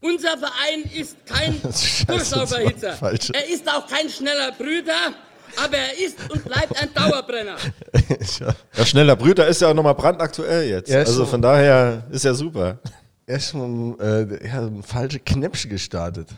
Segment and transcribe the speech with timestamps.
[0.00, 1.60] Unser Verein ist kein
[2.06, 2.96] Durchlauferhitzer.
[3.34, 5.14] Er ist auch kein schneller Brüder,
[5.56, 7.56] aber er ist und bleibt ein Dauerbrenner.
[8.76, 10.88] ja, schneller Brüder ist ja auch nochmal brandaktuell jetzt.
[10.88, 12.78] Ja, also von daher ist ja super.
[13.26, 16.28] Er ist schon äh, ja, ein falsche Knäpsche gestartet.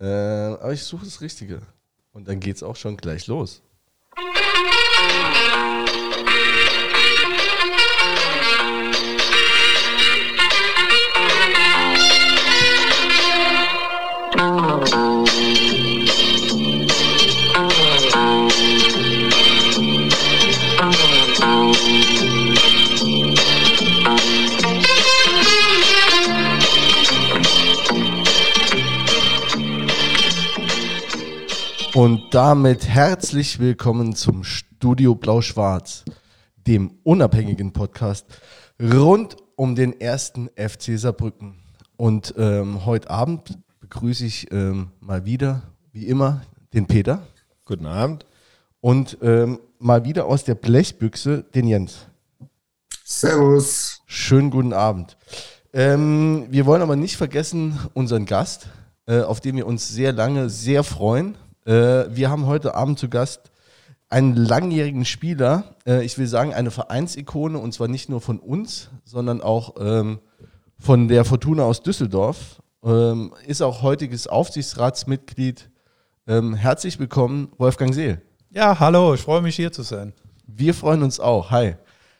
[0.00, 1.60] Äh, aber ich suche das Richtige.
[2.12, 3.62] Und dann geht es auch schon gleich los.
[31.94, 36.04] Und damit herzlich willkommen zum Studio Blau-Schwarz,
[36.68, 38.26] dem unabhängigen Podcast
[38.80, 41.56] rund um den ersten FC Saarbrücken.
[41.96, 46.42] Und ähm, heute Abend begrüße ich ähm, mal wieder, wie immer,
[46.74, 47.22] den Peter.
[47.64, 48.26] Guten Abend.
[48.82, 52.06] Und ähm, mal wieder aus der Blechbüchse den Jens.
[53.02, 54.02] Servus.
[54.04, 55.16] Schönen guten Abend.
[55.72, 58.68] Ähm, wir wollen aber nicht vergessen unseren Gast,
[59.06, 61.36] äh, auf den wir uns sehr lange sehr freuen.
[61.64, 63.50] Äh, wir haben heute Abend zu Gast
[64.10, 68.90] einen langjährigen Spieler, äh, ich will sagen eine Vereinsikone und zwar nicht nur von uns,
[69.04, 70.18] sondern auch ähm,
[70.78, 72.60] von der Fortuna aus Düsseldorf.
[72.84, 75.68] Ähm, ist auch heutiges Aufsichtsratsmitglied.
[76.26, 78.22] Ähm, herzlich willkommen, Wolfgang Seel.
[78.50, 80.12] Ja, hallo, ich freue mich hier zu sein.
[80.46, 81.50] Wir freuen uns auch.
[81.50, 81.74] Hi.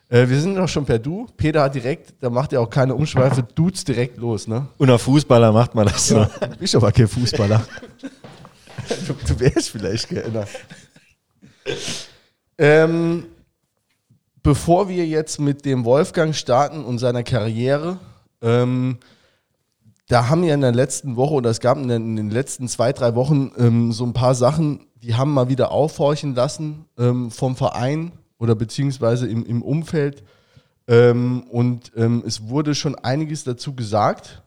[0.09, 1.27] Äh, wir sind doch schon per Du.
[1.37, 4.67] Peter hat direkt, da macht er auch keine Umschweife, duzt direkt los, ne?
[4.79, 6.17] Und als Fußballer macht man das so.
[6.17, 7.65] Ja, du bist aber kein Fußballer.
[9.07, 10.47] du, du wärst vielleicht gerne.
[12.57, 13.27] Ähm,
[14.43, 17.99] bevor wir jetzt mit dem Wolfgang starten und seiner Karriere,
[18.43, 18.99] ähm,
[20.09, 22.69] da haben wir in der letzten Woche oder es gab in den, in den letzten
[22.69, 27.31] zwei, drei Wochen ähm, so ein paar Sachen, die haben mal wieder aufhorchen lassen ähm,
[27.31, 30.25] vom Verein oder beziehungsweise im, im Umfeld.
[30.89, 34.43] Ähm, und ähm, es wurde schon einiges dazu gesagt.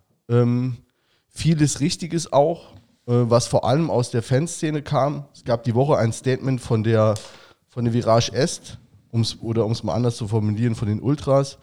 [1.28, 2.74] vieles Richtiges auch.
[3.08, 5.26] Äh, was vor allem aus der Fanszene kam.
[5.34, 7.16] Es gab die Woche ein Statement von der,
[7.68, 8.78] von der Virage Est,
[9.10, 11.58] um's, oder um es mal anders zu formulieren, von den Ultras.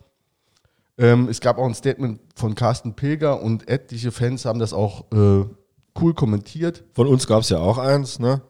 [0.99, 5.11] Ähm, es gab auch ein Statement von Carsten Pilger und etliche Fans haben das auch
[5.13, 5.45] äh,
[6.01, 6.85] cool kommentiert.
[6.93, 8.43] Von uns gab es ja auch eins, ne?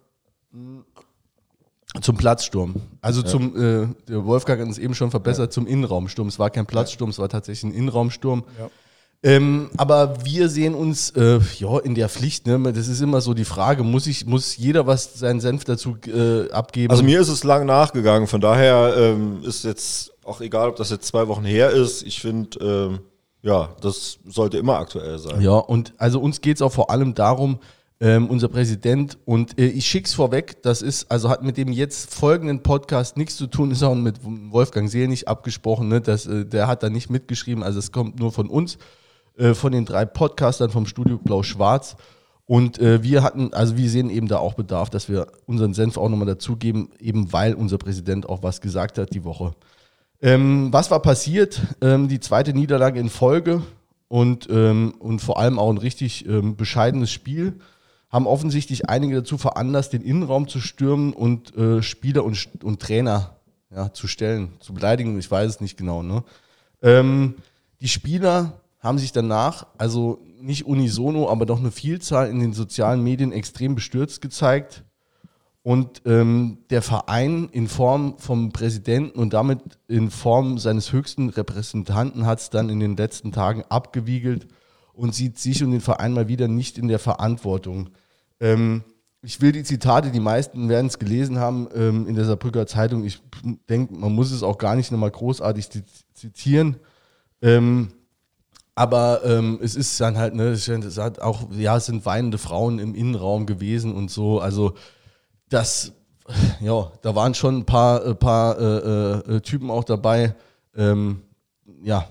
[2.00, 2.76] Zum Platzsturm.
[3.00, 3.26] Also ja.
[3.26, 5.50] zum, äh, der Wolfgang hat es eben schon verbessert, ja.
[5.50, 6.28] zum Innenraumsturm.
[6.28, 8.44] Es war kein Platzsturm, es war tatsächlich ein Innenraumsturm.
[8.59, 8.70] Ja.
[9.25, 12.47] Ähm, aber wir sehen uns äh, ja in der Pflicht.
[12.47, 12.73] Ne?
[12.73, 16.49] Das ist immer so die Frage: Muss ich, muss jeder was seinen Senf dazu äh,
[16.51, 16.91] abgeben?
[16.93, 18.28] Also mir ist es lang nachgegangen.
[18.28, 22.03] Von daher ähm, ist jetzt auch egal, ob das jetzt zwei Wochen her ist.
[22.03, 23.01] Ich finde, ähm,
[23.43, 25.41] ja, das sollte immer aktuell sein.
[25.41, 27.59] Ja, und also uns geht es auch vor allem darum,
[28.01, 32.15] ähm, unser Präsident und äh, ich schick's vorweg, das ist, also hat mit dem jetzt
[32.15, 36.01] folgenden Podcast nichts zu tun, ist auch mit Wolfgang Seel nicht abgesprochen, ne?
[36.01, 38.78] das, äh, der hat da nicht mitgeschrieben, also es kommt nur von uns.
[39.38, 41.97] Äh, von den drei Podcastern vom Studio Blau-Schwarz.
[42.44, 45.97] Und äh, wir hatten, also wir sehen eben da auch Bedarf, dass wir unseren Senf
[45.97, 49.53] auch nochmal dazugeben, eben weil unser Präsident auch was gesagt hat die Woche.
[50.21, 51.60] Ähm, was war passiert?
[51.81, 53.62] Ähm, die zweite Niederlage in Folge
[54.09, 57.60] und, ähm, und vor allem auch ein richtig ähm, bescheidenes Spiel
[58.10, 63.37] haben offensichtlich einige dazu veranlasst, den Innenraum zu stürmen und äh, Spieler und, und Trainer
[63.71, 65.16] ja, zu stellen, zu beleidigen.
[65.19, 66.03] Ich weiß es nicht genau.
[66.03, 66.25] Ne?
[66.82, 67.34] Ähm,
[67.81, 73.03] die Spieler haben sich danach, also nicht unisono, aber doch eine Vielzahl in den sozialen
[73.03, 74.84] Medien extrem bestürzt gezeigt.
[75.62, 82.25] Und ähm, der Verein in Form vom Präsidenten und damit in Form seines höchsten Repräsentanten
[82.25, 84.47] hat es dann in den letzten Tagen abgewiegelt
[84.95, 87.91] und sieht sich und den Verein mal wieder nicht in der Verantwortung.
[88.41, 88.83] Ähm,
[89.21, 93.05] ich will die Zitate, die meisten werden es gelesen haben ähm, in der Saarbrücker Zeitung.
[93.05, 93.21] Ich
[93.69, 95.69] denke, man muss es auch gar nicht nochmal großartig
[96.15, 96.77] zitieren.
[97.43, 97.89] Ähm,
[98.78, 102.78] aber ähm, es ist dann halt, ne, es hat auch, ja, es sind weinende Frauen
[102.78, 104.39] im Innenraum gewesen und so.
[104.39, 104.75] Also
[105.48, 105.95] das,
[106.60, 110.36] ja, da waren schon ein paar, ein äh, paar äh, äh, Typen auch dabei,
[110.77, 111.22] ähm,
[111.83, 112.07] ja,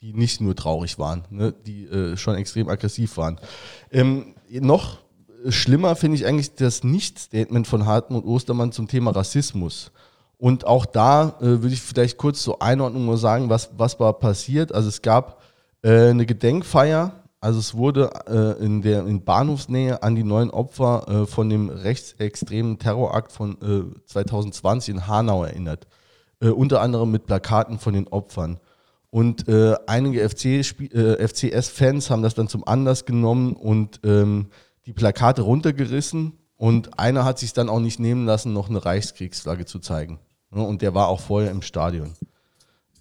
[0.00, 3.38] die nicht nur traurig waren, ne, die äh, schon extrem aggressiv waren.
[3.90, 5.00] Ähm, noch
[5.50, 9.92] schlimmer finde ich eigentlich das Nicht-Statement von Hartmut Ostermann zum Thema Rassismus.
[10.38, 14.14] Und auch da äh, würde ich vielleicht kurz zur Einordnung nur sagen, was, was war
[14.14, 14.74] passiert.
[14.74, 15.43] Also es gab
[15.84, 17.12] äh, eine Gedenkfeier.
[17.40, 21.68] Also es wurde äh, in der in Bahnhofsnähe an die neuen Opfer äh, von dem
[21.68, 23.58] rechtsextremen Terrorakt von
[24.06, 25.86] 2020 äh, in Hanau erinnert.
[26.40, 28.58] Äh, unter anderem mit Plakaten von den Opfern.
[29.10, 34.48] Und äh, einige FC, FCS-Fans haben das dann zum Anlass genommen und ähm,
[34.86, 36.32] die Plakate runtergerissen.
[36.56, 40.18] Und einer hat sich dann auch nicht nehmen lassen, noch eine Reichskriegsflagge zu zeigen.
[40.50, 42.14] Und der war auch vorher im Stadion.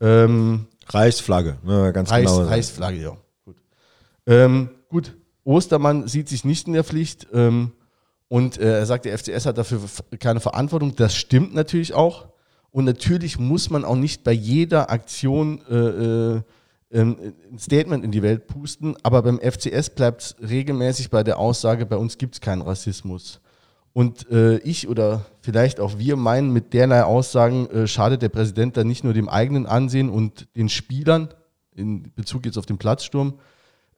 [0.02, 2.48] Ähm, Reichsflagge, ne, ganz Reichs, genau.
[2.48, 3.18] Reichsflagge, ja.
[3.46, 3.56] Gut.
[4.26, 7.72] Ähm, gut, Ostermann sieht sich nicht in der Pflicht ähm,
[8.28, 9.82] und äh, er sagt, der FCS hat dafür
[10.20, 10.96] keine Verantwortung.
[10.96, 12.28] Das stimmt natürlich auch.
[12.72, 16.42] Und natürlich muss man auch nicht bei jeder Aktion äh, äh,
[16.92, 21.38] ähm, ein Statement in die Welt pusten, aber beim FCS bleibt es regelmäßig bei der
[21.38, 23.40] Aussage, bei uns gibt es keinen Rassismus.
[23.94, 28.76] Und äh, ich oder vielleicht auch wir meinen, mit derlei Aussagen äh, schadet der Präsident
[28.76, 31.30] dann nicht nur dem eigenen Ansehen und den Spielern,
[31.76, 33.36] in Bezug jetzt auf den Platzsturm,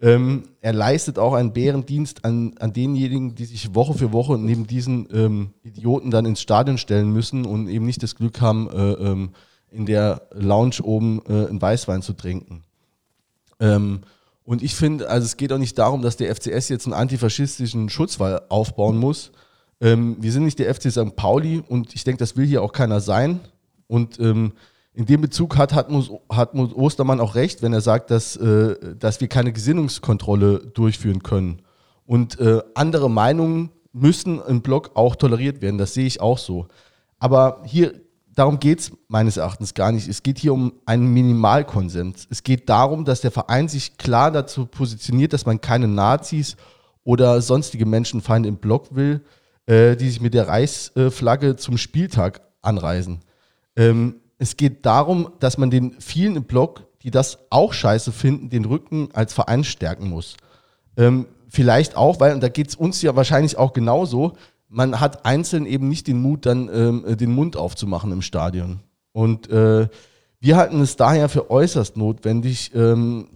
[0.02, 4.68] ähm, er leistet auch einen Bärendienst an, an denjenigen, die sich Woche für Woche neben
[4.68, 8.92] diesen ähm, Idioten dann ins Stadion stellen müssen und eben nicht das Glück haben, äh,
[8.92, 9.30] ähm,
[9.72, 12.64] in der Lounge oben äh, einen Weißwein zu trinken.
[13.60, 14.02] Ähm,
[14.44, 17.90] und ich finde, also es geht auch nicht darum, dass der FCS jetzt einen antifaschistischen
[17.90, 19.32] Schutzwall aufbauen muss.
[19.81, 21.16] Ähm, wir sind nicht der FC St.
[21.16, 23.42] Pauli und ich denke, das will hier auch keiner sein.
[23.88, 24.54] Und ähm,
[24.94, 29.19] in dem Bezug hat Hartmut, Hartmut Ostermann auch recht, wenn er sagt, dass, äh, dass
[29.19, 31.62] wir keine Gesinnungskontrolle durchführen können.
[32.06, 35.77] Und äh, andere Meinungen müssen im Blog auch toleriert werden.
[35.77, 36.68] Das sehe ich auch so.
[37.19, 37.94] Aber hier,
[38.33, 40.07] darum geht es meines Erachtens gar nicht.
[40.07, 42.27] Es geht hier um einen Minimalkonsens.
[42.30, 46.56] Es geht darum, dass der Verein sich klar dazu positioniert, dass man keine Nazis
[47.04, 49.22] oder sonstige Menschenfeinde im Blog will,
[49.68, 53.22] äh, die sich mit der Reichsflagge zum Spieltag anreisen.
[53.76, 58.50] Ähm, es geht darum, dass man den vielen im Blog, die das auch scheiße finden,
[58.50, 60.36] den Rücken als Verein stärken muss.
[60.98, 64.34] Ähm, vielleicht auch, weil, und da geht es uns ja wahrscheinlich auch genauso,
[64.68, 68.80] man hat einzeln eben nicht den Mut, dann ähm, den Mund aufzumachen im Stadion.
[69.14, 69.88] Und äh,
[70.40, 73.30] wir halten es daher für äußerst notwendig, ähm,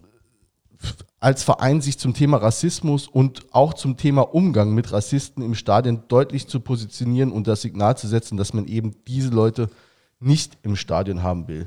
[1.20, 6.02] als Verein sich zum Thema Rassismus und auch zum Thema Umgang mit Rassisten im Stadion
[6.08, 9.68] deutlich zu positionieren und das Signal zu setzen, dass man eben diese Leute
[10.18, 11.66] nicht im Stadion haben will.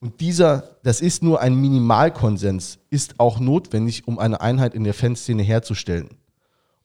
[0.00, 4.94] Und dieser, das ist nur ein Minimalkonsens, ist auch notwendig, um eine Einheit in der
[4.94, 6.10] Fanszene herzustellen.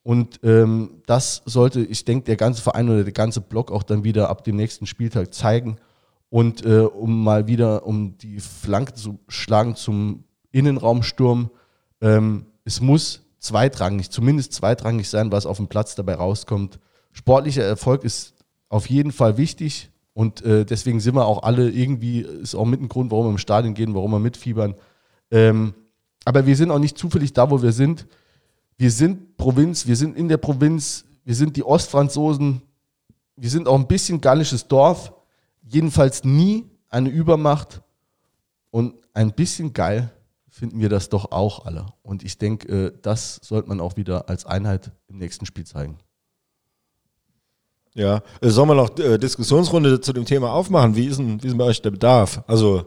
[0.04, 4.04] Und ähm, das sollte, ich denke, der ganze Verein oder der ganze Block auch dann
[4.04, 5.78] wieder ab dem nächsten Spieltag zeigen.
[6.30, 11.50] Und äh, um mal wieder, um die Flanke zu schlagen zum Innenraumsturm,
[12.02, 16.80] ähm, es muss zweitrangig, zumindest zweitrangig sein, was auf dem Platz dabei rauskommt.
[17.12, 18.34] Sportlicher Erfolg ist
[18.70, 22.82] auf jeden Fall wichtig, und äh, deswegen sind wir auch alle irgendwie, ist auch mit
[22.82, 24.76] ein Grund, warum wir im Stadion gehen, warum wir mitfiebern.
[25.30, 25.74] Ähm,
[26.24, 28.08] aber wir sind auch nicht zufällig da, wo wir sind.
[28.78, 32.62] Wir sind Provinz, wir sind in der Provinz, wir sind die Ostfranzosen,
[33.36, 35.12] wir sind auch ein bisschen gallisches Dorf,
[35.68, 37.82] jedenfalls nie eine Übermacht.
[38.72, 40.14] Und ein bisschen geil
[40.56, 41.86] finden wir das doch auch alle.
[42.02, 45.98] Und ich denke, äh, das sollte man auch wieder als Einheit im nächsten Spiel zeigen.
[47.94, 50.96] Ja, äh, sollen wir noch äh, Diskussionsrunde zu dem Thema aufmachen?
[50.96, 52.42] Wie ist denn, wie ist denn bei euch der Bedarf?
[52.48, 52.86] Also,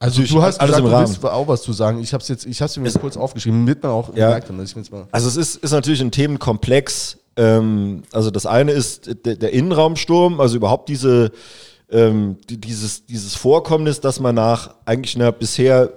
[0.00, 1.16] also du hast alles gesagt, im Rahmen.
[1.20, 2.00] du auch was zu sagen.
[2.00, 4.26] Ich habe es jetzt, ich habe es mir jetzt kurz aufgeschrieben, damit man auch ja.
[4.26, 4.82] gemerkt hat.
[4.82, 7.18] Ich mal also es ist, ist natürlich ein Themenkomplex.
[7.36, 11.30] Ähm, also das eine ist der, der Innenraumsturm, also überhaupt diese
[11.90, 15.92] ähm, die, dieses, dieses Vorkommnis, dass man nach eigentlich einer bisher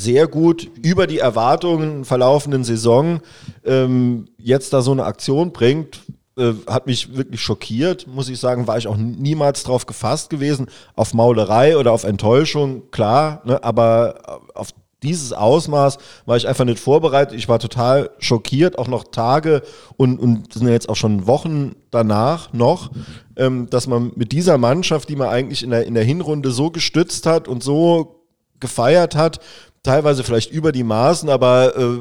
[0.00, 3.20] sehr gut über die Erwartungen verlaufenden Saison
[3.64, 6.00] ähm, jetzt da so eine Aktion bringt,
[6.38, 10.66] äh, hat mich wirklich schockiert, muss ich sagen, war ich auch niemals drauf gefasst gewesen,
[10.94, 14.70] auf Maulerei oder auf Enttäuschung, klar, ne, aber auf
[15.02, 17.38] dieses Ausmaß war ich einfach nicht vorbereitet.
[17.38, 19.62] Ich war total schockiert, auch noch Tage
[19.96, 22.90] und, und sind ja jetzt auch schon Wochen danach noch,
[23.36, 26.70] ähm, dass man mit dieser Mannschaft, die man eigentlich in der, in der Hinrunde so
[26.70, 28.20] gestützt hat und so
[28.60, 29.40] gefeiert hat,
[29.82, 32.00] teilweise vielleicht über die Maßen, aber äh,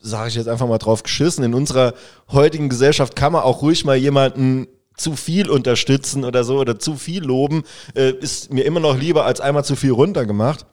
[0.00, 1.94] sage ich jetzt einfach mal drauf geschissen, in unserer
[2.30, 6.96] heutigen Gesellschaft kann man auch ruhig mal jemanden zu viel unterstützen oder so oder zu
[6.96, 7.62] viel loben,
[7.94, 10.66] äh, ist mir immer noch lieber als einmal zu viel runtergemacht.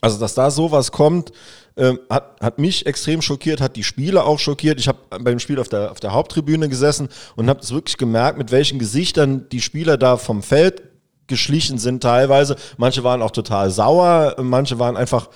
[0.00, 1.32] Also, dass da sowas kommt,
[1.74, 4.78] äh, hat, hat mich extrem schockiert, hat die Spieler auch schockiert.
[4.78, 8.38] Ich habe beim Spiel auf der, auf der Haupttribüne gesessen und habe es wirklich gemerkt,
[8.38, 10.82] mit welchen Gesichtern die Spieler da vom Feld
[11.28, 12.56] geschlichen sind teilweise.
[12.76, 15.28] Manche waren auch total sauer, manche waren einfach,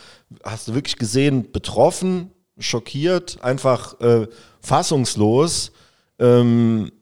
[0.43, 4.27] hast du wirklich gesehen, betroffen schockiert, einfach äh,
[4.61, 5.73] fassungslos.
[6.19, 6.93] Ähm,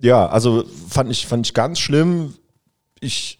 [0.00, 2.34] ja, also fand ich, fand ich ganz schlimm.
[3.00, 3.38] Ich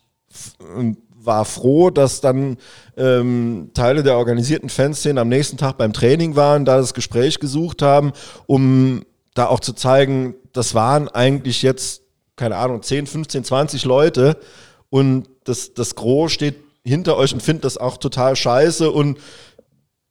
[1.13, 2.57] war froh, dass dann
[2.97, 7.83] ähm, Teile der organisierten Fanszene am nächsten Tag beim Training waren, da das Gespräch gesucht
[7.83, 8.13] haben,
[8.47, 12.03] um da auch zu zeigen, das waren eigentlich jetzt,
[12.37, 14.39] keine Ahnung, 10, 15, 20 Leute
[14.90, 18.90] und das, das Gros steht hinter euch und finde das auch total scheiße.
[18.90, 19.19] Und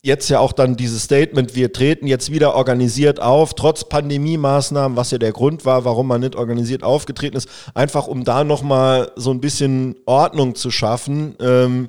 [0.01, 5.12] jetzt ja auch dann dieses Statement, wir treten jetzt wieder organisiert auf, trotz Pandemie-Maßnahmen, was
[5.12, 9.32] ja der Grund war, warum man nicht organisiert aufgetreten ist, einfach um da nochmal so
[9.32, 11.88] ein bisschen Ordnung zu schaffen, ähm,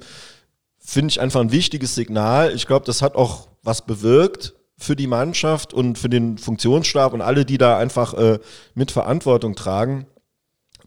[0.78, 2.54] finde ich einfach ein wichtiges Signal.
[2.54, 7.22] Ich glaube, das hat auch was bewirkt für die Mannschaft und für den Funktionsstab und
[7.22, 8.38] alle, die da einfach äh,
[8.74, 10.06] mit Verantwortung tragen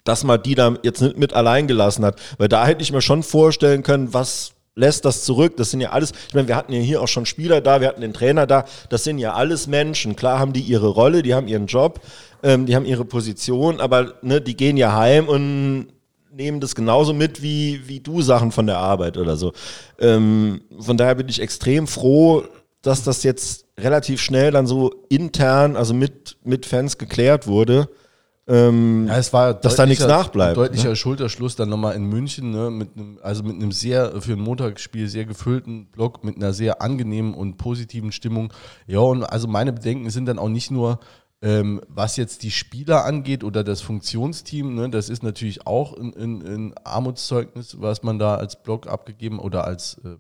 [0.09, 2.19] dass man die da jetzt nicht mit allein gelassen hat.
[2.39, 5.55] Weil da hätte ich mir schon vorstellen können, was lässt das zurück.
[5.57, 7.87] Das sind ja alles, ich meine, wir hatten ja hier auch schon Spieler da, wir
[7.87, 8.65] hatten den Trainer da.
[8.89, 10.15] Das sind ja alles Menschen.
[10.15, 12.01] Klar haben die ihre Rolle, die haben ihren Job,
[12.41, 15.89] ähm, die haben ihre Position, aber ne, die gehen ja heim und
[16.31, 19.53] nehmen das genauso mit wie, wie du Sachen von der Arbeit oder so.
[19.99, 22.45] Ähm, von daher bin ich extrem froh,
[22.81, 27.89] dass das jetzt relativ schnell dann so intern, also mit, mit Fans geklärt wurde.
[28.49, 30.57] Ähm, ja, es war dass da nichts nachbleibt.
[30.57, 30.95] Ein deutlicher ne?
[30.95, 35.07] Schulterschluss dann nochmal in München, ne, mit einem, also mit einem sehr, für ein Montagsspiel
[35.07, 38.51] sehr gefüllten Block, mit einer sehr angenehmen und positiven Stimmung.
[38.87, 40.99] Ja, und also meine Bedenken sind dann auch nicht nur,
[41.43, 46.73] ähm, was jetzt die Spieler angeht oder das Funktionsteam, ne, das ist natürlich auch ein
[46.83, 50.17] Armutszeugnis, was man da als Block abgegeben oder als äh,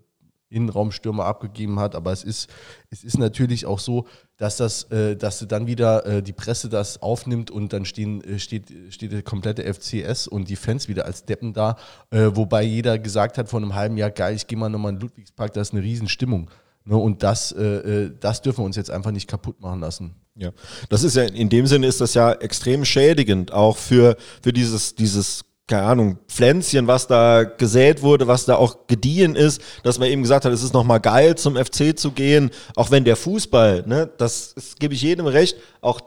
[0.49, 1.95] Innenraumstürmer abgegeben hat.
[1.95, 2.49] Aber es ist,
[2.89, 4.05] es ist natürlich auch so,
[4.39, 8.39] dass das, äh, dass dann wieder äh, die Presse das aufnimmt und dann stehen, äh,
[8.39, 11.75] steht, steht der komplette FCS und die Fans wieder als Deppen da,
[12.09, 14.99] äh, wobei jeder gesagt hat vor einem halben Jahr, geil, ich gehe mal nochmal in
[14.99, 16.49] Ludwigspark, da ist eine Riesenstimmung.
[16.85, 20.15] Ne, und das, äh, das dürfen wir uns jetzt einfach nicht kaputt machen lassen.
[20.35, 20.51] Ja,
[20.87, 24.95] das ist ja, in dem Sinne ist das ja extrem schädigend, auch für, für dieses,
[24.95, 30.09] dieses keine Ahnung, Pflänzchen, was da gesät wurde, was da auch gediehen ist, dass man
[30.09, 33.83] eben gesagt hat, es ist nochmal geil, zum FC zu gehen, auch wenn der Fußball,
[33.85, 36.01] ne, das, das gebe ich jedem recht, auch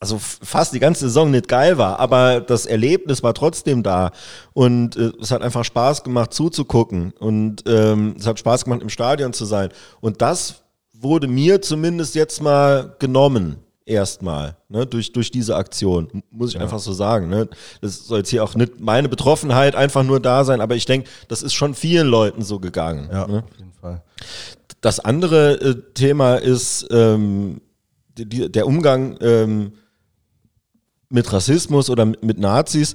[0.00, 4.12] also fast die ganze Saison nicht geil war, aber das Erlebnis war trotzdem da
[4.52, 8.90] und äh, es hat einfach Spaß gemacht zuzugucken und ähm, es hat Spaß gemacht im
[8.90, 9.70] Stadion zu sein
[10.00, 13.56] und das wurde mir zumindest jetzt mal genommen
[13.88, 16.60] erstmal, ne, durch, durch diese Aktion, muss ich ja.
[16.60, 17.28] einfach so sagen.
[17.28, 17.48] Ne.
[17.80, 21.08] Das soll jetzt hier auch nicht meine Betroffenheit einfach nur da sein, aber ich denke,
[21.28, 23.08] das ist schon vielen Leuten so gegangen.
[23.10, 23.44] Ja, ne.
[23.44, 24.02] auf jeden Fall.
[24.80, 27.60] Das andere äh, Thema ist ähm,
[28.16, 29.72] die, der Umgang ähm,
[31.08, 32.94] mit Rassismus oder mit, mit Nazis.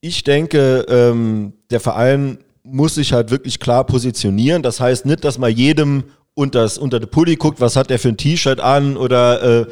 [0.00, 4.62] Ich denke, ähm, der Verein muss sich halt wirklich klar positionieren.
[4.62, 6.04] Das heißt nicht, dass man jedem
[6.40, 9.66] unter das, unter der Pulli guckt, was hat der für ein T-Shirt an oder äh,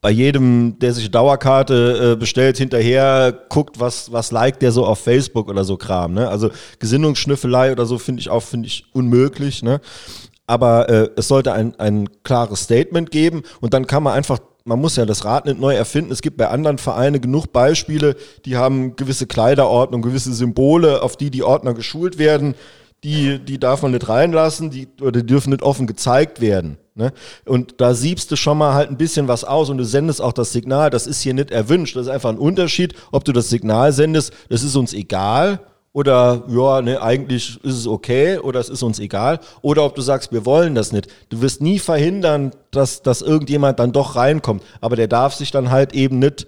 [0.00, 4.84] bei jedem, der sich eine Dauerkarte äh, bestellt, hinterher guckt, was, was liked der so
[4.84, 6.12] auf Facebook oder so Kram.
[6.12, 6.28] Ne?
[6.28, 9.62] Also Gesinnungsschnüffelei oder so finde ich auch finde ich unmöglich.
[9.62, 9.80] Ne?
[10.46, 14.80] Aber äh, es sollte ein, ein klares Statement geben und dann kann man einfach man
[14.80, 16.12] muss ja das Rad nicht neu erfinden.
[16.12, 18.14] Es gibt bei anderen Vereinen genug Beispiele,
[18.44, 22.54] die haben gewisse Kleiderordnung, gewisse Symbole, auf die die Ordner geschult werden
[23.04, 26.78] die, die darf man nicht reinlassen, die, oder die dürfen nicht offen gezeigt werden.
[26.94, 27.12] Ne?
[27.46, 30.32] Und da siebst du schon mal halt ein bisschen was aus und du sendest auch
[30.32, 31.96] das Signal, das ist hier nicht erwünscht.
[31.96, 35.60] Das ist einfach ein Unterschied, ob du das Signal sendest, das ist uns egal
[35.92, 40.02] oder ja, ne, eigentlich ist es okay oder es ist uns egal oder ob du
[40.02, 41.08] sagst, wir wollen das nicht.
[41.28, 45.70] Du wirst nie verhindern, dass, dass irgendjemand dann doch reinkommt, aber der darf sich dann
[45.70, 46.46] halt eben nicht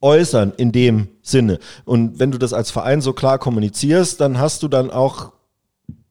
[0.00, 1.58] äußern in dem Sinne.
[1.84, 5.33] Und wenn du das als Verein so klar kommunizierst, dann hast du dann auch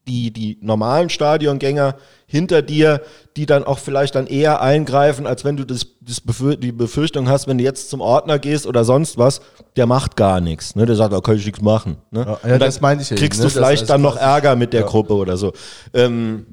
[0.08, 1.96] die, die normalen Stadiongänger
[2.26, 3.02] hinter dir,
[3.38, 7.30] die dann auch vielleicht dann eher eingreifen, als wenn du das, das Befür die Befürchtung
[7.30, 9.42] hast, wenn du jetzt zum Ordner gehst oder sonst was,
[9.76, 10.76] der macht gar nichts.
[10.76, 10.86] Ne?
[10.86, 11.98] Der sagt, da kann ich nichts machen.
[12.12, 12.38] Ne?
[12.44, 13.16] Ja, ja das meine ich ja.
[13.16, 13.54] Kriegst eben, ne?
[13.54, 14.88] du vielleicht dann noch Ärger mit der ja.
[14.88, 15.54] Gruppe oder so.
[15.94, 16.48] Ähm,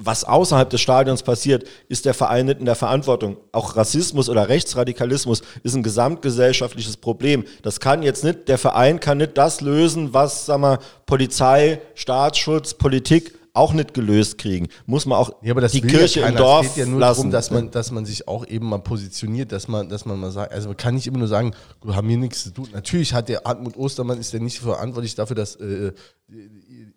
[0.00, 3.36] was außerhalb des Stadions passiert, ist der Verein nicht in der Verantwortung.
[3.50, 7.44] Auch Rassismus oder Rechtsradikalismus ist ein gesamtgesellschaftliches Problem.
[7.62, 12.74] Das kann jetzt nicht, der Verein kann nicht das lösen, was, sag mal, Polizei, Staatsschutz,
[12.74, 14.68] Politik auch nicht gelöst kriegen.
[14.86, 17.22] Muss man auch ja, die Kirche ja im Dorf es geht ja nur lassen.
[17.22, 20.30] Darum, dass man, dass man sich auch eben mal positioniert, dass man, dass man mal
[20.30, 22.68] sagt, also man kann nicht immer nur sagen, du hast mir nichts zu tun.
[22.72, 25.92] Natürlich hat der Hartmut Ostermann ist ja nicht verantwortlich dafür, dass äh,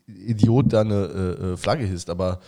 [0.05, 2.39] Idiot da eine äh, Flagge hisst, aber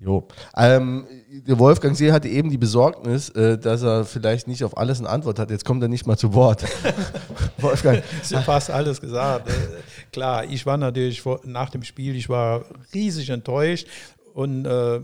[0.00, 0.28] Jo.
[0.56, 5.00] Ähm, der Wolfgang See hatte eben die Besorgnis, äh, dass er vielleicht nicht auf alles
[5.00, 5.50] eine Antwort hat.
[5.50, 6.64] Jetzt kommt er nicht mal zu Wort.
[7.58, 8.04] Wolfgang.
[8.22, 9.48] Ist ja fast alles gesagt.
[9.48, 9.52] Äh,
[10.12, 12.64] klar, ich war natürlich vor, nach dem Spiel, ich war
[12.94, 13.88] riesig enttäuscht
[14.34, 15.00] und äh,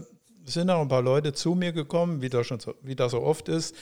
[0.47, 3.23] sind auch ein paar Leute zu mir gekommen, wie das, schon so, wie das so
[3.23, 3.75] oft ist,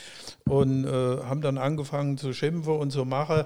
[0.45, 3.45] und äh, haben dann angefangen zu schimpfen und zu machen.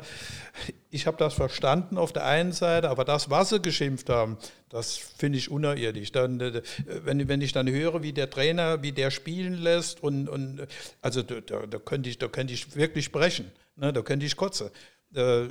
[0.91, 4.37] Ich habe das verstanden auf der einen Seite, aber das, was sie geschimpft haben,
[4.69, 6.13] das finde ich unerirdisch.
[6.13, 6.63] Dann, äh,
[7.05, 10.67] wenn, wenn ich dann höre, wie der Trainer, wie der spielen lässt, und, und
[11.01, 14.71] also da, da, könnte ich, da könnte ich wirklich sprechen, ne, da könnte ich kotzen.
[15.15, 15.47] Äh,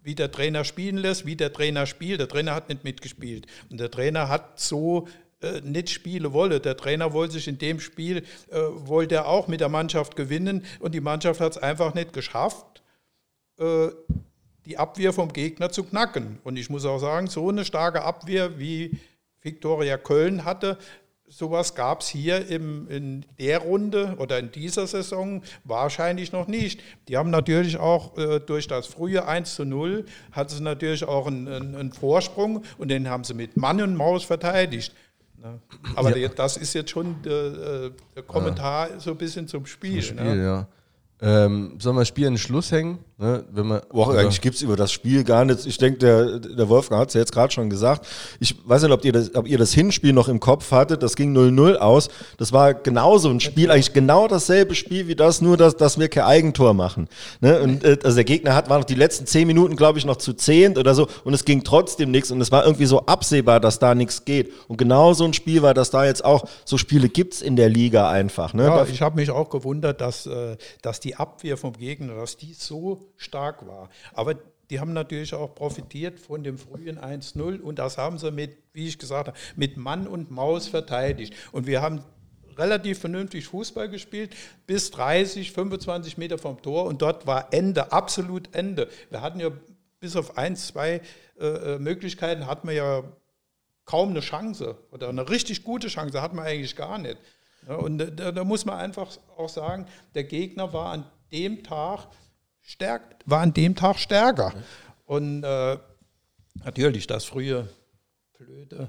[0.00, 2.20] wie der Trainer spielen lässt, wie der Trainer spielt.
[2.20, 3.46] Der Trainer hat nicht mitgespielt.
[3.68, 5.06] Und der Trainer hat so
[5.40, 6.60] äh, nicht spielen wolle.
[6.60, 10.64] Der Trainer wollte sich in dem Spiel, äh, wollte er auch mit der Mannschaft gewinnen
[10.80, 12.82] und die Mannschaft hat es einfach nicht geschafft,
[13.58, 13.88] äh,
[14.66, 16.40] die Abwehr vom Gegner zu knacken.
[16.44, 18.98] Und ich muss auch sagen, so eine starke Abwehr wie
[19.40, 20.76] Viktoria Köln hatte,
[21.28, 26.80] sowas gab es hier im, in der Runde oder in dieser Saison wahrscheinlich noch nicht.
[27.08, 31.26] Die haben natürlich auch äh, durch das frühe 1 zu 0 hat sie natürlich auch
[31.26, 34.94] einen, einen, einen, Vorsprung und den haben sie mit Mann und Maus verteidigt.
[35.40, 35.60] Ne?
[35.94, 36.28] Aber ja.
[36.28, 39.00] das ist jetzt schon der, äh, der Kommentar ja.
[39.00, 40.02] so ein bisschen zum Spiel.
[40.02, 40.44] Zum Spiel ne?
[40.44, 40.68] ja.
[41.20, 42.98] Ähm, sollen wir das Spiel an den Schluss hängen?
[43.20, 45.66] Ne, wenn man, Boah, eigentlich gibt es über das Spiel gar nichts.
[45.66, 48.06] Ich denke, der, der Wolfgang hat es ja jetzt gerade schon gesagt.
[48.38, 51.02] Ich weiß nicht, ob ihr, das, ob ihr das Hinspiel noch im Kopf hattet.
[51.02, 52.10] Das ging 0-0 aus.
[52.36, 56.08] Das war genauso ein Spiel, eigentlich genau dasselbe Spiel wie das, nur dass, dass wir
[56.08, 57.08] kein Eigentor machen.
[57.40, 57.60] Ne?
[57.60, 60.18] Und äh, also der Gegner hat, war noch die letzten zehn Minuten, glaube ich, noch
[60.18, 61.08] zu zehnt oder so.
[61.24, 62.30] Und es ging trotzdem nichts.
[62.30, 64.52] Und es war irgendwie so absehbar, dass da nichts geht.
[64.68, 66.44] Und genau so ein Spiel war das da jetzt auch.
[66.64, 68.54] So Spiele gibt es in der Liga einfach.
[68.54, 68.62] Ne?
[68.62, 72.54] Ja, ich habe mich auch gewundert, dass, äh, dass die Abwehr vom Gegner, dass die
[72.54, 73.88] so stark war.
[74.12, 74.34] Aber
[74.70, 78.88] die haben natürlich auch profitiert von dem frühen 1-0 und das haben sie mit, wie
[78.88, 81.34] ich gesagt habe, mit Mann und Maus verteidigt.
[81.52, 82.04] Und wir haben
[82.58, 84.34] relativ vernünftig Fußball gespielt,
[84.66, 88.88] bis 30, 25 Meter vom Tor und dort war Ende, absolut Ende.
[89.10, 89.50] Wir hatten ja
[90.00, 91.00] bis auf ein, zwei
[91.40, 93.04] äh, äh Möglichkeiten, hatten wir ja
[93.84, 97.16] kaum eine Chance oder eine richtig gute Chance, hatten wir eigentlich gar nicht.
[97.68, 102.08] Ja, und da, da muss man einfach auch sagen, der Gegner war an dem Tag
[102.62, 104.54] stärkt, war an dem Tag stärker.
[105.04, 105.78] Und äh,
[106.64, 107.68] natürlich das frühe
[108.38, 108.88] blöde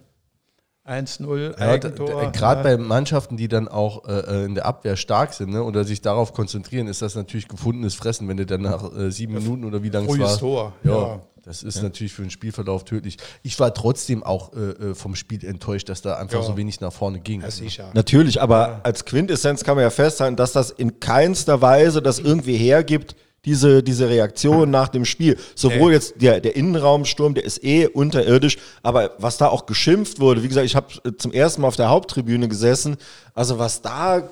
[0.86, 2.24] 1-0 Eigentor.
[2.24, 5.84] Ja, Gerade bei Mannschaften, die dann auch äh, in der Abwehr stark sind ne, oder
[5.84, 9.66] sich darauf konzentrieren, ist das natürlich gefundenes Fressen, wenn du dann nach äh, sieben Minuten
[9.66, 10.38] oder wie lange es war.
[10.38, 10.74] Tor.
[10.84, 11.22] Ja, ja.
[11.43, 11.84] Das ist ja.
[11.84, 13.17] natürlich für den Spielverlauf tödlich.
[13.43, 16.46] Ich war trotzdem auch äh, äh vom Spiel enttäuscht, dass da einfach ja.
[16.46, 17.41] so wenig nach vorne ging.
[17.41, 17.91] Ja, sicher.
[17.93, 22.58] Natürlich, aber als Quintessenz kann man ja festhalten, dass das in keinster Weise das irgendwie
[22.58, 23.15] hergibt,
[23.46, 25.38] diese, diese Reaktion nach dem Spiel.
[25.56, 30.43] Sowohl jetzt der, der Innenraumsturm, der ist eh unterirdisch, aber was da auch geschimpft wurde,
[30.43, 32.97] wie gesagt, ich habe äh, zum ersten Mal auf der Haupttribüne gesessen,
[33.34, 34.30] also was da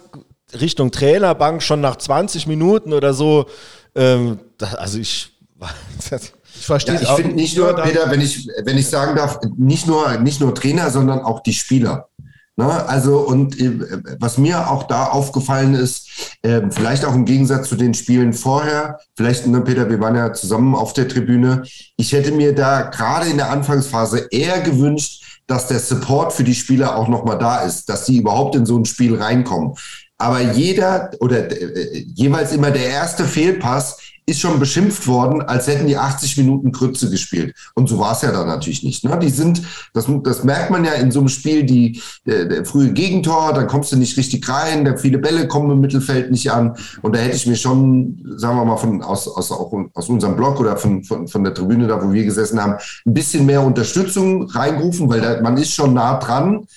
[0.59, 3.47] Richtung Trainerbank schon nach 20 Minuten oder so,
[3.95, 5.31] ähm, da, also ich.
[6.59, 9.87] Ich verstehe ja, Ich finde nicht nur, Peter, wenn ich, wenn ich sagen darf, nicht
[9.87, 12.09] nur, nicht nur Trainer, sondern auch die Spieler.
[12.57, 12.87] Ne?
[12.87, 13.79] Also, und äh,
[14.19, 18.99] was mir auch da aufgefallen ist, äh, vielleicht auch im Gegensatz zu den Spielen vorher,
[19.15, 21.63] vielleicht, ne, Peter, wir waren ja zusammen auf der Tribüne,
[21.97, 26.55] ich hätte mir da gerade in der Anfangsphase eher gewünscht, dass der Support für die
[26.55, 29.75] Spieler auch nochmal da ist, dass sie überhaupt in so ein Spiel reinkommen.
[30.17, 33.97] Aber jeder oder äh, jeweils immer der erste Fehlpass
[34.29, 37.55] ist schon beschimpft worden, als hätten die 80 Minuten Krütze gespielt.
[37.75, 39.05] Und so war es ja dann natürlich nicht.
[39.05, 39.17] Ne?
[39.19, 39.61] Die sind,
[39.93, 43.67] das, das merkt man ja in so einem Spiel, die der, der frühe Gegentor, dann
[43.67, 46.75] kommst du nicht richtig rein, der viele Bälle kommen im Mittelfeld nicht an.
[47.01, 50.35] Und da hätte ich mir schon, sagen wir mal, von aus, aus, auch aus unserem
[50.35, 52.73] Blog oder von, von, von der Tribüne, da wo wir gesessen haben,
[53.05, 56.67] ein bisschen mehr Unterstützung reingerufen, weil da, man ist schon nah dran.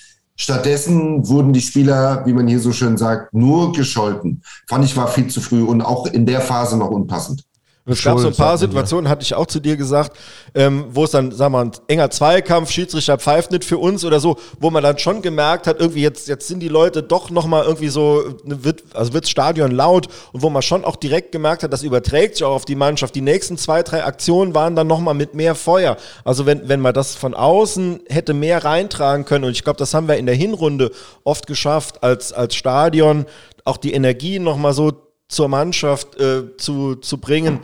[0.40, 4.42] Stattdessen wurden die Spieler, wie man hier so schön sagt, nur gescholten.
[4.66, 7.44] Fand ich war viel zu früh und auch in der Phase noch unpassend.
[7.90, 10.16] Es gab so ein paar Situationen, hatte ich auch zu dir gesagt,
[10.54, 14.04] ähm, wo es dann, sagen wir mal, ein enger Zweikampf, Schiedsrichter pfeift nicht für uns
[14.04, 17.30] oder so, wo man dann schon gemerkt hat, irgendwie jetzt, jetzt sind die Leute doch
[17.30, 21.62] nochmal irgendwie so, wird, also wird Stadion laut und wo man schon auch direkt gemerkt
[21.62, 23.14] hat, das überträgt sich auch auf die Mannschaft.
[23.14, 25.96] Die nächsten zwei, drei Aktionen waren dann nochmal mit mehr Feuer.
[26.24, 29.94] Also wenn, wenn man das von außen hätte mehr reintragen können und ich glaube, das
[29.94, 30.90] haben wir in der Hinrunde
[31.24, 33.26] oft geschafft als, als Stadion,
[33.64, 34.92] auch die Energie nochmal so
[35.30, 37.60] zur Mannschaft äh, zu, zu bringen,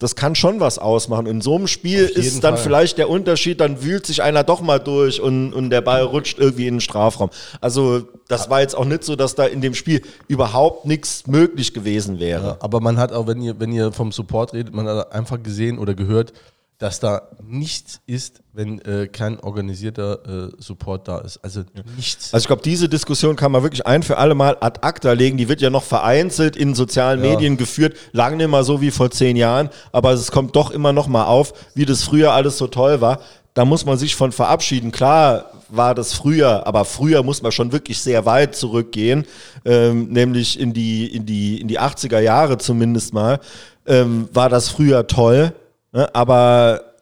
[0.00, 1.26] das kann schon was ausmachen.
[1.26, 2.64] In so einem Spiel ist dann Fall.
[2.64, 6.38] vielleicht der Unterschied, dann wühlt sich einer doch mal durch und, und der Ball rutscht
[6.38, 7.28] irgendwie in den Strafraum.
[7.60, 11.74] Also das war jetzt auch nicht so, dass da in dem Spiel überhaupt nichts möglich
[11.74, 12.46] gewesen wäre.
[12.46, 15.42] Ja, aber man hat auch, wenn ihr, wenn ihr vom Support redet, man hat einfach
[15.42, 16.32] gesehen oder gehört,
[16.80, 21.36] dass da nichts ist, wenn äh, kein organisierter äh, Support da ist.
[21.44, 21.62] Also
[21.94, 22.32] nichts.
[22.32, 25.36] Also ich glaube, diese Diskussion kann man wirklich ein für alle Mal ad acta legen.
[25.36, 27.32] Die wird ja noch vereinzelt in sozialen ja.
[27.32, 30.94] Medien geführt, lange nicht mal so wie vor zehn Jahren, aber es kommt doch immer
[30.94, 33.20] noch mal auf, wie das früher alles so toll war.
[33.52, 34.90] Da muss man sich von verabschieden.
[34.90, 39.26] Klar war das früher, aber früher muss man schon wirklich sehr weit zurückgehen,
[39.66, 43.38] ähm, nämlich in die, in, die, in die 80er Jahre zumindest mal,
[43.86, 45.52] ähm, war das früher toll
[45.92, 46.14] Ne?
[46.14, 46.94] Aber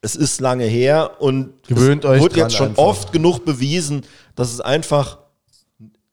[0.00, 2.82] es ist lange her und Gewöhnt es wurde jetzt schon einfach.
[2.82, 4.02] oft genug bewiesen,
[4.34, 5.18] dass es einfach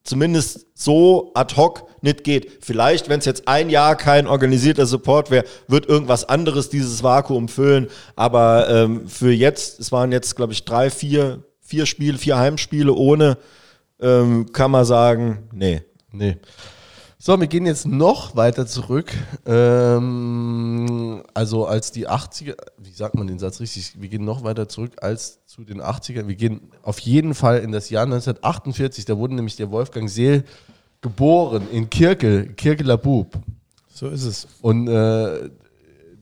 [0.04, 2.64] zumindest so ad hoc nicht geht.
[2.64, 7.48] Vielleicht, wenn es jetzt ein Jahr kein organisierter Support wäre, wird irgendwas anderes dieses Vakuum
[7.48, 7.88] füllen.
[8.16, 12.94] Aber ähm, für jetzt, es waren jetzt, glaube ich, drei, vier, vier Spiele, vier Heimspiele
[12.94, 13.38] ohne,
[14.02, 15.82] ähm, kann man sagen, nee.
[16.12, 16.38] Nee.
[17.22, 19.12] So, wir gehen jetzt noch weiter zurück.
[19.46, 24.00] Ähm, also als die 80er, wie sagt man den Satz richtig?
[24.00, 26.30] Wir gehen noch weiter zurück als zu den 80ern.
[26.30, 29.04] Wir gehen auf jeden Fall in das Jahr 1948.
[29.04, 30.46] Da wurde nämlich der Wolfgang Seel
[31.02, 33.38] geboren in Kirkel, Kirkeler Bub.
[33.94, 34.48] So ist es.
[34.62, 35.50] Und äh,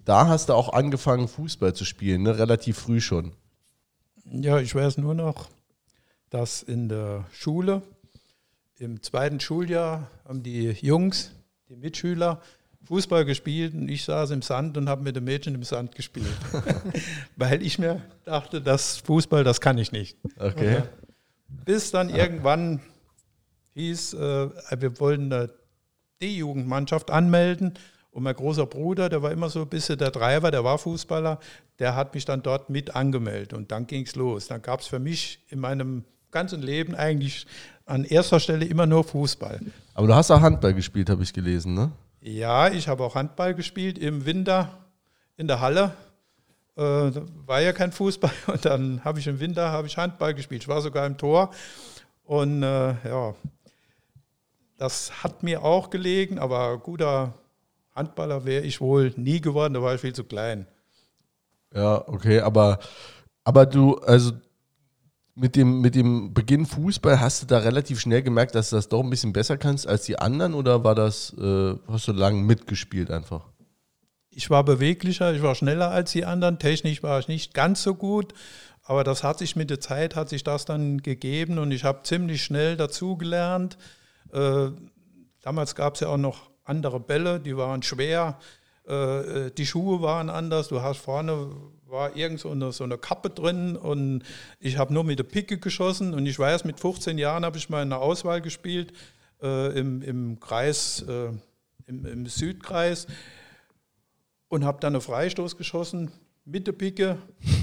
[0.04, 2.40] da hast du auch angefangen, Fußball zu spielen, ne?
[2.40, 3.34] relativ früh schon.
[4.32, 5.48] Ja, ich weiß nur noch,
[6.32, 7.84] dass in der Schule
[8.80, 11.32] im zweiten Schuljahr haben die Jungs,
[11.70, 12.42] die Mitschüler,
[12.86, 16.26] Fußball gespielt und ich saß im Sand und habe mit den Mädchen im Sand gespielt.
[17.36, 20.18] Weil ich mir dachte, das Fußball, das kann ich nicht.
[20.40, 20.84] Okay.
[21.66, 22.80] Bis dann irgendwann
[23.74, 25.50] hieß, äh, wir wollten eine
[26.22, 27.74] D-Jugendmannschaft anmelden.
[28.12, 31.40] Und mein großer Bruder, der war immer so ein bisschen der Treiber, der war Fußballer,
[31.78, 33.54] der hat mich dann dort mit angemeldet.
[33.54, 34.48] Und dann ging es los.
[34.48, 37.48] Dann gab es für mich in meinem ganzen Leben eigentlich
[37.86, 39.62] an erster Stelle immer nur Fußball.
[39.94, 41.92] Aber du hast auch Handball gespielt, habe ich gelesen, ne?
[42.22, 44.78] Ja, ich habe auch Handball gespielt im Winter
[45.38, 45.94] in der Halle.
[46.76, 46.82] Äh,
[47.46, 50.64] war ja kein Fußball und dann habe ich im Winter habe ich Handball gespielt.
[50.64, 51.52] Ich war sogar im Tor
[52.24, 53.34] und äh, ja,
[54.78, 57.34] das hat mir auch gelegen, aber guter
[57.96, 60.68] Handballer wäre ich wohl nie geworden, da war ich viel zu klein.
[61.74, 62.80] Ja, okay, aber,
[63.44, 64.34] aber du, also
[65.38, 68.90] mit dem, mit dem Beginn Fußball, hast du da relativ schnell gemerkt, dass du das
[68.90, 72.42] doch ein bisschen besser kannst als die anderen oder war das, äh, hast du lange
[72.42, 73.46] mitgespielt einfach?
[74.32, 77.94] Ich war beweglicher, ich war schneller als die anderen, technisch war ich nicht ganz so
[77.94, 78.34] gut,
[78.84, 82.02] aber das hat sich mit der Zeit, hat sich das dann gegeben und ich habe
[82.04, 83.78] ziemlich schnell dazugelernt.
[84.34, 84.70] Äh,
[85.44, 88.40] damals gab es ja auch noch andere Bälle, die waren schwer,
[88.88, 88.94] äh,
[89.48, 91.52] äh, die Schuhe waren anders, du hast vorne
[91.90, 94.24] war irgend so eine, so eine Kappe drin und
[94.60, 97.70] ich habe nur mit der Picke geschossen und ich weiß, mit 15 Jahren habe ich
[97.70, 98.92] mal in der Auswahl gespielt
[99.42, 101.30] äh, im, im Kreis, äh,
[101.86, 103.08] im, im, Südkreis
[104.50, 106.12] und habe dann einen Freistoß geschossen
[106.46, 107.18] mit der Picke,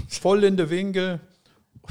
[0.08, 1.20] voll in den Winkel.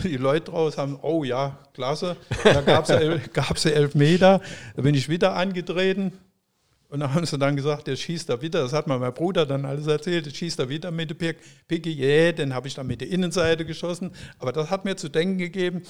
[0.04, 2.18] Die Leute draußen haben, oh ja, klasse.
[2.44, 4.42] Da gab es elf Meter.
[4.76, 6.14] Da bin ich wieder angetreten,
[6.94, 9.48] und dann haben sie dann gesagt, der schießt da wieder, das hat mir mein Bruder
[9.48, 11.34] dann alles erzählt, der schießt da wieder mit der
[11.68, 14.12] Picke, yeah, den habe ich dann mit der Innenseite geschossen.
[14.38, 15.82] Aber das hat mir zu denken gegeben,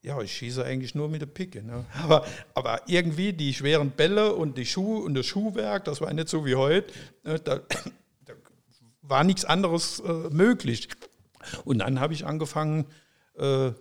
[0.00, 1.62] ja, ich schieße eigentlich nur mit der Picke.
[1.62, 1.84] Ne?
[2.02, 6.30] Aber, aber irgendwie die schweren Bälle und die Schuhe und das Schuhwerk, das war nicht
[6.30, 6.90] so wie heute,
[7.24, 7.38] ne?
[7.40, 7.56] da,
[8.24, 8.32] da,
[9.02, 10.88] war nichts anderes äh, möglich.
[11.66, 12.86] Und dann habe ich angefangen,
[13.36, 13.72] äh,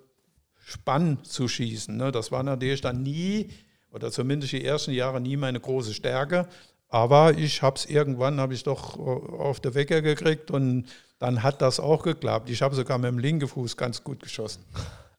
[0.57, 1.95] Spann zu schießen.
[1.95, 2.11] Ne?
[2.11, 3.51] Das war natürlich dann nie
[3.97, 6.47] oder zumindest die ersten Jahre nie meine große Stärke.
[6.89, 10.85] Aber ich habe es irgendwann, habe ich doch äh, auf der Wecker gekriegt und
[11.19, 12.49] dann hat das auch geklappt.
[12.49, 14.63] Ich habe sogar mit dem linken Fuß ganz gut geschossen.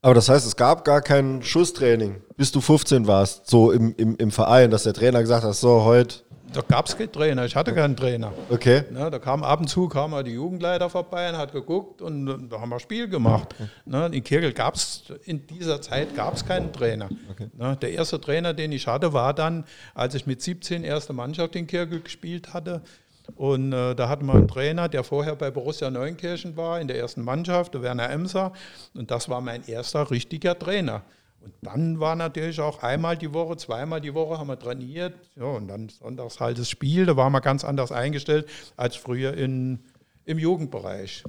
[0.01, 4.17] Aber das heißt, es gab gar kein Schusstraining, bis du 15 warst, so im, im,
[4.17, 6.21] im Verein, dass der Trainer gesagt hat, so heute
[6.53, 8.33] da gab es keinen Trainer, ich hatte keinen Trainer.
[8.51, 8.85] Okay.
[8.91, 12.61] Ne, da kam ab und zu kam die Jugendleiter vorbei und hat geguckt und da
[12.61, 13.55] haben wir Spiel gemacht.
[13.85, 17.09] Ne, in Kirkel gab es in dieser Zeit gab's keinen Trainer.
[17.31, 17.49] Okay.
[17.57, 21.57] Ne, der erste Trainer, den ich hatte, war dann, als ich mit 17 erste Mannschaft
[21.57, 22.83] in Kirkel gespielt hatte.
[23.37, 26.99] Und äh, da hatten wir einen Trainer, der vorher bei Borussia Neunkirchen war, in der
[26.99, 28.53] ersten Mannschaft, der Werner Emser.
[28.95, 31.03] Und das war mein erster richtiger Trainer.
[31.41, 35.15] Und dann war natürlich auch einmal die Woche, zweimal die Woche haben wir trainiert.
[35.37, 37.07] Ja, und dann sonntags halt das Spiel.
[37.07, 39.81] Da waren wir ganz anders eingestellt als früher in,
[40.25, 41.25] im Jugendbereich.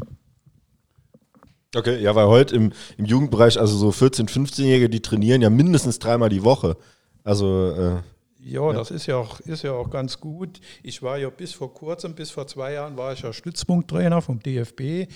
[1.76, 6.00] Okay, ja, weil heute im, im Jugendbereich, also so 14-, 15-Jährige, die trainieren ja mindestens
[6.00, 6.78] dreimal die Woche.
[7.24, 7.72] Also.
[7.72, 8.02] Äh,
[8.41, 10.60] ja, das ist ja, auch, ist ja auch ganz gut.
[10.82, 14.39] Ich war ja bis vor kurzem, bis vor zwei Jahren, war ich ja Stützpunkttrainer vom
[14.39, 15.12] DFB.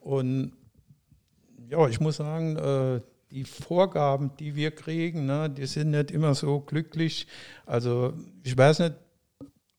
[0.00, 0.52] Und
[1.68, 6.34] ja, ich muss sagen, äh, die Vorgaben, die wir kriegen, ne, die sind nicht immer
[6.34, 7.26] so glücklich.
[7.66, 8.94] Also ich weiß nicht,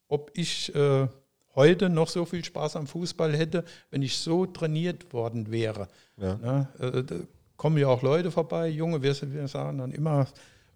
[0.08, 1.08] ob ich äh,
[1.56, 5.88] heute noch so viel Spaß am Fußball hätte, wenn ich so trainiert worden wäre.
[6.18, 6.36] Ja.
[6.36, 7.16] Ne, äh, da
[7.58, 10.28] kommen ja auch Leute vorbei, Junge, wir, wir sagen dann immer,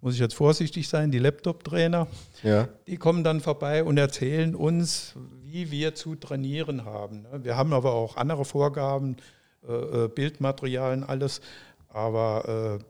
[0.01, 2.07] muss ich jetzt vorsichtig sein, die Laptop-Trainer,
[2.43, 2.67] ja.
[2.87, 7.21] die kommen dann vorbei und erzählen uns, wie wir zu trainieren haben.
[7.21, 7.43] Ne.
[7.43, 9.15] Wir haben aber auch andere Vorgaben,
[9.65, 11.39] äh, äh Bildmaterialien, alles.
[11.93, 12.83] Aber äh,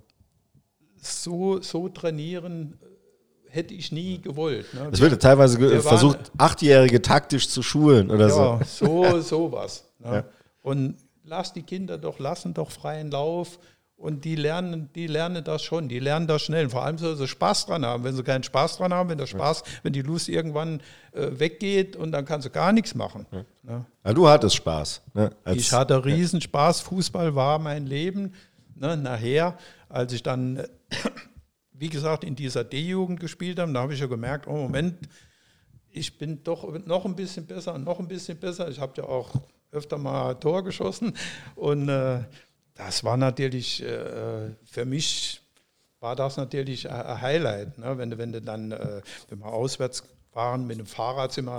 [0.98, 4.74] so, so trainieren äh, hätte ich nie gewollt.
[4.74, 4.90] Ne?
[4.92, 8.88] Es wird teilweise wir versucht, waren, Achtjährige taktisch zu schulen oder ja, so.
[9.12, 9.86] so sowas.
[10.00, 10.16] Ne?
[10.16, 10.24] Ja.
[10.62, 13.60] Und lass die Kinder doch, lassen doch freien Lauf
[13.98, 16.70] Und die lernen, die lernen das schon, die lernen das schnell.
[16.70, 18.06] vor allem soll sie Spaß dran haben.
[18.06, 21.98] Wenn sie keinen Spaß dran haben, wenn der Spaß, wenn die Lust irgendwann äh, weggeht
[21.98, 23.26] und dann kannst du gar nichts machen.
[23.32, 23.44] Ja.
[23.64, 23.86] Ne?
[24.06, 25.02] Ja, du hattest Spaß.
[25.14, 25.32] Ne?
[25.54, 26.82] ich hatte riesen Spaß.
[26.82, 28.34] Fußball war mein Leben.
[28.76, 28.98] Ne?
[28.98, 29.58] Nachher,
[29.90, 30.64] als ich dann,
[31.72, 34.98] wie gesagt, in dieser D-Jugend gespielt habe, da habe ich ja gemerkt, oh Moment,
[35.90, 38.68] ich bin doch noch ein bisschen besser noch ein bisschen besser.
[38.70, 39.30] Ich habe ja auch
[39.72, 41.16] öfter mal Tor geschossen
[41.56, 42.20] und äh,
[42.76, 45.44] das war natürlich äh, für mich
[46.04, 47.98] war das natürlich ein Highlight, ne?
[47.98, 51.50] wenn, wenn du dann, äh, wenn wir auswärts waren mit dem Fahrrad sind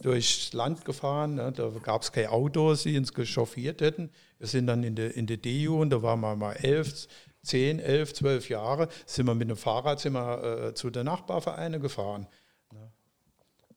[0.00, 1.52] durchs Land gefahren, ne?
[1.52, 4.10] da gab es keine Autos, die uns geschoffiert hätten.
[4.38, 7.08] Wir sind dann in der in de DU und da waren wir mal elf,
[7.42, 11.80] zehn, elf, zwölf Jahre, sind wir mit dem Fahrrad sind wir, äh, zu den Nachbarvereinen
[11.80, 12.26] gefahren.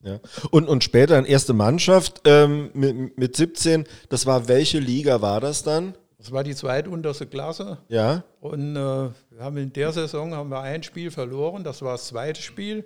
[0.01, 0.19] Ja.
[0.51, 5.41] Und, und später in erste Mannschaft ähm, mit, mit 17, das war welche Liga war
[5.41, 5.93] das dann?
[6.17, 7.79] Das war die zweitunterste Klasse.
[7.89, 8.23] Ja.
[8.39, 12.07] Und äh, wir haben in der Saison haben wir ein Spiel verloren, das war das
[12.07, 12.85] zweite Spiel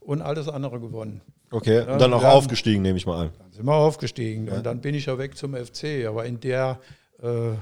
[0.00, 1.20] und alles andere gewonnen.
[1.50, 3.30] Okay, und dann auch aufgestiegen, nehme ich mal an.
[3.38, 4.54] Dann sind wir aufgestiegen ja.
[4.54, 6.06] und dann bin ich ja weg zum FC.
[6.06, 6.80] Aber in der
[7.26, 7.56] äh,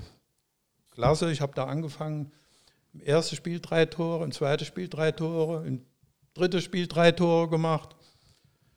[0.90, 2.33] Klasse, ich habe da angefangen,
[2.92, 5.85] im ersten Spiel drei Tore, im zweiten Spiel drei Tore, im
[6.35, 7.96] dritten Spiel drei Tore gemacht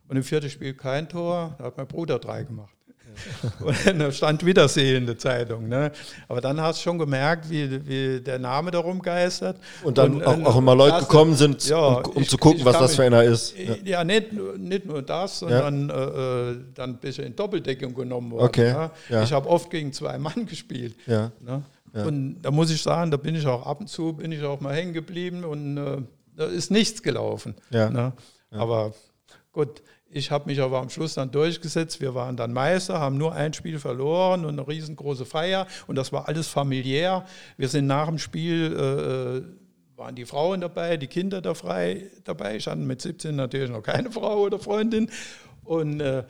[0.08, 1.56] und im vierten Spiel kein Tor.
[1.58, 2.76] Da hat mein Bruder drei gemacht.
[3.60, 5.67] Und da stand Wiedersehen in der Zeitung.
[5.67, 5.91] Ne?
[6.28, 9.58] Aber dann hast du schon gemerkt, wie, wie der Name darum geistert.
[9.84, 12.63] Und dann und, auch, auch, immer Leute gekommen sind, ja, um, um ich, zu gucken,
[12.65, 13.56] was das für einer ist.
[13.58, 15.96] Ja, ja nicht, nicht nur das, sondern ja.
[15.96, 18.46] äh, äh dann ein bisschen in Doppeldeckung genommen worden.
[18.46, 18.74] Okay.
[19.10, 19.24] Ne?
[19.24, 20.96] Ich habe oft gegen zwei Mann gespielt.
[21.06, 21.32] Ja.
[21.41, 21.63] Ne?
[21.93, 24.60] Und da muss ich sagen, da bin ich auch ab und zu, bin ich auch
[24.62, 25.98] mal hängen geblieben und äh,
[26.36, 27.56] da ist nichts gelaufen.
[27.72, 27.89] Ja.
[27.89, 28.13] Ne?
[28.52, 28.93] Aber
[29.52, 32.00] gut, ich habe mich aber am Schluss dann durchgesetzt.
[32.00, 35.67] Wir waren dann Meister, haben nur ein Spiel verloren und eine riesengroße Feier.
[35.88, 37.26] Und das war alles familiär.
[37.58, 39.43] Wir sind nach dem Spiel, äh, äh
[39.98, 42.56] waren die Frauen dabei, die Kinder da frei dabei.
[42.56, 45.10] Ich hatte mit 17 natürlich noch keine Frau oder Freundin.
[45.63, 46.24] Und äh,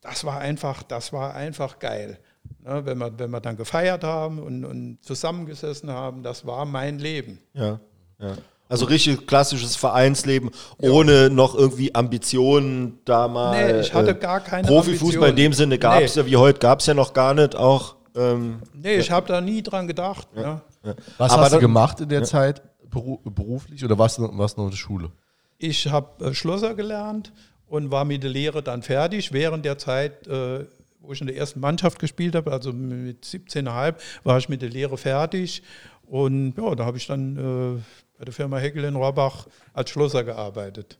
[0.00, 2.18] das war einfach, das war einfach geil.
[2.62, 6.98] Ne, wenn, wir, wenn wir dann gefeiert haben und, und zusammengesessen haben, das war mein
[6.98, 7.38] Leben.
[7.54, 7.80] Ja,
[8.18, 8.36] ja.
[8.70, 11.28] Also richtig klassisches Vereinsleben, ohne ja.
[11.28, 13.72] noch irgendwie Ambitionen da mal.
[13.72, 16.22] Nee, ich hatte äh, gar keine Profifußball in dem Sinne gab es nee.
[16.22, 17.96] ja, wie heute gab es ja noch gar nicht auch.
[18.14, 20.28] Ähm, nee, ich habe da nie dran gedacht.
[20.36, 20.62] Ja.
[20.84, 20.94] Ja.
[21.18, 24.60] Was Aber hast dann, du gemacht in der Zeit beruflich oder warst du, warst du
[24.60, 25.10] noch in der Schule?
[25.58, 27.32] Ich habe äh, Schlosser gelernt
[27.66, 29.32] und war mit der Lehre dann fertig.
[29.32, 30.64] Während der Zeit, äh,
[31.00, 34.70] wo ich in der ersten Mannschaft gespielt habe, also mit 17,5, war ich mit der
[34.70, 35.62] Lehre fertig.
[36.06, 37.36] Und ja, da habe ich dann
[37.76, 37.80] äh,
[38.20, 40.98] bei der Firma Heckel in Rohrbach als Schlosser gearbeitet.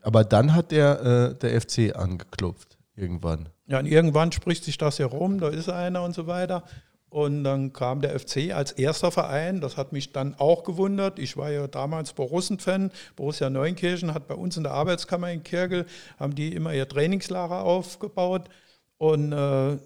[0.00, 3.50] Aber dann hat der, äh, der FC angeklopft, irgendwann.
[3.66, 6.64] Ja, und irgendwann spricht sich das ja rum, da ist einer und so weiter.
[7.10, 9.60] Und dann kam der FC als erster Verein.
[9.60, 11.18] Das hat mich dann auch gewundert.
[11.18, 12.90] Ich war ja damals Borussen-Fan.
[13.16, 15.84] Borussia Neunkirchen hat bei uns in der Arbeitskammer in Kirgel,
[16.18, 18.48] haben die immer ihr Trainingslager aufgebaut.
[18.96, 19.76] Und äh,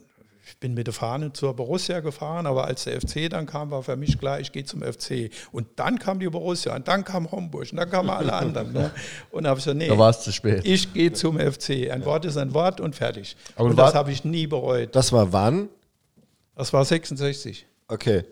[0.49, 3.83] ich bin mit der Fahne zur Borussia gefahren, aber als der FC dann kam, war
[3.83, 5.31] für mich klar, ich gehe zum FC.
[5.53, 8.73] Und dann kam die Borussia und dann kam Homburg und dann kamen alle anderen.
[8.73, 8.91] Ne?
[9.31, 10.65] Und habe ich gesagt, nee, da war es zu spät.
[10.65, 11.91] Ich gehe zum FC.
[11.91, 13.37] Ein Wort ist ein Wort und fertig.
[13.57, 14.97] Aber und das habe ich nie bereut.
[14.97, 15.69] Das war wann?
[16.57, 17.67] Das war 66.
[17.87, 18.25] Okay.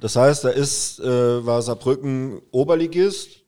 [0.00, 3.42] Das heißt, da ist, äh, war Saarbrücken Oberligist.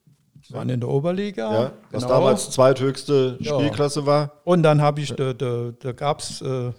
[0.51, 1.53] Waren in der Oberliga.
[1.53, 2.15] Ja, was genau.
[2.15, 4.07] damals zweithöchste Spielklasse ja.
[4.07, 4.33] war.
[4.45, 6.73] Und dann habe ich, da, da, da gab es äh,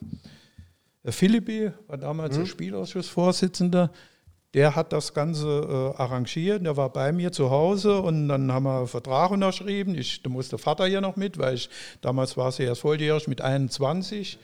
[1.04, 2.42] der Philippi war damals mhm.
[2.42, 3.92] der Spielausschussvorsitzender.
[4.54, 6.66] Der hat das Ganze äh, arrangiert.
[6.66, 9.96] Der war bei mir zu Hause und dann haben wir einen Vertrag unterschrieben.
[9.96, 11.70] Ich, da musste Vater hier noch mit, weil ich
[12.02, 14.40] damals war sie erst volljährig mit 21.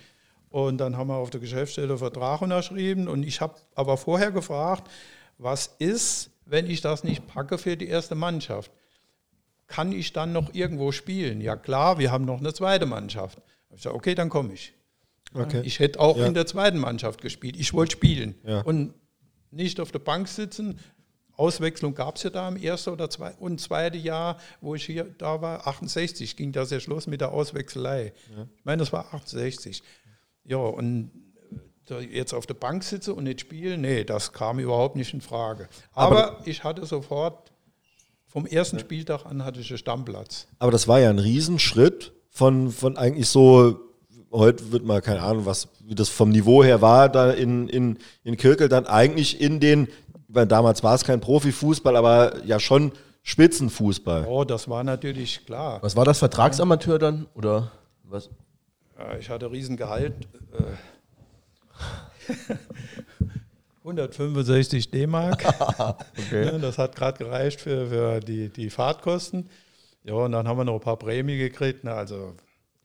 [0.50, 3.08] Und dann haben wir auf der Geschäftsstelle einen Vertrag unterschrieben.
[3.08, 4.90] Und ich habe aber vorher gefragt,
[5.38, 8.72] was ist, wenn ich das nicht packe für die erste Mannschaft?
[9.68, 11.42] Kann ich dann noch irgendwo spielen?
[11.42, 13.42] Ja klar, wir haben noch eine zweite Mannschaft.
[13.76, 14.74] Ich sage, okay, dann komme ich.
[15.36, 15.62] Okay.
[15.64, 16.26] Ich hätte auch ja.
[16.26, 17.58] in der zweiten Mannschaft gespielt.
[17.58, 18.62] Ich wollte spielen ja.
[18.62, 18.94] und
[19.52, 20.80] nicht auf der Bank sitzen.
[21.38, 25.04] Auswechslung gab es ja da im ersten oder zwei, und zweiten Jahr, wo ich hier
[25.18, 28.14] da war, 68 ging das ja Schluss mit der Auswechselei.
[28.36, 28.48] Ja.
[28.56, 29.84] Ich meine, das war 68.
[30.46, 31.12] Ja, und
[32.10, 35.68] jetzt auf der Bank sitze und nicht spielen, nee, das kam überhaupt nicht in Frage.
[35.94, 37.52] Aber, Aber ich hatte sofort,
[38.28, 40.48] vom ersten Spieltag an hatte ich einen Stammplatz.
[40.60, 43.80] Aber das war ja ein Riesenschritt von, von eigentlich so
[44.36, 47.98] heute wird mal, keine Ahnung, was, wie das vom Niveau her war, da in, in,
[48.24, 49.88] in Kirkel dann eigentlich in den,
[50.28, 52.92] weil damals war es kein Profifußball, aber ja schon
[53.24, 54.26] Spitzenfußball.
[54.28, 55.82] Oh, das war natürlich klar.
[55.82, 57.26] Was war das, Vertragsamateur dann?
[57.34, 57.72] Oder
[58.04, 58.30] was?
[59.00, 60.14] Ja, ich hatte Riesengehalt.
[60.54, 60.64] Äh.
[63.86, 65.46] 165 D-Mark.
[66.18, 66.46] okay.
[66.46, 69.50] ja, das hat gerade gereicht für, für die, die Fahrtkosten.
[70.04, 71.84] Ja, und dann haben wir noch ein paar Prämien gekriegt.
[71.84, 71.94] Ne?
[71.94, 72.36] Also,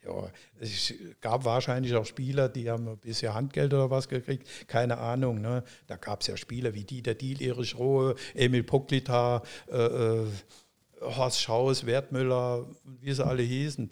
[0.05, 4.49] ja, es gab wahrscheinlich auch Spieler, die haben ein bisschen Handgeld oder was gekriegt.
[4.67, 5.41] Keine Ahnung.
[5.41, 5.63] Ne?
[5.87, 10.27] Da gab es ja Spieler wie Dieter Diel, Erich Rohe, Emil Poklita, äh, äh,
[11.03, 12.67] Horst Schaus, Wertmüller,
[13.01, 13.91] wie sie alle hießen.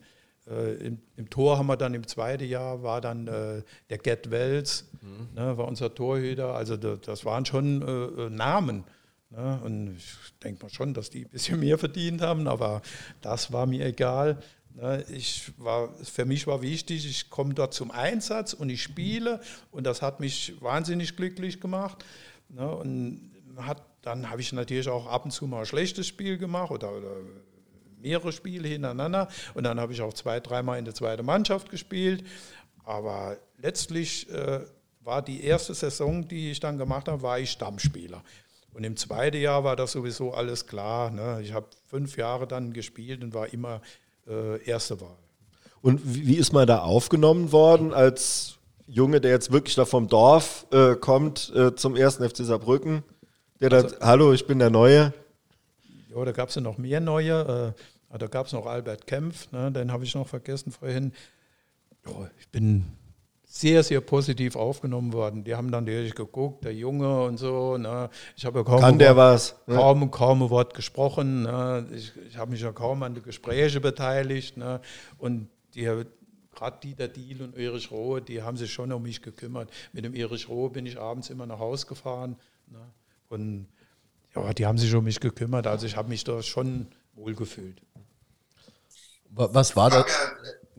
[0.49, 4.31] Äh, im, im, Tor haben wir dann im zweiten Jahr war dann äh, der Get
[4.31, 5.29] Wells, mhm.
[5.35, 6.55] ne, war unser Torhüter.
[6.55, 8.85] Also das, das waren schon äh, äh, Namen.
[9.31, 9.61] Ne?
[9.63, 12.81] Und ich denke mal schon, dass die ein bisschen mehr verdient haben, aber
[13.21, 14.39] das war mir egal.
[14.79, 15.05] Ne?
[15.11, 19.41] Ich war, für mich war wichtig, ich komme dort zum Einsatz und ich spiele
[19.73, 22.05] und das hat mich wahnsinnig glücklich gemacht.
[22.49, 22.71] Ne?
[22.71, 26.71] Und hat, dann habe ich natürlich auch ab und zu mal ein schlechtes Spiel gemacht
[26.71, 27.17] oder, oder
[28.01, 32.25] mehrere Spiele hintereinander und dann habe ich auch zwei, dreimal in der zweiten Mannschaft gespielt.
[32.85, 34.61] Aber letztlich äh,
[35.01, 38.23] war die erste Saison, die ich dann gemacht habe, war ich Stammspieler.
[38.73, 41.11] Und im zweiten Jahr war das sowieso alles klar.
[41.11, 41.41] Ne?
[41.43, 43.83] Ich habe fünf Jahre dann gespielt und war immer
[44.29, 45.17] äh, erste Wahl.
[45.81, 50.67] Und wie ist man da aufgenommen worden als Junge, der jetzt wirklich da vom Dorf
[50.73, 53.05] äh, kommt äh, zum ersten FC Saarbrücken?
[53.61, 55.13] Der also, da, hallo, ich bin der Neue.
[56.09, 57.75] Ja, da gab es ja noch mehr neue.
[58.13, 61.13] Äh, da gab es noch Albert Kempf, ne, den habe ich noch vergessen vorhin.
[62.07, 62.85] Ja, ich bin
[63.59, 65.43] sehr, sehr positiv aufgenommen worden.
[65.43, 67.77] Die haben dann natürlich geguckt, der Junge und so.
[67.77, 68.09] Ne.
[68.37, 69.75] Ich habe ja kaum, Kann der Wort, was, ne?
[69.75, 71.43] kaum, kaum ein Wort gesprochen.
[71.43, 71.87] Ne.
[71.93, 74.57] Ich, ich habe mich ja kaum an den Gesprächen beteiligt.
[74.57, 74.81] Ne.
[75.19, 75.91] Und die
[76.55, 79.71] gerade Dieter Diel und Erich Rohe, die haben sich schon um mich gekümmert.
[79.93, 82.37] Mit dem Erich Rohe bin ich abends immer nach Hause gefahren.
[82.69, 82.81] Ne?
[83.29, 83.67] Und
[84.37, 85.67] ja, die haben sich um mich gekümmert.
[85.67, 87.83] Also ich habe mich da schon wohlgefühlt.
[89.31, 90.07] Was war das?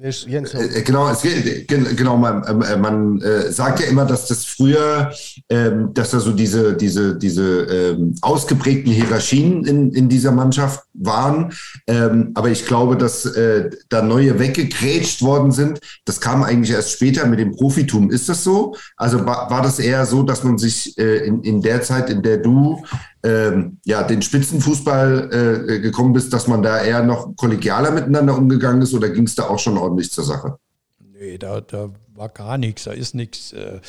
[0.01, 1.21] Jens, äh, genau, es,
[1.67, 5.11] genau, man, äh, man äh, sagt ja immer, dass das früher,
[5.49, 11.53] ähm, dass da so diese, diese, diese ähm, ausgeprägten Hierarchien in, in dieser Mannschaft waren.
[11.87, 15.79] Ähm, aber ich glaube, dass äh, da neue weggekrätscht worden sind.
[16.05, 18.11] Das kam eigentlich erst später mit dem Profitum.
[18.11, 18.75] Ist das so?
[18.97, 22.21] Also war, war das eher so, dass man sich äh, in, in der Zeit, in
[22.21, 22.83] der du
[23.23, 28.81] ähm, ja, den Spitzenfußball äh, gekommen bist, dass man da eher noch kollegialer miteinander umgegangen
[28.81, 30.57] ist oder ging es da auch schon ordentlich zur Sache?
[30.99, 33.79] Nee, da, da war gar nichts, da ist nichts äh,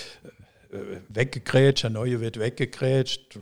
[0.73, 3.39] äh weggekrätscht, der Neue wird weggekrätscht.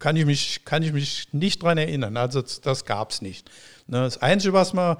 [0.00, 3.48] Kann ich mich, kann ich mich nicht daran erinnern, also das, gab es nicht.
[3.86, 4.96] Ne, das Einzige, was man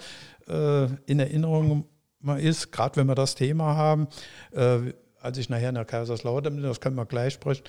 [0.47, 1.87] äh, in Erinnerung
[2.39, 4.07] ist, gerade wenn wir das Thema haben,
[4.53, 7.65] äh, als ich nachher nach Kaiserslautern bin, das können wir gleich sprechen,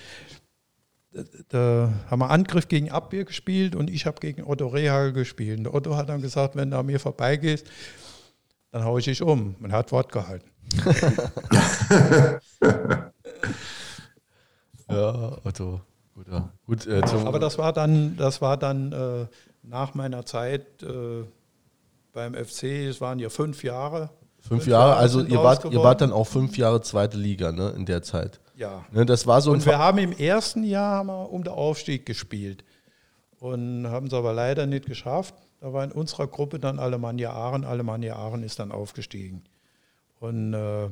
[1.48, 5.58] da haben wir Angriff gegen Abwehr gespielt und ich habe gegen Otto Rehagel gespielt.
[5.58, 7.66] Und Otto hat dann gesagt, wenn du an mir vorbeigehst,
[8.70, 9.56] dann haue ich dich um.
[9.58, 10.50] Man hat Wort gehalten.
[14.88, 15.82] ja, Otto.
[16.14, 16.52] Guter.
[16.66, 19.26] Gut, äh, Aber das war dann, das war dann äh,
[19.62, 21.24] nach meiner Zeit äh,
[22.12, 24.10] beim FC, es waren ja fünf Jahre.
[24.38, 27.86] Fünf, Jahre, also ihr wart, ihr wart dann auch fünf Jahre zweite Liga, ne, in
[27.86, 28.40] der Zeit.
[28.56, 28.84] Ja.
[28.90, 32.04] Ne, das war so und wir haben im ersten Jahr haben wir um den Aufstieg
[32.04, 32.64] gespielt
[33.38, 35.34] und haben es aber leider nicht geschafft.
[35.60, 37.64] Da war in unserer Gruppe dann Alemannia Aachen.
[37.64, 39.44] Alemannia Aachen ist dann aufgestiegen.
[40.18, 40.88] Und äh,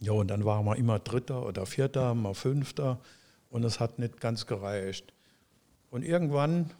[0.00, 2.98] ja, und dann waren wir immer Dritter oder Vierter, mal Fünfter
[3.52, 5.12] und es hat nicht ganz gereicht.
[5.90, 6.70] Und irgendwann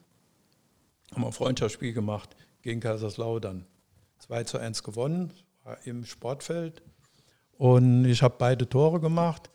[1.13, 3.67] haben wir ein Freundschaftsspiel gemacht gegen Kaiserslautern.
[4.21, 5.33] 2 zu 1 gewonnen,
[5.85, 6.83] im Sportfeld.
[7.59, 9.51] Und ich habe beide Tore gemacht.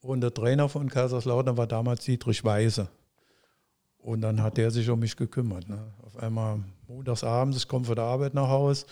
[0.00, 2.88] Und der Trainer von Kaiserslautern war damals Dietrich Weise.
[3.98, 5.68] Und dann hat der sich um mich gekümmert.
[5.68, 5.92] Ne?
[6.06, 7.24] Auf einmal montags
[7.56, 8.86] ich komme von der Arbeit nach Hause,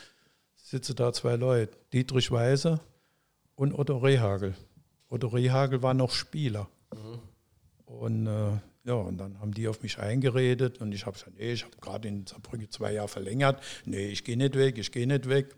[0.57, 2.81] sitzen da zwei Leute, Dietrich Weise
[3.55, 4.55] und Otto Rehagel.
[5.09, 6.69] Otto Rehagel war noch Spieler.
[6.93, 7.21] Mhm.
[7.89, 8.51] Und äh,
[8.85, 11.77] ja, und dann haben die auf mich eingeredet und ich habe gesagt, nee, ich habe
[11.81, 13.63] gerade in Saarbrücken zwei Jahre verlängert.
[13.87, 15.55] Nee, ich gehe nicht weg, ich gehe nicht weg.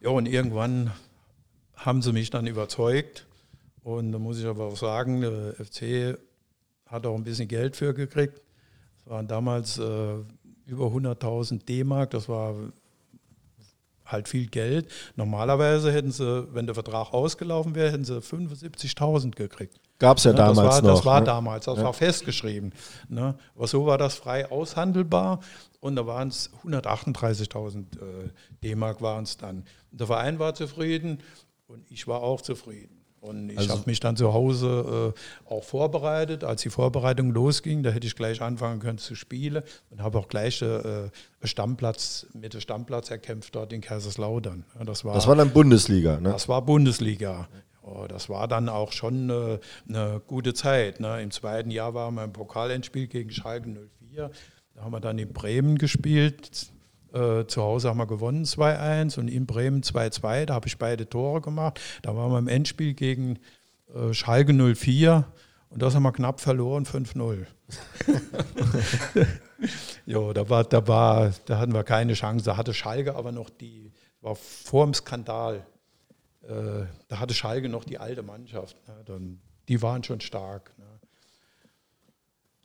[0.00, 0.92] Ja, und irgendwann
[1.76, 3.26] haben sie mich dann überzeugt
[3.82, 6.18] und da muss ich aber auch sagen, der FC
[6.86, 8.40] hat auch ein bisschen Geld für gekriegt.
[9.00, 10.14] Es waren damals äh,
[10.66, 12.54] über 100.000 D-Mark, das war
[14.06, 14.90] halt viel Geld.
[15.16, 19.80] Normalerweise hätten sie, wenn der Vertrag ausgelaufen wäre, hätten sie 75.000 gekriegt.
[19.98, 20.96] Gab es ja, ja, damals das war, noch.
[20.96, 21.26] Das war ne?
[21.26, 21.84] damals, das ja.
[21.84, 22.72] war festgeschrieben.
[23.08, 23.36] Ne?
[23.54, 25.40] Aber so war das frei aushandelbar
[25.80, 28.30] und da waren es 138.000 äh,
[28.62, 29.64] D-Mark waren es dann.
[29.92, 31.18] Der Verein war zufrieden
[31.66, 33.04] und ich war auch zufrieden.
[33.24, 36.44] Und ich also, habe mich dann zu Hause äh, auch vorbereitet.
[36.44, 40.28] Als die Vorbereitung losging, da hätte ich gleich anfangen können zu spielen und habe auch
[40.28, 41.08] gleich äh,
[41.42, 44.66] Stammplatz mit dem Stammplatz erkämpft dort in Kaiserslautern.
[44.84, 46.32] Das, war, das war dann Bundesliga, ne?
[46.32, 47.48] Das war Bundesliga.
[47.86, 51.00] Oh, das war dann auch schon eine, eine gute Zeit.
[51.00, 51.20] Ne?
[51.20, 53.68] Im zweiten Jahr waren wir im Pokalendspiel gegen Schalke
[54.00, 54.30] 04.
[54.74, 56.68] Da haben wir dann in Bremen gespielt.
[57.12, 60.46] Äh, zu Hause haben wir gewonnen 2-1 und in Bremen 2-2.
[60.46, 61.78] Da habe ich beide Tore gemacht.
[62.00, 63.38] Da waren wir im Endspiel gegen
[63.94, 65.26] äh, Schalke 04
[65.68, 67.44] und das haben wir knapp verloren, 5-0.
[70.06, 72.46] ja, da war, da war, da hatten wir keine Chance.
[72.46, 75.66] Da hatte Schalke aber noch die, war vor dem Skandal
[76.48, 78.76] äh, da hatte Schalke noch die alte Mannschaft.
[78.86, 78.94] Ne?
[79.06, 80.72] Dann, die waren schon stark.
[80.78, 80.84] Ne?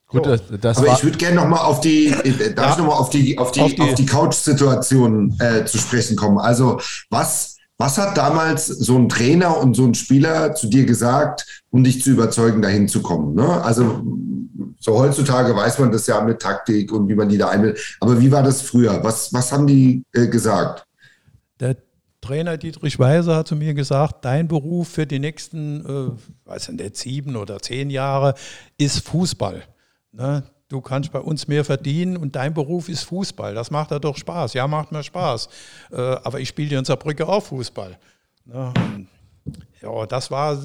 [0.07, 2.71] Gut, das, das Aber ich würde gerne nochmal auf die, äh, darf ja.
[2.71, 6.39] ich noch mal auf die, auf die, auf die, die Couch-Situation äh, zu sprechen kommen.
[6.39, 11.63] Also was, was hat damals so ein Trainer und so ein Spieler zu dir gesagt,
[11.69, 13.35] um dich zu überzeugen, dahin zu kommen?
[13.35, 13.63] Ne?
[13.63, 14.03] Also
[14.79, 17.79] so heutzutage weiß man das ja mit Taktik und wie man die da einwählt.
[17.99, 19.03] Aber wie war das früher?
[19.03, 20.87] Was, was haben die äh, gesagt?
[21.59, 21.77] Der
[22.21, 26.97] Trainer Dietrich Weiser hat zu mir gesagt, dein Beruf für die nächsten, äh, weiß nicht,
[26.97, 28.33] sieben oder zehn Jahre
[28.77, 29.63] ist Fußball.
[30.11, 30.43] Ne?
[30.67, 33.55] Du kannst bei uns mehr verdienen und dein Beruf ist Fußball.
[33.55, 34.53] Das macht ja doch Spaß.
[34.53, 35.49] Ja, macht mir Spaß.
[35.91, 37.97] Äh, aber ich spiele in Saarbrücke auch Fußball.
[38.45, 38.73] Ne?
[39.81, 40.57] Ja, das war,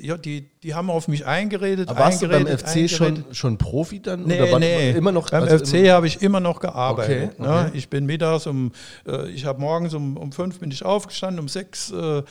[0.00, 1.88] ja, die, die haben auf mich eingeredet.
[1.88, 2.90] Aber warst eingeredet, du beim FC eingeredet.
[2.90, 4.24] schon, schon Profi dann?
[4.24, 4.90] Nee, oder nee.
[4.90, 7.32] Immer noch, beim also FC habe ich immer noch gearbeitet.
[7.38, 7.66] Okay, ne?
[7.66, 7.70] okay.
[7.72, 8.72] Ich bin mittags um,
[9.06, 12.24] äh, ich habe morgens um, um fünf bin ich aufgestanden, um sechs äh, äh,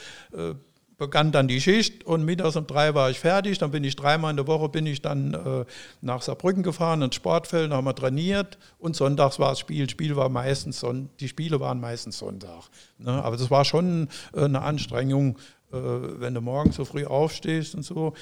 [0.98, 3.58] begann dann die Schicht und mittags um drei war ich fertig.
[3.58, 5.66] Dann bin ich dreimal in der Woche bin ich dann äh,
[6.02, 9.90] nach Saarbrücken gefahren, ins Sportfeld, haben wir trainiert und sonntags war das Spiel.
[9.90, 12.70] Spiel war meistens Son die Spiele waren meistens Sonntag.
[12.98, 13.12] Ne?
[13.12, 15.38] Aber das war schon äh, eine Anstrengung
[15.72, 18.14] äh, wenn du morgens so früh aufstehst und so.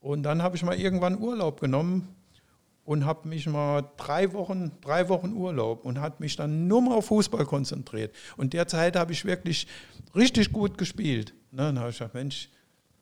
[0.00, 2.08] Und dann habe ich mal irgendwann Urlaub genommen
[2.84, 6.94] und habe mich mal drei Wochen, drei Wochen Urlaub und hat mich dann nur mal
[6.94, 8.14] auf Fußball konzentriert.
[8.36, 9.66] Und derzeit habe ich wirklich
[10.14, 11.34] richtig gut gespielt.
[11.52, 12.48] Ne, dann habe ich gesagt, Mensch,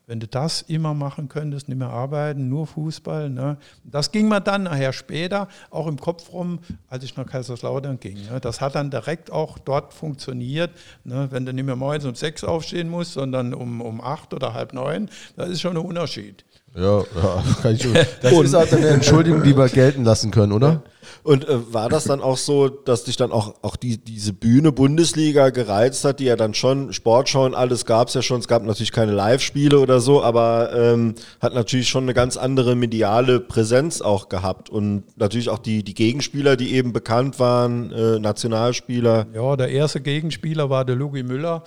[0.09, 3.29] wenn du das immer machen könntest, nicht mehr arbeiten, nur Fußball.
[3.29, 3.59] Ne?
[3.85, 8.17] Das ging mir dann nachher später auch im Kopf rum, als ich nach Kaiserslautern ging.
[8.25, 8.41] Ne?
[8.41, 10.71] Das hat dann direkt auch dort funktioniert.
[11.05, 11.29] Ne?
[11.31, 14.73] Wenn du nicht mehr morgens um sechs aufstehen musst, sondern um, um acht oder halb
[14.73, 16.43] neun, das ist schon ein Unterschied.
[16.79, 17.95] Ja, ja kann ich schon.
[18.23, 20.83] Das ist halt eine Entschuldigung, die wir gelten lassen können, oder?
[21.25, 24.71] Und äh, war das dann auch so, dass dich dann auch, auch die, diese Bühne
[24.73, 28.49] Bundesliga gereizt hat, die ja dann schon, Sportschau und alles gab es ja schon, es
[28.49, 33.41] gab natürlich keine Live-Spiele oder so, aber ähm, hat natürlich schon eine ganz andere mediale
[33.41, 39.27] Präsenz auch gehabt und natürlich auch die, die Gegenspieler, die eben bekannt waren, äh, Nationalspieler.
[39.35, 41.65] Ja, der erste Gegenspieler war der Lugi Müller.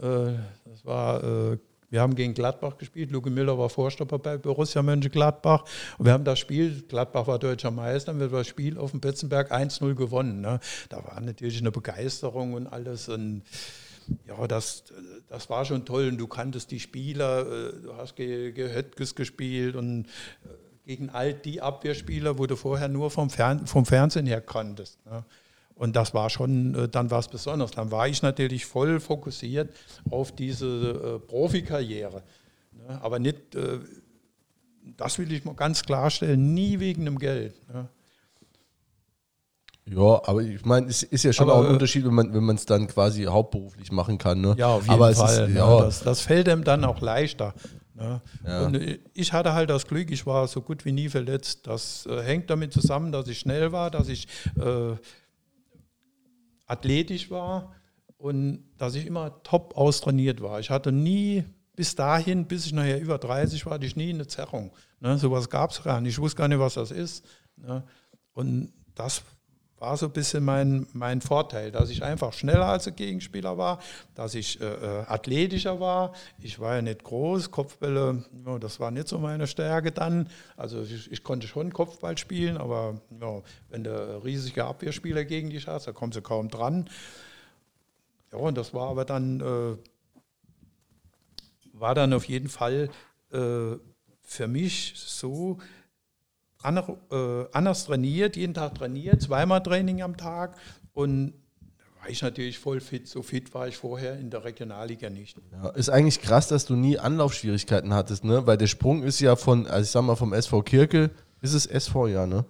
[0.00, 0.32] Äh,
[0.64, 1.58] das war äh,
[1.94, 3.12] wir haben gegen Gladbach gespielt.
[3.12, 5.62] Luke Müller war Vorstopper bei Borussia Mönchengladbach.
[5.96, 8.98] Und wir haben das Spiel, Gladbach war deutscher Meister, haben wir das Spiel auf dem
[8.98, 10.40] Betzenberg 1-0 gewonnen.
[10.40, 10.58] Ne?
[10.88, 13.08] Da war natürlich eine Begeisterung und alles.
[13.08, 13.42] Und
[14.26, 14.82] ja, das,
[15.28, 16.08] das war schon toll.
[16.08, 21.32] Und du kanntest die Spieler, äh, du hast gegen Höttges gespielt und äh, gegen all
[21.32, 24.98] die Abwehrspieler, wo du vorher nur vom, Fern vom Fernsehen her kanntest.
[25.06, 25.24] Ne?
[25.76, 27.72] Und das war schon äh, dann was Besonderes.
[27.72, 29.74] Dann war ich natürlich voll fokussiert
[30.10, 32.22] auf diese äh, Profikarriere.
[32.72, 33.02] Ne?
[33.02, 33.80] Aber nicht, äh,
[34.96, 37.54] das will ich mal ganz klarstellen, nie wegen dem Geld.
[37.72, 37.88] Ne?
[39.86, 42.56] Ja, aber ich meine, es ist ja schon aber, auch ein Unterschied, wenn man wenn
[42.56, 44.40] es dann quasi hauptberuflich machen kann.
[44.40, 44.54] Ne?
[44.56, 45.50] Ja, auf jeden aber Fall.
[45.50, 45.80] Ist, ja.
[45.80, 47.52] das, das, fällt einem dann auch leichter.
[47.94, 48.22] Ne?
[48.46, 48.66] Ja.
[48.66, 48.80] Und
[49.12, 51.66] ich hatte halt das Glück, ich war so gut wie nie verletzt.
[51.66, 54.96] Das äh, hängt damit zusammen, dass ich schnell war, dass ich äh,
[56.66, 57.74] athletisch war
[58.16, 60.60] und dass ich immer top austrainiert war.
[60.60, 61.44] Ich hatte nie
[61.76, 64.72] bis dahin, bis ich nachher über 30 war, hatte ich nie eine Zerrung.
[65.00, 66.12] Ne, sowas gab es gar nicht.
[66.12, 67.26] Ich wusste gar nicht, was das ist.
[67.56, 67.84] Ne,
[68.32, 69.22] und das
[69.78, 73.80] war so ein bisschen mein, mein Vorteil, dass ich einfach schneller als der Gegenspieler war,
[74.14, 76.12] dass ich äh, äh, athletischer war.
[76.38, 80.28] Ich war ja nicht groß, Kopfbälle, ja, das war nicht so meine Stärke dann.
[80.56, 85.66] Also ich, ich konnte schon Kopfball spielen, aber ja, wenn du riesige Abwehrspieler gegen dich
[85.66, 86.88] hast, da kommst du kaum dran.
[88.32, 89.76] Ja, und das war aber dann, äh,
[91.72, 92.90] war dann auf jeden Fall
[93.32, 93.76] äh,
[94.22, 95.58] für mich so,
[96.64, 100.56] anders trainiert, jeden Tag trainiert, zweimal Training am Tag
[100.92, 101.34] und
[102.00, 103.08] war ich natürlich voll fit.
[103.08, 105.38] So fit war ich vorher in der Regionalliga nicht.
[105.52, 108.46] Ja, ist eigentlich krass, dass du nie Anlaufschwierigkeiten hattest, ne?
[108.46, 111.10] Weil der Sprung ist ja von, also ich sag mal, vom SV Kirke,
[111.40, 112.44] ist es SV, ja, ne?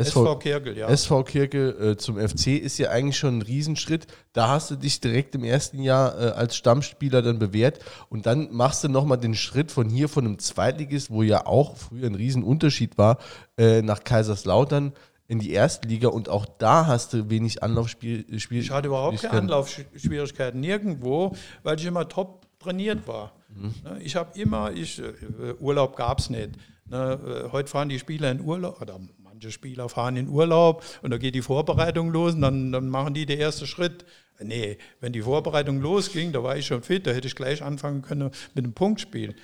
[0.00, 0.88] SV, SV Kirkel, ja.
[0.88, 4.06] SV Kirkel äh, zum FC ist ja eigentlich schon ein Riesenschritt.
[4.32, 8.48] Da hast du dich direkt im ersten Jahr äh, als Stammspieler dann bewährt und dann
[8.52, 12.14] machst du nochmal den Schritt von hier, von einem Zweitligist, wo ja auch früher ein
[12.14, 13.18] Riesenunterschied war,
[13.58, 14.92] äh, nach Kaiserslautern
[15.28, 18.58] in die erste Liga und auch da hast du wenig Anlaufschwierigkeiten.
[18.58, 23.32] Ich hatte überhaupt keine Anlaufschwierigkeiten nirgendwo, weil ich immer top trainiert war.
[23.48, 23.74] Mhm.
[24.00, 26.50] Ich habe immer, ich, äh, Urlaub gab es nicht.
[26.86, 28.98] Ne, heute fahren die Spieler in Urlaub, oder
[29.40, 33.14] manche Spieler fahren in Urlaub und da geht die Vorbereitung los und dann, dann machen
[33.14, 34.04] die den ersten Schritt.
[34.38, 38.02] Nee, wenn die Vorbereitung losging, da war ich schon fit, da hätte ich gleich anfangen
[38.02, 39.34] können mit dem Punktspiel.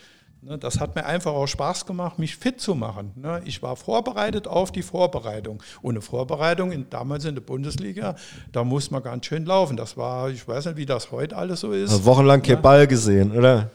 [0.43, 3.13] Ne, das hat mir einfach auch Spaß gemacht, mich fit zu machen.
[3.17, 5.63] Ne, ich war vorbereitet auf die Vorbereitung.
[5.81, 8.17] Ohne Vorbereitung, in, damals in der Bundesliga,
[8.53, 9.79] da muss man ganz schön laufen.
[9.79, 12.05] Das war, ich weiß nicht, wie das heute alles so ist.
[12.05, 13.71] Wochenlang kein Ball gesehen, oder?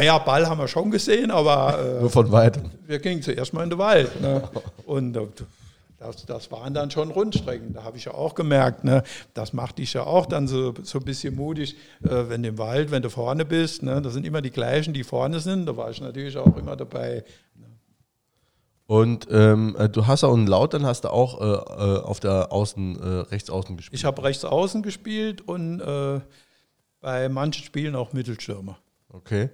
[0.00, 1.78] Ja, Ball haben wir schon gesehen, aber.
[1.78, 2.64] Äh, Nur von weitem.
[2.86, 4.20] Wir gingen zuerst mal in den Wald.
[4.20, 4.42] Ne?
[4.86, 5.26] Und äh,
[5.98, 7.74] das, das waren dann schon Rundstrecken.
[7.74, 9.02] Da habe ich ja auch gemerkt, ne,
[9.34, 12.58] das macht dich ja auch dann so, so ein bisschen mutig, äh, wenn du im
[12.58, 13.82] Wald, wenn du vorne bist.
[13.82, 15.66] Ne, das sind immer die gleichen, die vorne sind.
[15.66, 17.24] Da war ich natürlich auch immer dabei.
[17.56, 17.66] Ne.
[18.86, 22.20] Und ähm, äh, du hast auch einen Laut, dann hast du auch äh, äh auf
[22.20, 23.98] der Außen, äh, Rechtsaußen gespielt.
[23.98, 26.20] Ich habe Rechtsaußen gespielt und äh,
[27.00, 28.78] bei manchen Spielen auch Mittelstürmer.
[29.12, 29.50] Okay.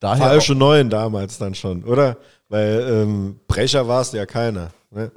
[0.00, 2.16] Daher Falsche Neuen damals dann schon, oder?
[2.48, 4.70] Weil ähm, Brecher war es ja keiner.
[4.90, 5.10] Ne?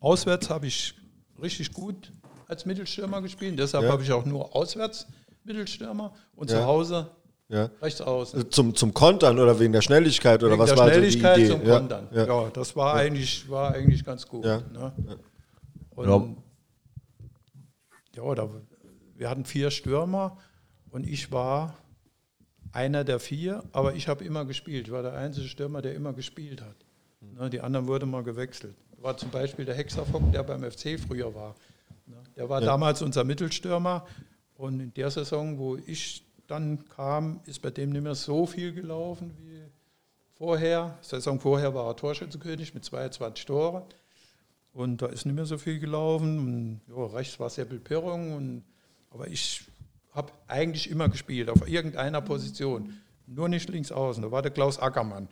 [0.00, 0.94] Auswärts habe ich
[1.40, 2.12] richtig gut
[2.48, 3.58] als Mittelstürmer gespielt.
[3.58, 3.92] Deshalb ja.
[3.92, 5.06] habe ich auch nur auswärts
[5.44, 6.58] Mittelstürmer und ja.
[6.58, 7.10] zu Hause
[7.48, 7.70] ja.
[7.80, 8.40] rechts außen.
[8.40, 11.40] Äh, zum, zum Kontern oder wegen der Schnelligkeit oder wegen was der war Schnelligkeit so
[11.40, 11.52] die Idee?
[11.52, 12.08] zum Kontern.
[12.12, 12.50] Ja, ja.
[12.50, 14.44] das war, Eigentlich, war eigentlich ganz gut.
[14.44, 14.62] Ja.
[14.72, 14.92] Ne?
[15.90, 16.38] Und,
[18.16, 18.48] ja, da,
[19.16, 20.38] wir hatten vier Stürmer
[20.90, 21.74] und ich war
[22.72, 24.86] einer der vier, aber ich habe immer gespielt.
[24.86, 26.76] Ich war der einzige Stürmer, der immer gespielt hat.
[27.20, 31.34] Ne, die anderen wurden mal gewechselt war zum Beispiel der Hexerfock, der beim FC früher
[31.34, 31.54] war.
[32.06, 32.16] Ne?
[32.36, 32.66] Der war ja.
[32.66, 34.06] damals unser Mittelstürmer
[34.56, 38.72] und in der Saison, wo ich dann kam, ist bei dem nicht mehr so viel
[38.72, 39.62] gelaufen wie
[40.34, 40.98] vorher.
[41.00, 43.84] Saison vorher war er Torschützenkönig mit 22 Toren
[44.72, 46.38] und da ist nicht mehr so viel gelaufen.
[46.38, 48.64] Und, ja, rechts war Seppel Pirrung, und,
[49.10, 49.64] aber ich
[50.12, 54.22] habe eigentlich immer gespielt auf irgendeiner Position, nur nicht links außen.
[54.22, 55.28] Da war der Klaus Ackermann.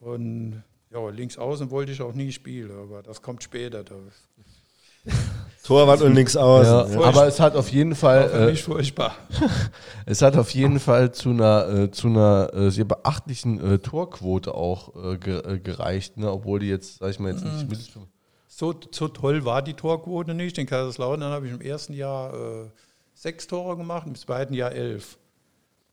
[0.00, 3.84] Und ja, links außen wollte ich auch nie spielen, aber das kommt später.
[5.62, 6.92] Torwart und links außen.
[6.92, 8.28] Ja, aber es hat auf jeden Fall.
[8.28, 9.14] Für mich äh, furchtbar.
[10.06, 14.54] es hat auf jeden Fall zu einer, äh, zu einer äh, sehr beachtlichen äh, Torquote
[14.54, 16.30] auch äh, äh, gereicht, ne?
[16.30, 17.96] obwohl die jetzt, sag ich mal, jetzt nicht.
[17.96, 18.06] Mhm.
[18.48, 20.58] So, so toll war die Torquote nicht.
[20.58, 22.70] In Kaiserslautern habe ich im ersten Jahr
[23.14, 25.19] sechs Tore gemacht, im zweiten Jahr elf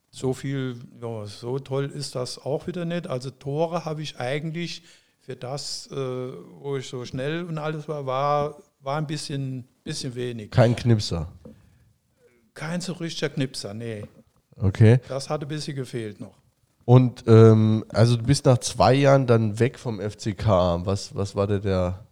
[0.10, 3.08] so viel, ja, so toll ist das auch wieder nicht.
[3.08, 4.84] Also Tore habe ich eigentlich
[5.20, 10.16] für das, äh, wo ich so schnell und alles war, war, war ein bisschen, bisschen
[10.16, 10.52] wenig.
[10.52, 11.32] Kein Knipser.
[12.54, 14.06] Kein so richtiger Knipser, nee.
[14.56, 15.00] Okay.
[15.08, 16.36] Das hatte ein bisschen gefehlt noch.
[16.86, 20.48] Und ähm, also du bist nach zwei Jahren dann weg vom FCK.
[20.86, 22.08] Was, was war der, der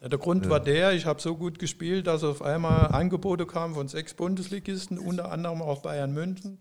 [0.00, 0.50] ja, der Grund ja.
[0.50, 4.98] war der, ich habe so gut gespielt, dass auf einmal Angebote kamen von sechs Bundesligisten,
[4.98, 6.58] unter anderem auch Bayern München.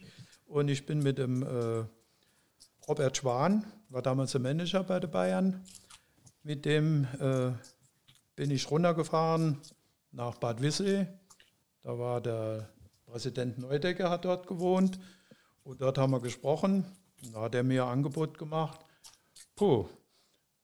[0.50, 1.86] Und ich bin mit dem äh,
[2.88, 5.64] Robert Schwan, war damals der Manager bei den Bayern,
[6.42, 7.52] mit dem äh,
[8.36, 9.62] bin ich runtergefahren
[10.12, 11.06] nach Bad Wissee.
[11.84, 12.68] Da war der
[13.06, 15.00] Präsident Neudecker, hat dort gewohnt.
[15.64, 16.84] Und dort haben wir gesprochen.
[17.32, 18.80] Da hat er mir ein Angebot gemacht.
[19.56, 19.88] Puh,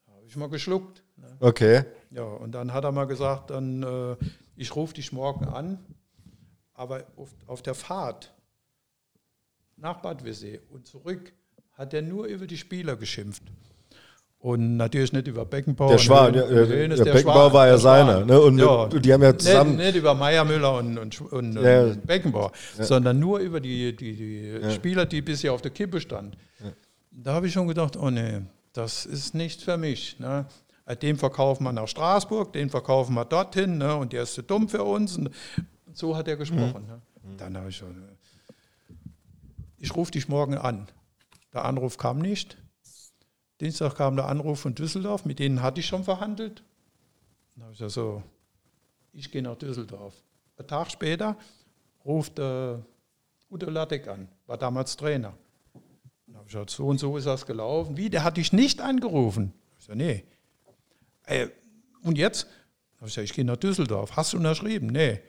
[0.07, 1.03] habe ich mal geschluckt.
[1.15, 1.38] Ne?
[1.39, 1.86] Okay.
[2.09, 4.15] Ja, und dann hat er mal gesagt, dann, äh,
[4.55, 5.77] ich rufe dich morgen an,
[6.73, 8.34] aber auf, auf der Fahrt
[9.78, 11.34] nach Bad Wissee und zurück
[11.73, 13.43] hat er nur über die Spieler geschimpft.
[14.45, 15.89] Und natürlich nicht über Beckenbauer.
[15.89, 18.23] Der Schwan, ja, der, der, der Beckenbauer war ja seiner.
[18.23, 18.39] Ne?
[18.39, 18.88] Und, ja.
[18.88, 19.76] die haben ja zusammen.
[19.76, 21.86] Nicht, nicht über Meiermüller und, und, und, ja.
[21.86, 26.38] und Beckenbauer, sondern nur über die, die, die Spieler, die bisher auf der Kippe standen.
[27.09, 28.41] Da habe ich schon gedacht, oh nee,
[28.73, 30.19] das ist nicht für mich.
[30.19, 30.45] Ne?
[31.01, 33.95] Den verkaufen wir nach Straßburg, den verkaufen wir dorthin ne?
[33.95, 35.17] und der ist zu dumm für uns.
[35.17, 35.32] Und
[35.93, 36.84] so hat er gesprochen.
[36.84, 37.32] Mhm.
[37.32, 37.38] Ne?
[37.38, 37.95] Dann habe ich schon,
[39.86, 40.88] ich rufe dich morgen an.
[41.53, 42.57] Der Anruf kam nicht.
[43.61, 46.63] Dienstag kam der Anruf von Düsseldorf, mit denen hatte ich schon verhandelt.
[47.53, 48.23] Dann habe ich gesagt, so,
[49.13, 50.13] ich gehe nach Düsseldorf.
[50.57, 51.38] Ein Tag später
[52.03, 52.77] ruft äh,
[53.49, 55.33] Udo Lattek an, war damals Trainer.
[56.25, 57.95] Dann habe ich gesagt, so und so ist das gelaufen.
[57.95, 59.53] Wie, der hat dich nicht angerufen?
[59.79, 60.23] Ich sage, nee.
[61.27, 61.47] Äh,
[62.01, 62.43] und jetzt?
[62.43, 64.15] Dann habe ich gesagt, ich gehe nach Düsseldorf.
[64.17, 64.88] Hast du unterschrieben?
[64.88, 65.21] Nee.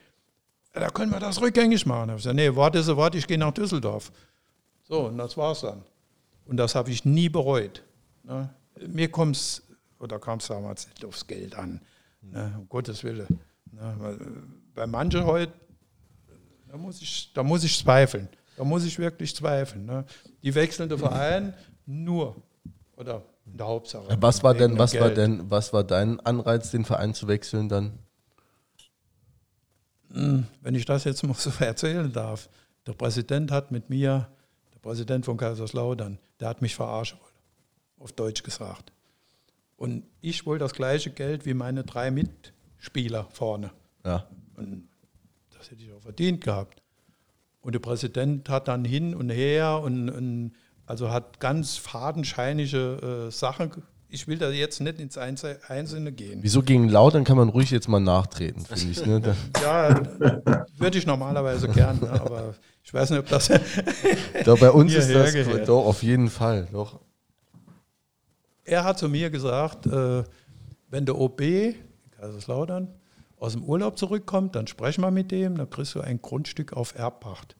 [0.72, 2.00] Da können wir das rückgängig machen.
[2.00, 4.10] Dann habe ich gesagt, nee, warte, so, warte, ich gehe nach Düsseldorf.
[4.88, 5.82] So, und das war's dann.
[6.46, 7.82] Und das habe ich nie bereut.
[8.22, 8.48] Ne?
[8.86, 9.62] Mir kommt es,
[9.98, 11.80] oder kam es damals nicht aufs Geld an,
[12.22, 12.54] ne?
[12.58, 13.40] um Gottes Willen.
[13.72, 14.18] Ne?
[14.74, 15.52] Bei manchen heute,
[16.68, 18.28] da muss, ich, da muss ich zweifeln.
[18.56, 19.86] Da muss ich wirklich zweifeln.
[19.86, 20.04] Ne?
[20.42, 22.36] Die wechselnde Verein nur,
[22.96, 24.16] oder in der Hauptsache.
[24.20, 27.98] Was war denn, was war denn, was war dein Anreiz, den Verein zu wechseln dann?
[30.12, 32.48] Hm, wenn ich das jetzt mal so erzählen darf.
[32.86, 34.28] Der Präsident hat mit mir
[34.86, 37.34] Präsident von Kaiserslautern, der hat mich verarschen wollen,
[37.98, 38.92] auf Deutsch gesagt.
[39.76, 43.72] Und ich wollte das gleiche Geld wie meine drei Mitspieler vorne.
[44.04, 44.28] Ja.
[44.54, 44.88] Und
[45.50, 46.82] das hätte ich auch verdient gehabt.
[47.62, 50.52] Und der Präsident hat dann hin und her und, und
[50.86, 53.82] also hat ganz fadenscheinige äh, Sachen.
[54.08, 56.44] Ich will da jetzt nicht ins Einzelne gehen.
[56.44, 59.04] Wieso gegen Lautern kann man ruhig jetzt mal nachtreten, finde ich.
[59.04, 59.36] Ne?
[59.60, 60.00] ja,
[60.78, 62.54] würde ich normalerweise gern, aber
[62.86, 63.48] ich weiß nicht, ob das.
[64.44, 65.68] doch, bei uns ist das gehört.
[65.68, 66.68] doch auf jeden Fall.
[66.70, 67.00] Doch.
[68.64, 70.22] Er hat zu mir gesagt, äh,
[70.88, 71.74] wenn der OB in
[72.16, 72.94] Kaiserslautern
[73.38, 76.94] aus dem Urlaub zurückkommt, dann sprechen wir mit dem, dann kriegst du ein Grundstück auf
[76.94, 77.56] Erbpacht,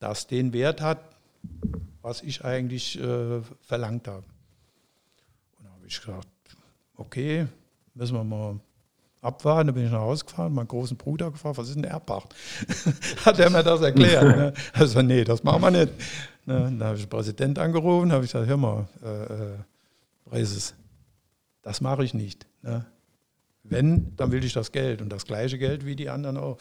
[0.00, 0.98] das den Wert hat,
[2.02, 4.24] was ich eigentlich äh, verlangt habe.
[5.58, 6.26] Und da habe ich gesagt,
[6.96, 7.46] okay,
[7.94, 8.58] müssen wir mal
[9.24, 9.68] abwarten.
[9.68, 12.34] Dann bin ich nach Hause gefahren, meinen großen Bruder gefragt, was ist denn Erbpacht?
[13.24, 14.24] Hat er mir das erklärt.
[14.36, 14.54] ne?
[14.72, 15.92] Also, nee, das machen wir nicht.
[16.46, 16.60] Ne?
[16.78, 19.58] Dann habe ich den Präsident angerufen, habe ich gesagt, hör mal, äh, äh,
[20.24, 20.74] Preises,
[21.62, 22.46] das mache ich nicht.
[22.62, 22.84] Ne?
[23.62, 26.58] Wenn, dann will ich das Geld und das gleiche Geld wie die anderen auch.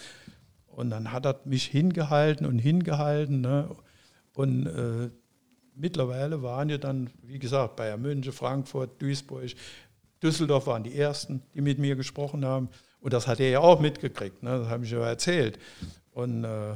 [0.67, 3.41] Und dann hat er mich hingehalten und hingehalten.
[3.41, 3.69] Ne?
[4.33, 5.09] Und äh,
[5.75, 9.51] mittlerweile waren ja dann, wie gesagt, Bayern München, Frankfurt, Duisburg,
[10.23, 12.69] Düsseldorf waren die ersten, die mit mir gesprochen haben.
[13.01, 14.59] Und das hat er ja auch mitgekriegt, ne?
[14.59, 15.59] das habe ich ja erzählt.
[16.13, 16.75] Und äh,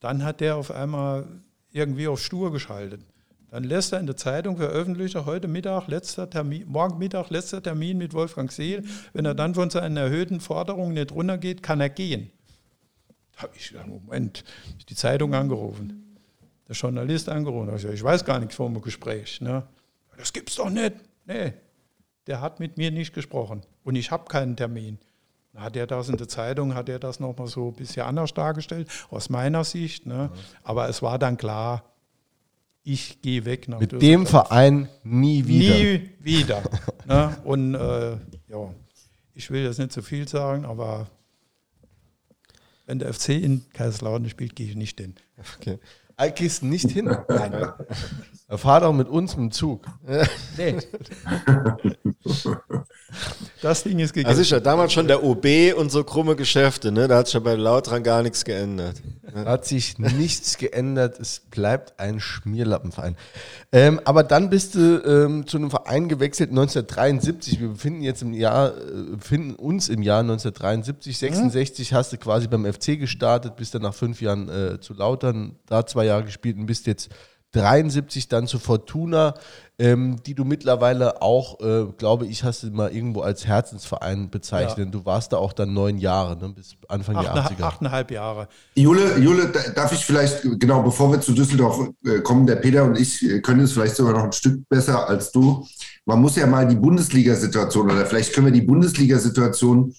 [0.00, 1.26] dann hat der auf einmal
[1.70, 3.02] irgendwie auf Stur geschaltet.
[3.50, 7.98] Dann lässt er in der Zeitung veröffentlichen, heute Mittag, letzter Termin, morgen Mittag, letzter Termin
[7.98, 8.82] mit Wolfgang Seel.
[9.12, 12.30] Wenn er dann von seinen erhöhten Forderungen nicht runtergeht, kann er gehen.
[13.36, 14.44] Da habe ich gesagt, Moment,
[14.88, 16.16] die Zeitung angerufen.
[16.68, 17.68] Der Journalist angerufen.
[17.68, 19.40] Ich, gesagt, ich weiß gar nichts vom Gespräch.
[19.40, 19.62] Ne?
[20.16, 20.94] Das gibt's doch nicht.
[21.26, 21.52] Nee,
[22.26, 23.62] der hat mit mir nicht gesprochen.
[23.84, 24.98] Und ich habe keinen Termin.
[25.54, 28.88] Hat er das in der Zeitung, hat er das nochmal so ein bisschen anders dargestellt,
[29.10, 30.04] aus meiner Sicht.
[30.04, 30.30] Ne?
[30.64, 31.84] Aber es war dann klar,
[32.82, 34.10] ich gehe weg nach Mit Düsseldorf.
[34.10, 35.74] dem Verein nie wieder.
[35.74, 36.62] Nie wieder.
[37.06, 37.36] ne?
[37.44, 38.12] Und äh,
[38.48, 38.74] ja,
[39.32, 41.06] ich will jetzt nicht zu viel sagen, aber
[42.86, 45.14] wenn der FC in Kaiserslautern spielt, gehe ich nicht hin.
[45.56, 45.78] Okay.
[46.34, 47.06] Gehst nicht hin?
[47.28, 47.72] Nein.
[48.48, 49.86] Er fahrt auch mit uns mit dem Zug.
[50.56, 50.78] Nee.
[53.62, 54.28] Das Ding ist gegessen.
[54.28, 55.46] Also ist ja damals schon der OB
[55.76, 57.08] und so krumme Geschäfte, ne?
[57.08, 58.96] Da hat sich ja bei Lautran gar nichts geändert.
[59.34, 61.18] Da hat sich nichts geändert.
[61.18, 63.16] Es bleibt ein Schmierlappenverein.
[63.72, 67.60] Ähm, aber dann bist du ähm, zu einem Verein gewechselt 1973.
[67.60, 71.18] Wir befinden jetzt im Jahr, äh, befinden uns im Jahr 1973.
[71.18, 71.96] 66 mhm.
[71.96, 75.84] hast du quasi beim FC gestartet, bist dann nach fünf Jahren äh, zu Lautern, da
[75.84, 77.10] zwei Jahre gespielt und bist jetzt
[77.54, 79.34] 73 dann zu Fortuna,
[79.78, 84.86] ähm, die du mittlerweile auch, äh, glaube ich, hast du mal irgendwo als Herzensverein bezeichnet.
[84.86, 84.92] Ja.
[84.92, 87.62] Du warst da auch dann neun Jahre, ne, bis Anfang Acht, der 80er.
[87.62, 88.48] Achteinhalb Jahre.
[88.76, 92.96] Jule, Jule, darf ich vielleicht, genau, bevor wir zu Düsseldorf äh, kommen, der Peter und
[92.98, 95.66] ich äh, können es vielleicht sogar noch ein Stück besser als du.
[96.04, 99.92] Man muss ja mal die Bundesliga-Situation oder vielleicht können wir die Bundesliga-Situation,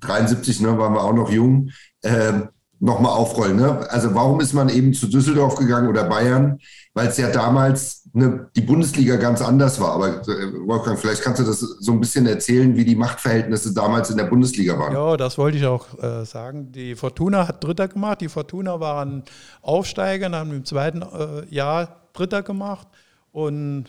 [0.00, 1.70] 73, ne, waren wir auch noch jung,
[2.02, 2.40] äh,
[2.80, 3.56] nochmal aufrollen.
[3.56, 3.86] Ne?
[3.90, 6.58] Also warum ist man eben zu Düsseldorf gegangen oder Bayern?
[6.94, 9.92] Weil es ja damals ne, die Bundesliga ganz anders war.
[9.92, 14.10] Aber äh, Wolfgang, vielleicht kannst du das so ein bisschen erzählen, wie die Machtverhältnisse damals
[14.10, 14.92] in der Bundesliga waren.
[14.92, 16.72] Ja, das wollte ich auch äh, sagen.
[16.72, 18.20] Die Fortuna hat Dritter gemacht.
[18.20, 19.24] Die Fortuna waren
[19.62, 22.88] Aufsteiger, haben im zweiten äh, Jahr Dritter gemacht.
[23.32, 23.86] Und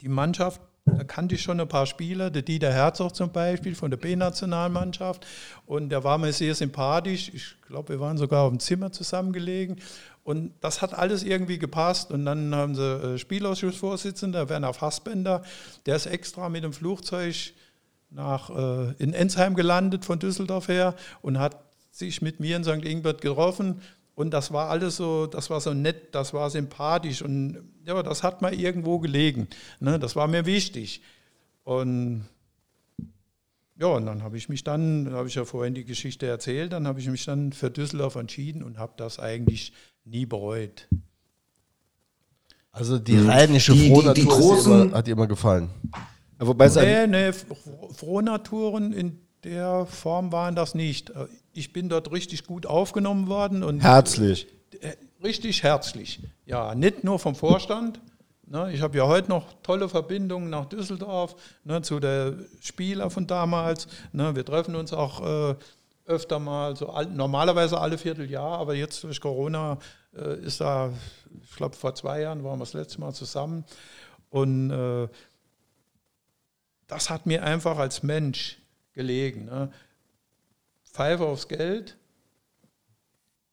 [0.00, 3.90] die Mannschaft da kannte ich schon ein paar Spieler, der Dieter Herzog zum Beispiel von
[3.90, 5.24] der B-Nationalmannschaft.
[5.64, 7.30] Und der war mir sehr sympathisch.
[7.32, 9.76] Ich glaube, wir waren sogar auf dem Zimmer zusammengelegen.
[10.24, 12.10] Und das hat alles irgendwie gepasst.
[12.12, 15.42] Und dann haben sie äh, Spielausschussvorsitzender Werner Fassbender,
[15.86, 17.52] der ist extra mit dem Flugzeug
[18.10, 21.56] nach, äh, in Ensheim gelandet von Düsseldorf her und hat
[21.90, 22.84] sich mit mir in St.
[22.84, 23.80] Ingbert getroffen
[24.14, 28.22] und das war alles so, das war so nett, das war sympathisch und ja, das
[28.22, 29.48] hat mir irgendwo gelegen.
[29.80, 29.98] Ne?
[29.98, 31.02] Das war mir wichtig.
[31.64, 32.26] Und
[33.76, 36.86] ja, und dann habe ich mich dann, habe ich ja vorhin die Geschichte erzählt, dann
[36.86, 39.72] habe ich mich dann für Düsseldorf entschieden und habe das eigentlich
[40.04, 40.88] nie bereut.
[42.70, 45.68] Also die rheinische Frohnatur hat dir immer gefallen.
[46.38, 47.32] Wobei nee, nee,
[47.92, 51.12] Frohnaturen in der Form waren das nicht
[51.52, 53.62] ich bin dort richtig gut aufgenommen worden.
[53.62, 54.46] Und herzlich.
[54.80, 54.92] Äh,
[55.22, 56.20] richtig herzlich.
[56.46, 58.00] Ja, nicht nur vom Vorstand.
[58.46, 63.26] Ne, ich habe ja heute noch tolle Verbindungen nach Düsseldorf ne, zu der Spieler von
[63.26, 63.86] damals.
[64.12, 65.54] Ne, wir treffen uns auch äh,
[66.06, 69.78] öfter mal, so all, normalerweise alle Vierteljahr, aber jetzt durch Corona
[70.14, 70.92] äh, ist da,
[71.42, 73.64] ich glaube vor zwei Jahren waren wir das letzte Mal zusammen.
[74.30, 75.08] Und äh,
[76.86, 78.58] das hat mir einfach als Mensch
[78.92, 79.46] gelegen.
[79.46, 79.72] Ne?
[80.84, 81.96] Pfeife aufs Geld,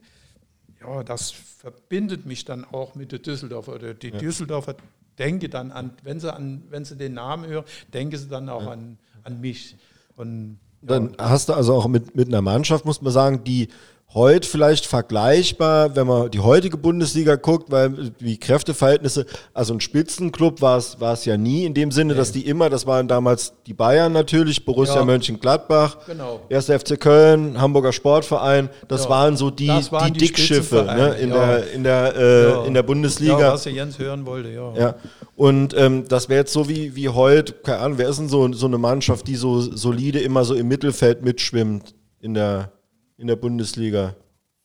[0.81, 3.75] ja, das verbindet mich dann auch mit der Düsseldorfer.
[3.75, 4.19] Oder die ja.
[4.19, 4.77] Düsseldorfer
[5.19, 8.65] denke dann an, wenn sie, an, wenn sie den Namen hören, denken sie dann auch
[8.65, 8.71] ja.
[8.71, 9.77] an, an mich.
[10.17, 13.69] Und, ja, dann hast du also auch mit, mit einer Mannschaft, muss man sagen, die
[14.15, 20.63] heute vielleicht vergleichbar, wenn man die heutige Bundesliga guckt, weil die Kräfteverhältnisse, also ein Spitzenclub
[20.63, 22.19] war es, war es ja nie in dem Sinne, nee.
[22.19, 25.05] dass die immer, das waren damals die Bayern natürlich, Borussia ja.
[25.05, 26.41] Mönchengladbach, genau.
[26.51, 26.67] 1.
[26.67, 29.11] FC Köln, Hamburger Sportverein, das ja.
[29.11, 31.47] waren so die, waren die, die Dickschiffe ne, in, ja.
[31.47, 33.39] der, in, der, äh, in der Bundesliga.
[33.39, 34.75] Ja, was der Jens hören wollte, ja.
[34.75, 34.95] ja.
[35.37, 38.51] Und ähm, das wäre jetzt so wie, wie heute, keine Ahnung, wer ist denn so,
[38.55, 42.73] so eine Mannschaft, die so solide immer so im Mittelfeld mitschwimmt in der
[43.19, 44.15] in der Bundesliga.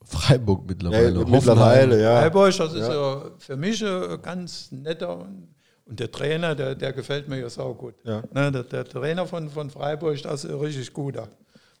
[0.04, 1.20] Freiburg mittlerweile.
[1.20, 2.20] Ja, mittlerweile, ja.
[2.20, 5.54] Freiburg, das ist ja, für mich ein ganz netter und,
[5.86, 7.94] und der Trainer, der, der gefällt mir ja sau gut.
[8.04, 8.22] Ja.
[8.32, 11.28] Ne, der, der, Trainer von, von Freiburg, das ist richtig guter.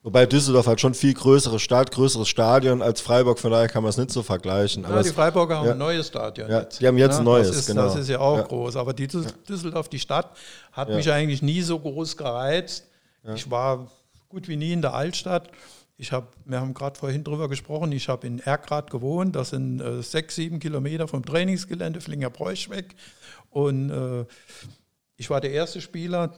[0.02, 3.90] Wobei Düsseldorf hat schon viel größere Stadt, größeres Stadion als Freiburg, von daher kann man
[3.90, 4.82] es nicht so vergleichen.
[4.82, 6.80] Ja, aber die Freiburger haben ein neues Stadion ja, jetzt.
[6.80, 7.84] Die haben jetzt ein neues, das ist, genau.
[7.84, 8.76] Das ist ja auch groß.
[8.76, 10.30] Aber die Düsseldorf, die Stadt,
[10.72, 12.86] hat mich eigentlich nie so groß gereizt.
[13.34, 13.90] Ich war
[14.28, 15.48] gut wie nie in der Altstadt.
[15.96, 19.80] Ich hab, wir haben gerade vorhin drüber gesprochen, ich habe in Ergrad gewohnt, das sind
[19.80, 22.96] äh, sechs, sieben Kilometer vom Trainingsgelände Flinger-Bräuch weg.
[23.50, 24.26] Und äh,
[25.16, 26.34] ich war der erste Spieler,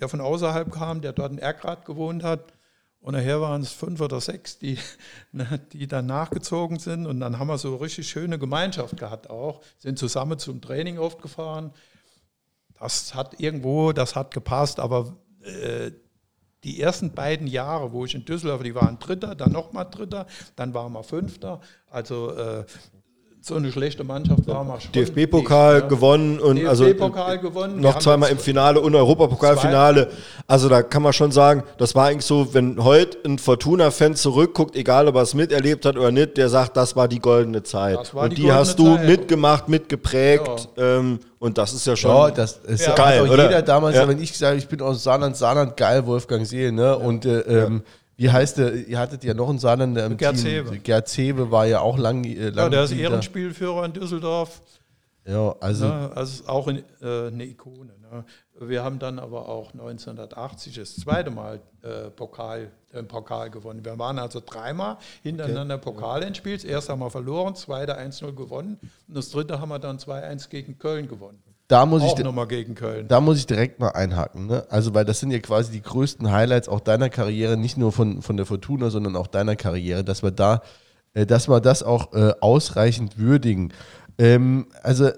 [0.00, 2.54] der von außerhalb kam, der dort in Ergrad gewohnt hat.
[3.00, 4.78] Und nachher waren es fünf oder sechs, die,
[5.32, 7.06] ne, die dann nachgezogen sind.
[7.06, 11.20] Und dann haben wir so richtig schöne Gemeinschaft gehabt auch, sind zusammen zum Training oft
[11.20, 11.72] gefahren.
[12.78, 15.90] Das hat irgendwo, das hat gepasst, aber äh,
[16.68, 20.74] die ersten beiden Jahre, wo ich in Düsseldorf, die waren Dritter, dann nochmal Dritter, dann
[20.74, 21.60] waren wir Fünfter.
[21.90, 22.64] Also äh,
[23.48, 24.92] so eine schlechte Mannschaft war mal schon.
[24.92, 25.86] DFB-Pokal ja.
[25.86, 27.80] gewonnen und DFB also gewonnen.
[27.80, 30.08] noch zweimal im Finale und Europapokalfinale.
[30.46, 34.76] Also da kann man schon sagen, das war eigentlich so, wenn heute ein Fortuna-Fan zurückguckt,
[34.76, 38.14] egal ob er es miterlebt hat oder nicht, der sagt, das war die goldene Zeit.
[38.14, 39.06] und die, die hast du Zeit.
[39.06, 40.68] mitgemacht, mitgeprägt.
[40.76, 40.98] Ja.
[40.98, 43.44] Ähm, und das ist ja schon ja, das ist ja, geil, oder?
[43.44, 46.96] Jeder damals, wenn ich sage, ich bin aus Saarland, Saarland, geil, Wolfgang See, ne?
[46.98, 47.82] Und äh, ähm,
[48.18, 48.74] wie heißt der?
[48.74, 50.44] Ihr hattet ja noch einen Saarländer im Gerd Team.
[50.44, 50.78] Zewe.
[50.78, 52.24] Gerd Zewe war ja auch lang.
[52.24, 54.60] Äh, lang ja, der ist Ehrenspielführer in Düsseldorf.
[55.24, 55.84] Ja, also.
[55.86, 57.92] Ja, also auch in, äh, eine Ikone.
[58.00, 58.24] Ne?
[58.58, 63.84] Wir haben dann aber auch 1980 das zweite Mal äh, Pokal, den Pokal gewonnen.
[63.84, 65.84] Wir waren also dreimal hintereinander okay.
[65.84, 66.64] Pokalendspiels.
[66.64, 70.76] Erst haben wir verloren, zweite 1-0 gewonnen und das dritte haben wir dann 2-1 gegen
[70.76, 73.06] Köln gewonnen da muss auch ich nochmal gegen Köln.
[73.08, 74.46] Da muss ich direkt mal einhaken.
[74.46, 74.66] Ne?
[74.70, 78.22] Also, weil das sind ja quasi die größten Highlights auch deiner Karriere, nicht nur von,
[78.22, 80.62] von der Fortuna, sondern auch deiner Karriere, dass wir da,
[81.12, 83.74] äh, dass wir das auch äh, ausreichend würdigen.
[84.16, 85.10] Ähm, also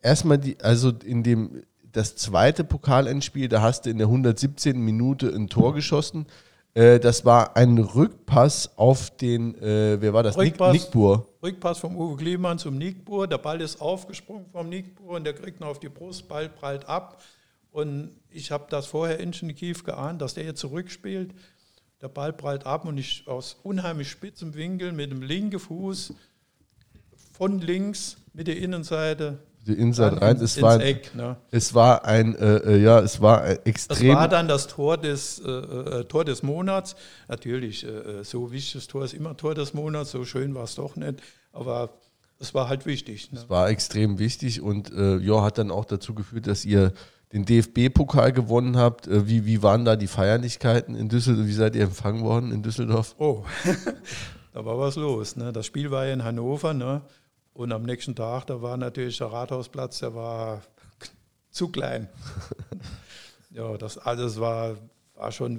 [0.00, 1.62] erstmal die, also in dem
[1.92, 4.78] das zweite Pokalendspiel, da hast du in der 117.
[4.78, 6.26] Minute ein Tor geschossen.
[6.76, 10.36] Äh, das war ein Rückpass auf den, äh, wer war das?
[10.36, 11.26] Rückpass, Nick, Nickbur.
[11.42, 13.26] Rückpass vom Uwe Klemann zum Nickbur.
[13.26, 16.86] Der Ball ist aufgesprungen vom Nickbur und der kriegt noch auf die Brust, Ball prallt
[16.86, 17.22] ab.
[17.70, 21.32] Und ich habe das vorher instinktiv geahnt, dass der jetzt zurückspielt.
[22.02, 26.12] Der Ball prallt ab und ich aus unheimlich spitzem Winkel mit dem linken Fuß
[27.32, 30.36] von links mit der Innenseite die Inside rein.
[30.36, 31.36] Es war, Eck, ne?
[31.50, 34.08] es war ein, äh, äh ja, es war extrem.
[34.08, 36.96] Das war dann das Tor des, äh, äh Tor des Monats.
[37.28, 40.64] Natürlich, äh, äh, so wichtig das Tor ist immer Tor des Monats, so schön war
[40.64, 41.20] es doch nicht,
[41.52, 41.90] aber
[42.38, 43.32] es war halt wichtig.
[43.32, 43.40] Ne?
[43.40, 46.92] Es war extrem wichtig und äh, ja, hat dann auch dazu geführt, dass ihr
[47.32, 49.08] den DFB-Pokal gewonnen habt.
[49.10, 51.46] wie, wie waren da die Feierlichkeiten in Düsseldorf?
[51.46, 53.16] Wie seid ihr empfangen worden in Düsseldorf?
[53.18, 53.44] Oh,
[54.52, 55.34] da war was los.
[55.34, 55.52] Ne?
[55.52, 56.72] Das Spiel war ja in Hannover.
[56.72, 57.02] Ne?
[57.56, 60.60] Und am nächsten Tag, da war natürlich der Rathausplatz, der war
[61.50, 62.06] zu klein.
[63.50, 64.76] ja, das alles war,
[65.14, 65.58] war schon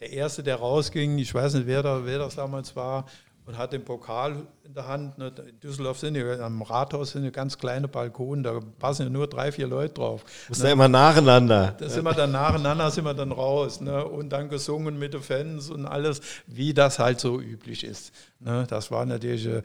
[0.00, 1.16] der Erste, der rausging.
[1.18, 3.06] Ich weiß nicht, wer, da, wer das damals war
[3.46, 5.18] und hat den Pokal in der Hand.
[5.18, 9.10] Ne, in Düsseldorf sind ja, am Rathaus sind ja ganz kleine Balkone, da passen ja
[9.10, 10.24] nur drei, vier Leute drauf.
[10.48, 11.74] Das ist ja immer nacheinander.
[11.78, 13.80] Da sind wir dann nacheinander, sind wir dann raus.
[13.80, 14.04] Ne?
[14.04, 18.12] Und dann gesungen mit den Fans und alles, wie das halt so üblich ist.
[18.40, 18.66] Ne?
[18.68, 19.62] Das war natürlich, äh,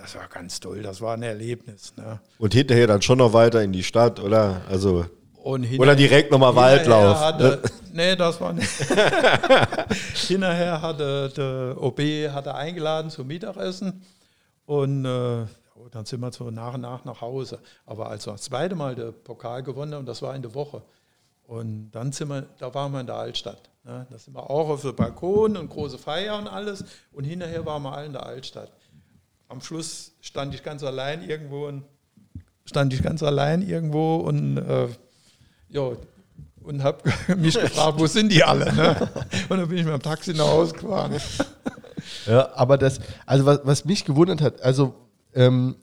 [0.00, 1.94] das war ganz toll, das war ein Erlebnis.
[1.96, 2.20] Ne?
[2.38, 4.62] Und hinterher dann schon noch weiter in die Stadt, oder?
[4.68, 5.06] Also
[5.42, 7.18] oder direkt nochmal Waldlauf.
[7.18, 7.70] Hatte, ne?
[7.92, 8.70] nee, das war nicht.
[10.28, 12.00] hinterher hatte der OB
[12.32, 14.02] hatte eingeladen zum Mittagessen
[14.66, 15.46] und äh,
[15.90, 17.58] dann sind wir so nach und nach nach Hause.
[17.86, 20.82] Aber als wir das zweite Mal den Pokal gewonnen haben, das war in der Woche.
[21.50, 23.70] Und dann sind wir, da waren wir in der Altstadt.
[23.84, 24.06] Ne?
[24.08, 26.84] Da sind wir auch auf dem Balkon und große Feier und alles.
[27.12, 28.70] Und hinterher waren wir alle in der Altstadt.
[29.48, 31.82] Am Schluss stand ich ganz allein irgendwo und
[32.64, 34.88] stand ich ganz allein irgendwo und äh,
[35.70, 35.92] ja,
[36.62, 36.98] und habe
[37.36, 38.72] mich gefragt, wo sind die alle?
[38.72, 39.08] Ne?
[39.48, 41.12] Und dann bin ich mit dem Taxi nach Hause gefahren.
[42.26, 44.94] Ja, aber das, also was, was mich gewundert hat, also
[45.34, 45.76] ähm,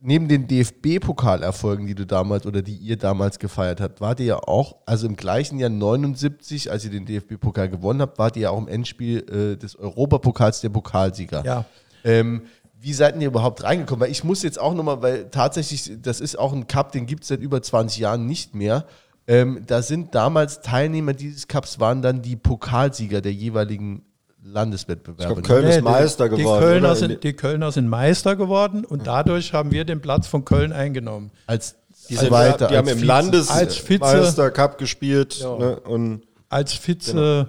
[0.00, 4.38] neben den DFB-Pokalerfolgen, die du damals oder die ihr damals gefeiert habt, wart ihr ja
[4.38, 8.50] auch, also im gleichen Jahr 79, als ihr den DFB-Pokal gewonnen habt, wart ihr ja
[8.50, 11.42] auch im Endspiel äh, des Europapokals der Pokalsieger.
[11.44, 11.64] Ja.
[12.04, 12.42] Ähm,
[12.78, 14.02] wie seid ihr überhaupt reingekommen?
[14.02, 17.22] Weil ich muss jetzt auch nochmal, weil tatsächlich, das ist auch ein Cup, den gibt
[17.22, 18.84] es seit über 20 Jahren nicht mehr.
[19.26, 24.04] Ähm, da sind damals Teilnehmer dieses Cups waren dann die Pokalsieger der jeweiligen
[24.42, 25.40] Landeswettbewerbe.
[25.40, 26.60] Ich glaub, Köln ist Meister die, geworden.
[26.60, 30.44] Die Kölner, sind, die Kölner, sind, Meister geworden und dadurch haben wir den Platz von
[30.44, 31.30] Köln eingenommen.
[31.46, 31.76] Als
[32.10, 35.56] die, sind, weiter, die haben im Landesmeister Cup gespielt ja.
[35.56, 37.48] ne, und als Vize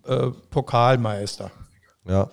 [0.00, 0.28] genau.
[0.28, 1.50] äh, Pokalmeister.
[2.06, 2.30] Ja,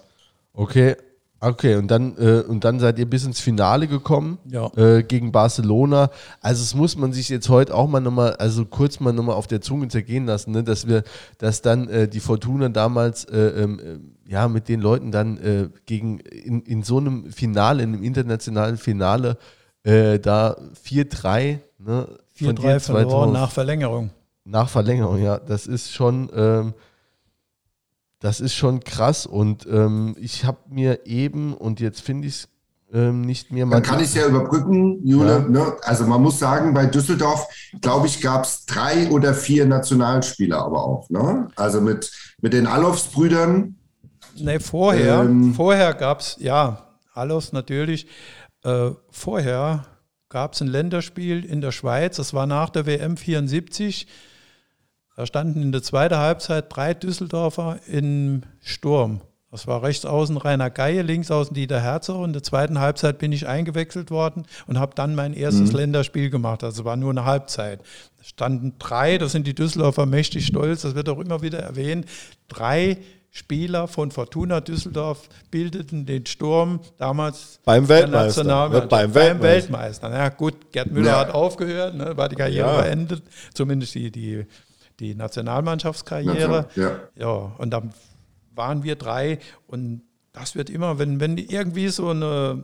[0.54, 0.96] okay.
[1.42, 4.72] Okay, und dann, äh, und dann seid ihr bis ins Finale gekommen ja.
[4.78, 6.10] äh, gegen Barcelona.
[6.42, 9.46] Also es muss man sich jetzt heute auch mal nochmal, also kurz mal nochmal auf
[9.46, 10.64] der Zunge zergehen lassen, ne?
[10.64, 11.04] dass wir,
[11.38, 15.70] dass dann äh, die Fortuna damals äh, ähm, äh, ja mit den Leuten dann äh,
[15.86, 19.38] gegen in, in so einem Finale, in einem internationalen Finale,
[19.84, 22.08] da 4-3, ne?
[22.40, 24.10] 4-3 verloren nach Verlängerung.
[24.44, 25.38] Nach Verlängerung, ja.
[25.38, 26.28] Das ist schon.
[26.36, 26.74] Ähm,
[28.26, 32.50] das ist schon krass und ähm, ich habe mir eben, und jetzt finde ich es
[32.92, 33.76] ähm, nicht mehr mal.
[33.76, 35.34] Dann kann ich es ja überbrücken, Jule.
[35.34, 35.48] Ja.
[35.48, 35.74] Ne?
[35.84, 37.48] Also man muss sagen, bei Düsseldorf,
[37.82, 41.08] glaube ich, gab es drei oder vier Nationalspieler aber auch.
[41.12, 41.50] Ne?
[41.56, 42.12] Also mit,
[42.42, 43.76] mit den Alofs-Brüdern.
[44.40, 48.08] Ne, vorher, ähm, vorher gab es, ja, Alofs natürlich.
[48.64, 49.86] Äh, vorher
[50.30, 54.08] gab es ein Länderspiel in der Schweiz, das war nach der WM 74
[55.16, 59.22] da standen in der zweiten Halbzeit drei Düsseldorfer im Sturm.
[59.56, 62.26] Das war rechts außen Rainer Geier, links außen Dieter Herzog.
[62.26, 65.78] In der zweiten Halbzeit bin ich eingewechselt worden und habe dann mein erstes mhm.
[65.78, 66.62] Länderspiel gemacht.
[66.66, 67.80] Also war nur eine Halbzeit.
[68.18, 72.06] Da standen drei, das sind die Düsseldorfer mächtig stolz, das wird auch immer wieder erwähnt.
[72.50, 72.98] Drei
[73.32, 78.44] Spieler von Fortuna Düsseldorf bildeten den Sturm damals beim Weltmeister.
[78.44, 79.42] Beim, beim Weltmeister.
[79.42, 80.12] Weltmeister.
[80.14, 81.20] Ja, gut, Gerd Müller ja.
[81.20, 82.82] hat aufgehört, ne, war die Karriere ja.
[82.82, 84.46] beendet, zumindest die, die
[85.00, 86.68] die Nationalmannschaftskarriere.
[86.76, 87.00] Ja.
[87.16, 87.94] ja, und dann
[88.54, 90.02] waren wir drei und
[90.34, 92.64] das wird immer, wenn, wenn irgendwie so eine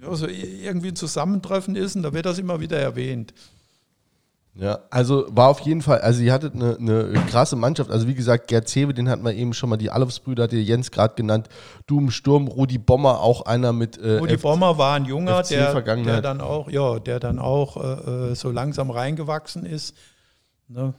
[0.00, 3.34] ja, so irgendwie ein Zusammentreffen ist, und da wird das immer wieder erwähnt.
[4.56, 7.90] Ja, also war auf jeden Fall, also ihr hattet eine, eine krasse Mannschaft.
[7.90, 10.62] Also wie gesagt, Gerd Zebe, den hatten wir eben schon mal, die Alofs-Brüder, hat ihr
[10.62, 11.48] Jens gerade genannt,
[11.86, 15.42] du im Sturm, Rudi Bommer, auch einer mit äh, Rudi FC, Bommer war ein Junger,
[15.42, 19.96] der, der, dann auch, ja, der dann auch äh, äh, so langsam reingewachsen ist.
[20.68, 20.94] Ne?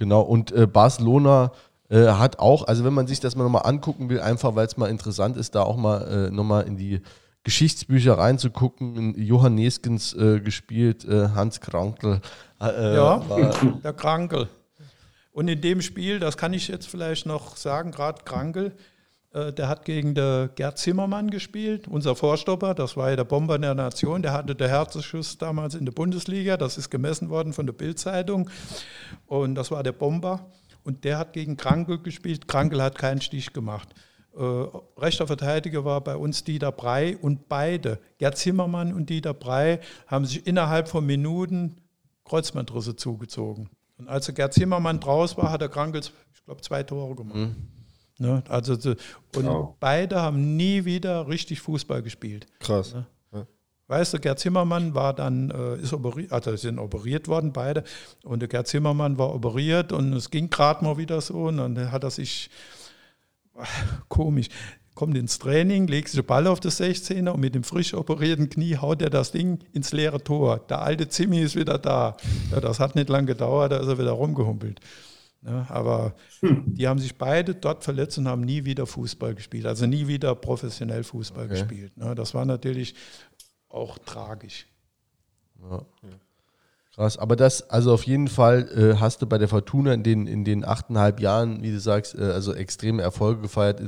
[0.00, 1.52] Genau, und äh, Barcelona
[1.90, 4.78] äh, hat auch, also wenn man sich das mal nochmal angucken will, einfach weil es
[4.78, 7.02] mal interessant ist, da auch mal äh, nochmal in die
[7.42, 9.14] Geschichtsbücher reinzugucken.
[9.22, 12.22] Johann Neskens äh, gespielt, äh, Hans Krankel.
[12.62, 13.18] Äh, ja,
[13.84, 14.48] der Krankel.
[15.32, 18.70] Und in dem Spiel, das kann ich jetzt vielleicht noch sagen, gerade Krankel, äh,
[19.32, 23.74] der hat gegen der Gerd Zimmermann gespielt, unser Vorstopper, das war ja der Bomber der
[23.74, 27.72] Nation, der hatte der Herzenschuss damals in der Bundesliga, das ist gemessen worden von der
[27.72, 28.50] Bildzeitung
[29.26, 30.50] und das war der Bomber
[30.82, 33.88] und der hat gegen Krankel gespielt, Krankel hat keinen Stich gemacht.
[34.34, 34.42] Äh,
[34.96, 40.24] rechter Verteidiger war bei uns Dieter Brey und beide, Gerd Zimmermann und Dieter Brey, haben
[40.24, 41.76] sich innerhalb von Minuten
[42.24, 43.70] Kreuzbandrisse zugezogen.
[43.98, 47.36] Und als der Gerd Zimmermann draus war, hat der Krankel, ich glaube, zwei Tore gemacht.
[47.36, 47.79] Mhm.
[48.20, 48.44] Ne?
[48.48, 48.98] Also, und
[49.32, 49.76] genau.
[49.80, 52.46] beide haben nie wieder richtig Fußball gespielt.
[52.60, 52.94] Krass.
[52.94, 53.06] Ne?
[53.90, 57.82] Weißt du, Gerd Zimmermann war dann, äh, ist operiert, also sind operiert worden, beide.
[58.22, 61.46] Und der Gerd Zimmermann war operiert und es ging gerade mal wieder so.
[61.46, 62.50] Und dann hat er sich,
[64.08, 64.46] komisch,
[64.94, 68.48] kommt ins Training, legt sich den Ball auf das 16er und mit dem frisch operierten
[68.48, 70.60] Knie haut er das Ding ins leere Tor.
[70.68, 72.16] Der alte Zimmi ist wieder da.
[72.52, 74.78] Ja, das hat nicht lange gedauert, da ist er wieder rumgehumpelt.
[75.42, 76.74] Ja, aber hm.
[76.74, 80.34] die haben sich beide dort verletzt und haben nie wieder Fußball gespielt, also nie wieder
[80.34, 81.54] professionell Fußball okay.
[81.54, 81.92] gespielt.
[81.96, 82.94] Ja, das war natürlich
[83.68, 84.66] auch tragisch.
[85.62, 85.82] Ja.
[86.94, 90.26] Krass, aber das, also auf jeden Fall äh, hast du bei der Fortuna in den,
[90.26, 93.80] in den achteinhalb Jahren, wie du sagst, äh, also extreme Erfolge gefeiert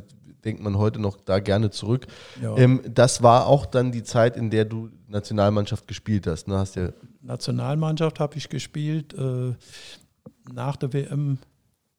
[0.45, 2.07] denkt man heute noch da gerne zurück.
[2.41, 2.57] Ja.
[2.57, 6.49] Ähm, das war auch dann die Zeit, in der du Nationalmannschaft gespielt hast.
[6.49, 6.59] Ne?
[6.59, 6.89] hast ja
[7.21, 9.55] Nationalmannschaft habe ich gespielt äh,
[10.53, 11.39] nach der WM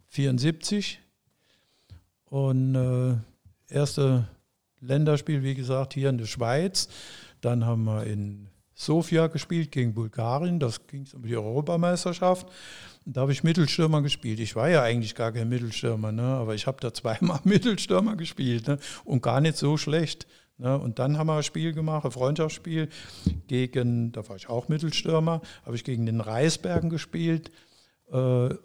[0.07, 0.99] 74
[2.25, 3.15] und äh,
[3.73, 4.27] erste
[4.79, 6.89] Länderspiel, wie gesagt, hier in der Schweiz.
[7.41, 10.59] Dann haben wir in Sofia gespielt gegen Bulgarien.
[10.59, 12.47] Das ging um die Europameisterschaft.
[13.05, 14.39] Da habe ich Mittelstürmer gespielt.
[14.39, 16.23] Ich war ja eigentlich gar kein Mittelstürmer, ne?
[16.23, 18.77] aber ich habe da zweimal Mittelstürmer gespielt ne?
[19.03, 20.27] und gar nicht so schlecht.
[20.57, 20.77] Ne?
[20.77, 22.89] Und dann haben wir ein Spiel gemacht, ein Freundschaftsspiel
[23.47, 27.51] gegen, da war ich auch Mittelstürmer, habe ich gegen den Reisbergen gespielt.
[28.11, 28.55] Äh,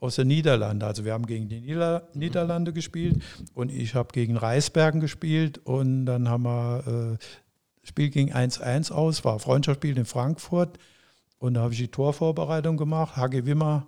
[0.00, 0.82] aus den Niederlanden.
[0.82, 3.22] Also wir haben gegen die Nieder Niederlande gespielt
[3.54, 7.24] und ich habe gegen Reisbergen gespielt und dann haben wir äh,
[7.84, 10.78] Spiel ging 1-1 aus, war Freundschaftsspiel in Frankfurt.
[11.38, 13.16] Und da habe ich die Torvorbereitung gemacht.
[13.16, 13.86] Hage Wimmer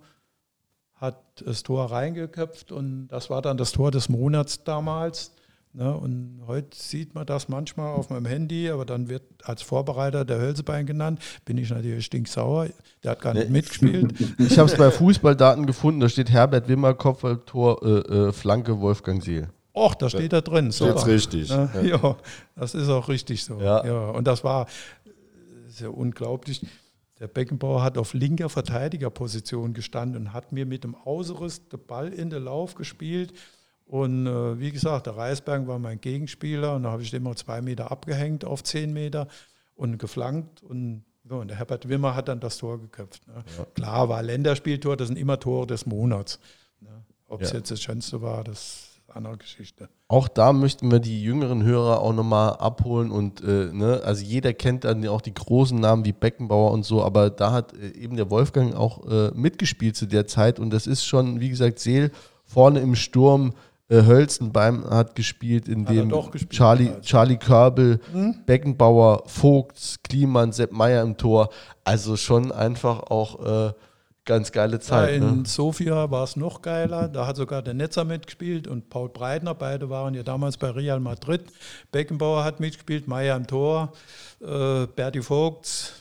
[0.93, 5.33] hat das Tor reingeköpft und das war dann das Tor des Monats damals.
[5.77, 5.95] Ne?
[5.95, 10.39] Und heute sieht man das manchmal auf meinem Handy, aber dann wird als Vorbereiter der
[10.39, 11.19] Hölzebein genannt.
[11.45, 12.69] Bin ich natürlich stinksauer.
[13.03, 14.13] Der hat gar nicht mitgespielt.
[14.39, 19.21] Ich habe es bei Fußballdaten gefunden, da steht Herbert Wimmer, Kopfballtor, äh, äh, Flanke Wolfgang
[19.23, 19.49] Seel.
[19.75, 20.71] Och, da steht da drin.
[20.71, 21.49] Steht richtig.
[21.49, 21.69] Ne?
[21.75, 21.81] Ja.
[21.83, 22.17] ja.
[22.55, 23.59] das ist auch richtig so.
[23.59, 23.85] Ja.
[23.85, 24.09] ja.
[24.09, 24.65] Und das war
[25.67, 26.65] sehr unglaublich.
[27.19, 32.09] Der Beckenbauer hat auf linker Verteidigerposition gestanden und hat mir mit dem Außenriss den Ball
[32.09, 33.33] in den Lauf gespielt.
[33.87, 37.35] Und äh, wie gesagt, der Reisberg war mein Gegenspieler und da habe ich den mal
[37.35, 39.27] zwei Meter abgehängt auf zehn Meter
[39.75, 40.61] und geflankt.
[40.61, 43.25] Und, so, und der Herbert Wimmer hat dann das Tor geköpft.
[43.27, 43.43] Ne?
[43.57, 43.65] Ja.
[43.75, 46.39] Klar, war Länderspieltor, das sind immer Tore des Monats.
[46.81, 46.89] Ne?
[47.27, 47.57] Ob es ja.
[47.57, 49.87] jetzt das Schönste war, das andere Geschichte.
[50.09, 54.53] Auch da möchten wir die jüngeren Hörer auch nochmal abholen und äh, ne, also jeder
[54.53, 58.17] kennt dann auch die großen Namen wie Beckenbauer und so, aber da hat äh, eben
[58.17, 62.11] der Wolfgang auch äh, mitgespielt zu der Zeit und das ist schon, wie gesagt, Seel
[62.45, 63.53] vorne im Sturm.
[63.89, 68.35] Äh, Hölzenbeim hat gespielt, in hat dem gespielt, Charlie, Charlie Körbel, hm?
[68.45, 71.49] Beckenbauer, Vogts, Kliemann, Sepp Meier im Tor.
[71.83, 73.73] Also schon einfach auch äh,
[74.27, 75.09] Ganz geile Zeit.
[75.11, 75.45] Ja, in ne?
[75.45, 77.07] Sofia war es noch geiler.
[77.07, 79.55] Da hat sogar der Netzer mitgespielt und Paul Breitner.
[79.55, 81.43] Beide waren ja damals bei Real Madrid.
[81.93, 83.93] Beckenbauer hat mitgespielt, Meier im Tor,
[84.41, 85.93] äh, Berti Vogts,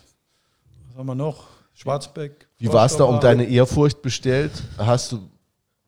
[0.89, 1.45] was haben wir noch?
[1.75, 2.49] Schwarzbeck.
[2.59, 4.51] Wie war es da um deine Ehrfurcht bestellt?
[4.77, 5.31] Hast du.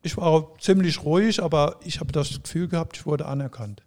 [0.01, 3.83] Ich war ziemlich ruhig, aber ich habe das Gefühl gehabt, ich wurde anerkannt.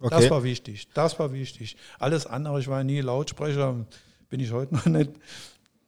[0.00, 0.14] Okay.
[0.20, 0.88] Das war wichtig.
[0.92, 1.76] Das war wichtig.
[1.98, 3.86] Alles andere, ich war nie Lautsprecher,
[4.28, 5.12] bin ich heute noch nicht.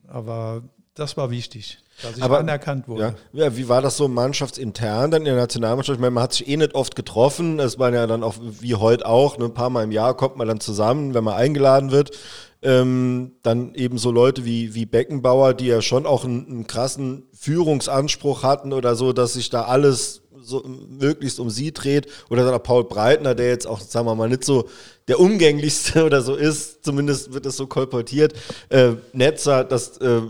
[0.08, 0.62] Aber
[0.94, 3.14] das war wichtig, dass ich Aber, anerkannt wurde.
[3.34, 3.44] Ja.
[3.44, 3.56] ja.
[3.56, 5.96] wie war das so mannschaftsintern dann in der Nationalmannschaft?
[5.96, 7.60] Ich meine, man hat sich eh nicht oft getroffen.
[7.60, 10.36] Es waren ja dann auch wie heute auch, ne, ein paar Mal im Jahr kommt
[10.36, 12.16] man dann zusammen, wenn man eingeladen wird.
[12.62, 17.24] Ähm, dann eben so Leute wie, wie Beckenbauer, die ja schon auch einen, einen krassen
[17.32, 22.06] Führungsanspruch hatten oder so, dass sich da alles so möglichst um sie dreht.
[22.30, 24.68] Oder dann auch Paul Breitner, der jetzt auch, sagen wir mal, nicht so
[25.08, 26.84] der umgänglichste oder so ist.
[26.84, 28.34] Zumindest wird es so kolportiert.
[28.68, 30.22] Äh, Netzer, das äh,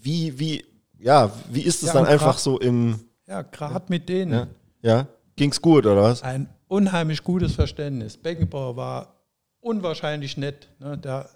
[0.00, 0.64] wie, wie,
[0.98, 3.00] ja, wie ist es ja, dann einfach so im.
[3.26, 4.32] Ja, gerade mit denen.
[4.32, 4.48] Ja,
[4.82, 5.08] ja?
[5.36, 6.22] ging's gut, oder was?
[6.22, 8.16] Ein unheimlich gutes Verständnis.
[8.16, 9.21] Beckenbauer war
[9.62, 10.68] unwahrscheinlich nett.
[10.78, 10.98] Ne?
[10.98, 11.30] Der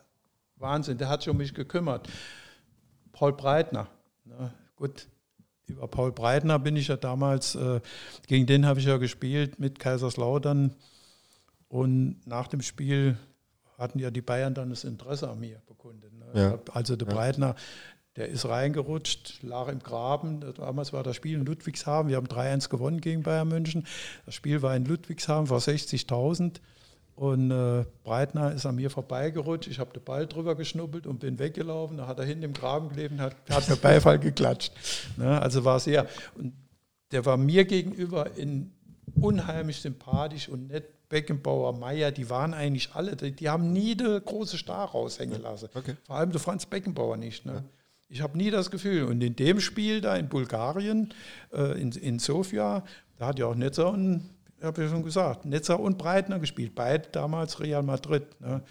[0.56, 2.08] Wahnsinn, der hat sich um mich gekümmert.
[3.12, 3.88] Paul Breitner.
[4.24, 4.52] Ne?
[4.76, 5.08] Gut,
[5.66, 7.80] über Paul Breitner bin ich ja damals, äh,
[8.26, 10.74] gegen den habe ich ja gespielt mit Kaiserslautern.
[11.68, 13.16] Und nach dem Spiel
[13.78, 16.12] hatten ja die Bayern dann das Interesse an mir bekundet.
[16.12, 16.26] Ne?
[16.34, 16.58] Ja.
[16.72, 17.14] Also der ja.
[17.14, 17.56] Breitner,
[18.16, 20.40] der ist reingerutscht, lag im Graben.
[20.54, 22.08] Damals war das Spiel in Ludwigshafen.
[22.08, 23.86] Wir haben 3-1 gewonnen gegen Bayern München.
[24.24, 26.60] Das Spiel war in Ludwigshafen vor 60.000.
[27.16, 29.68] Und äh, Breitner ist an mir vorbeigerutscht.
[29.68, 31.96] Ich habe den Ball drüber geschnuppelt und bin weggelaufen.
[31.96, 34.72] Da hat er hinten im Graben gelebt und hat, hat mir Beifall geklatscht.
[35.16, 35.40] Ne?
[35.40, 36.06] Also war sehr.
[36.34, 36.52] Und
[37.12, 38.70] der war mir gegenüber in
[39.18, 40.92] unheimlich sympathisch und nett.
[41.08, 45.68] Beckenbauer, Meier, die waren eigentlich alle, die, die haben nie eine große Star raushängen lassen.
[45.72, 45.94] Okay.
[46.04, 47.46] Vor allem der Franz Beckenbauer nicht.
[47.46, 47.52] Ne?
[47.52, 47.64] Ja.
[48.08, 49.04] Ich habe nie das Gefühl.
[49.04, 51.14] Und in dem Spiel da in Bulgarien,
[51.52, 52.84] äh, in, in Sofia,
[53.18, 54.28] da hat ja auch Netzer und,
[54.62, 56.74] habe ich schon gesagt, Netzer und Breitner gespielt.
[56.74, 58.40] Beide damals Real Madrid.
[58.40, 58.62] Ne?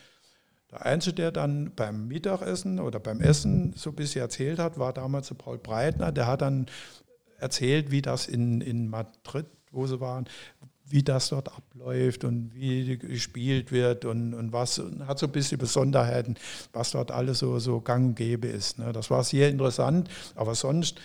[0.71, 4.93] Der Einzige, der dann beim Mittagessen oder beim Essen so ein bisschen erzählt hat, war
[4.93, 6.11] damals Paul Breitner.
[6.11, 6.65] Der hat dann
[7.39, 10.25] erzählt, wie das in, in Madrid, wo sie waren,
[10.88, 15.31] wie das dort abläuft und wie gespielt wird und, und was, und hat so ein
[15.31, 16.36] bisschen Besonderheiten,
[16.73, 18.77] was dort alles so, so gang und gäbe ist.
[18.79, 18.91] Ne?
[18.93, 20.99] Das war sehr interessant, aber sonst,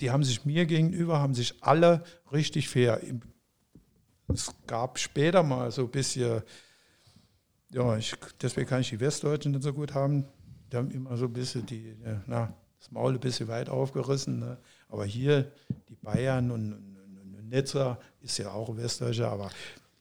[0.00, 2.02] die haben sich mir gegenüber, haben sich alle
[2.32, 3.00] richtig fair.
[4.34, 6.42] Es gab später mal so ein bisschen,
[7.70, 10.26] ja, ich, deswegen kann ich die Westdeutschen nicht so gut haben,
[10.72, 14.58] die haben immer so ein bisschen die, na, das Maul ein bisschen weit aufgerissen, ne?
[14.88, 15.50] aber hier
[15.88, 19.50] die Bayern und, und Netzer ist ja auch Westdeutscher, aber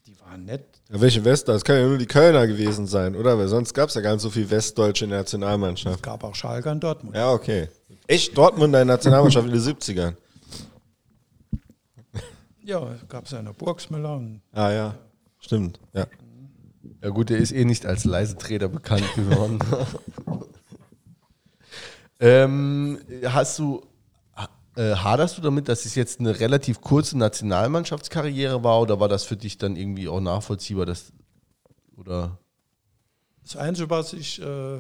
[0.08, 0.66] die waren nett.
[0.92, 1.54] Ja, welche Wester?
[1.54, 3.38] Das kann ja nur die Kölner gewesen sein, oder?
[3.38, 5.98] Weil sonst gab es ja gar nicht so viel westdeutsche Nationalmannschaft.
[5.98, 7.16] Es gab auch Schalke in Dortmund.
[7.16, 7.70] Ja, okay.
[8.08, 10.16] Echt Dortmund eine Nationalmannschaft in den 70ern?
[12.64, 14.22] Ja, gab es der Burgsmüller.
[14.54, 14.96] ah ja,
[15.40, 16.08] stimmt, ja.
[17.02, 19.60] Ja gut, der ist eh nicht als Leiseträger bekannt geworden.
[22.20, 23.82] ähm, hast du
[24.76, 29.24] äh, haderst du damit, dass es jetzt eine relativ kurze Nationalmannschaftskarriere war oder war das
[29.24, 30.86] für dich dann irgendwie auch nachvollziehbar?
[30.86, 31.14] Dass,
[31.96, 32.40] oder?
[33.44, 34.80] Das Einzige, was ich, äh,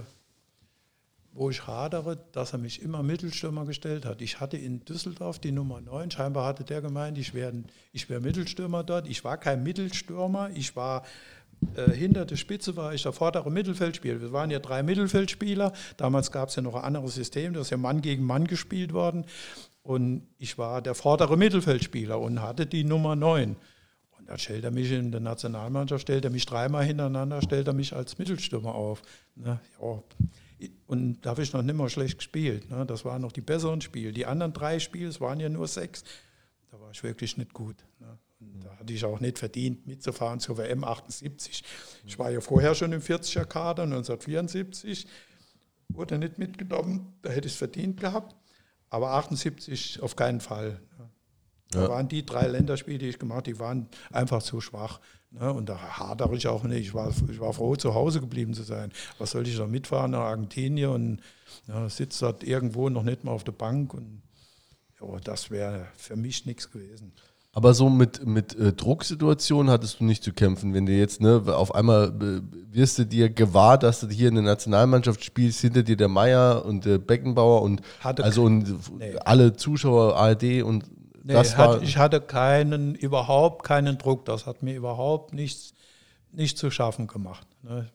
[1.33, 4.21] wo ich hadere, dass er mich immer Mittelstürmer gestellt hat.
[4.21, 7.53] Ich hatte in Düsseldorf die Nummer 9, scheinbar hatte der gemeint, ich wäre
[7.91, 9.07] ich wär Mittelstürmer dort.
[9.07, 11.03] Ich war kein Mittelstürmer, ich war
[11.75, 14.21] äh, hinter der Spitze war ich der vordere Mittelfeldspieler.
[14.21, 15.73] Wir waren ja drei Mittelfeldspieler.
[15.97, 18.93] Damals gab es ja noch ein anderes System, das ist ja Mann gegen Mann gespielt
[18.93, 19.25] worden.
[19.81, 23.55] Und ich war der vordere Mittelfeldspieler und hatte die Nummer 9.
[24.17, 27.73] Und dann stellt er mich in der Nationalmannschaft, stellt er mich dreimal hintereinander, stellt er
[27.73, 29.01] mich als Mittelstürmer auf.
[29.35, 29.59] Ne?
[29.81, 30.03] Ja.
[30.87, 32.69] Und da habe ich noch nicht mal schlecht gespielt.
[32.69, 32.85] Ne?
[32.85, 34.11] Das waren noch die besseren Spiele.
[34.11, 36.03] Die anderen drei Spiele, es waren ja nur sechs,
[36.71, 37.77] da war ich wirklich nicht gut.
[37.99, 38.17] Ne?
[38.39, 41.63] Und da hatte ich auch nicht verdient, mitzufahren zur WM 78.
[42.05, 45.07] Ich war ja vorher schon im 40er Kader 1974,
[45.89, 48.35] wurde nicht mitgenommen, da hätte ich es verdient gehabt.
[48.89, 50.79] Aber 78 auf keinen Fall.
[51.71, 51.89] Da ja.
[51.89, 54.99] waren die drei Länderspiele, die ich gemacht habe, die waren einfach zu schwach.
[55.39, 55.51] Ne?
[55.51, 56.81] Und da hadere ich auch nicht.
[56.81, 58.91] Ich war, ich war froh, zu Hause geblieben zu sein.
[59.17, 61.19] Was sollte ich da mitfahren nach Argentinien und
[61.67, 63.93] ja, sitze dort irgendwo noch nicht mal auf der Bank.
[63.93, 64.21] Und
[65.01, 67.13] ja, das wäre für mich nichts gewesen.
[67.55, 71.43] Aber so mit, mit äh, Drucksituationen hattest du nicht zu kämpfen, wenn du jetzt, ne,
[71.45, 72.41] auf einmal äh,
[72.73, 76.65] wirst du dir gewahr, dass du hier in der Nationalmannschaft spielst, hinter dir der Meier
[76.65, 79.15] und der Beckenbauer und hatte also und nee.
[79.23, 80.85] alle Zuschauer, ARD und
[81.23, 81.35] nee.
[81.35, 84.25] Hat, ich hatte keinen, überhaupt keinen Druck.
[84.25, 85.73] Das hat mir überhaupt nichts
[86.33, 87.47] nicht zu schaffen gemacht.
[87.61, 87.89] Ne.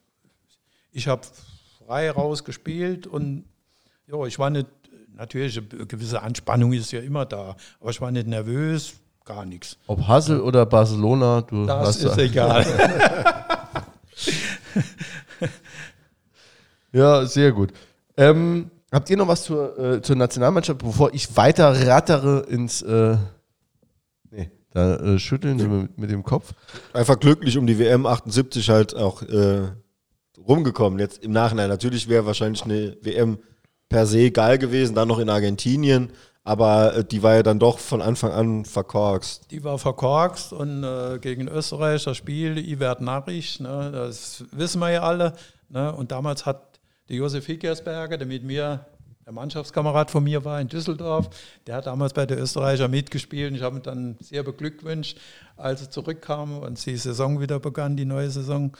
[0.93, 1.23] Ich habe
[1.85, 3.45] frei rausgespielt und
[4.07, 4.69] ja, ich war nicht,
[5.15, 9.77] natürlich, eine gewisse Anspannung ist ja immer da, aber ich war nicht nervös gar nichts.
[9.87, 12.23] Ob Hassel oder Barcelona, du das hast ist da.
[12.23, 12.65] egal.
[16.93, 17.75] ja, sehr gut.
[18.17, 22.83] Ähm, habt ihr noch was zur, äh, zur Nationalmannschaft, bevor ich weiter rattere ins.
[22.83, 23.17] Äh,
[24.31, 26.53] nee, da äh, schütteln sie mit, mit, dem Kopf.
[26.93, 29.69] Einfach glücklich um die WM 78 halt auch äh,
[30.47, 30.99] rumgekommen.
[30.99, 31.69] Jetzt im Nachhinein.
[31.69, 33.39] Natürlich wäre wahrscheinlich eine WM
[33.89, 36.13] per se geil gewesen, dann noch in Argentinien
[36.49, 39.51] aber äh, die war ja dann doch von Anfang an verkorkst.
[39.51, 44.91] Die war verkorkst und äh, gegen Österreich das Spiel, Ivert Narich, ne, das wissen wir
[44.91, 45.35] ja alle.
[45.69, 46.68] Ne, und damals hat
[47.09, 48.87] der Josef Hickersberger, der mit mir
[49.25, 51.29] der Mannschaftskamerad von mir war in Düsseldorf,
[51.67, 55.19] der hat damals bei der Österreicher mitgespielt und ich habe ihn dann sehr beglückwünscht,
[55.57, 58.75] als er zurückkam und die Saison wieder begann, die neue Saison.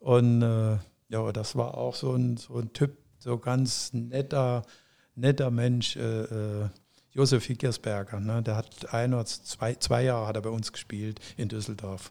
[0.00, 0.78] Und äh,
[1.08, 4.64] ja, das war auch so ein, so ein Typ, so ganz netter,
[5.14, 5.96] netter Mensch.
[5.96, 6.68] Äh, äh
[7.14, 11.20] Josef Hickersberger, ne, der hat ein oder zwei, zwei Jahre hat er bei uns gespielt
[11.36, 12.10] in Düsseldorf.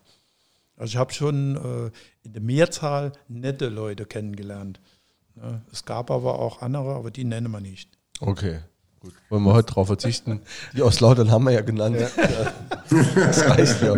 [0.77, 1.91] Also ich habe schon äh,
[2.23, 4.79] in der Mehrzahl nette Leute kennengelernt.
[5.41, 5.61] Ne.
[5.71, 7.89] Es gab aber auch andere, aber die nennen wir nicht.
[8.19, 8.59] Okay.
[8.99, 10.41] Gut, wollen wir heute darauf verzichten.
[10.75, 11.97] Die aus Lautern haben wir ja genannt.
[11.99, 12.53] Ja.
[13.15, 13.95] Das reicht ja.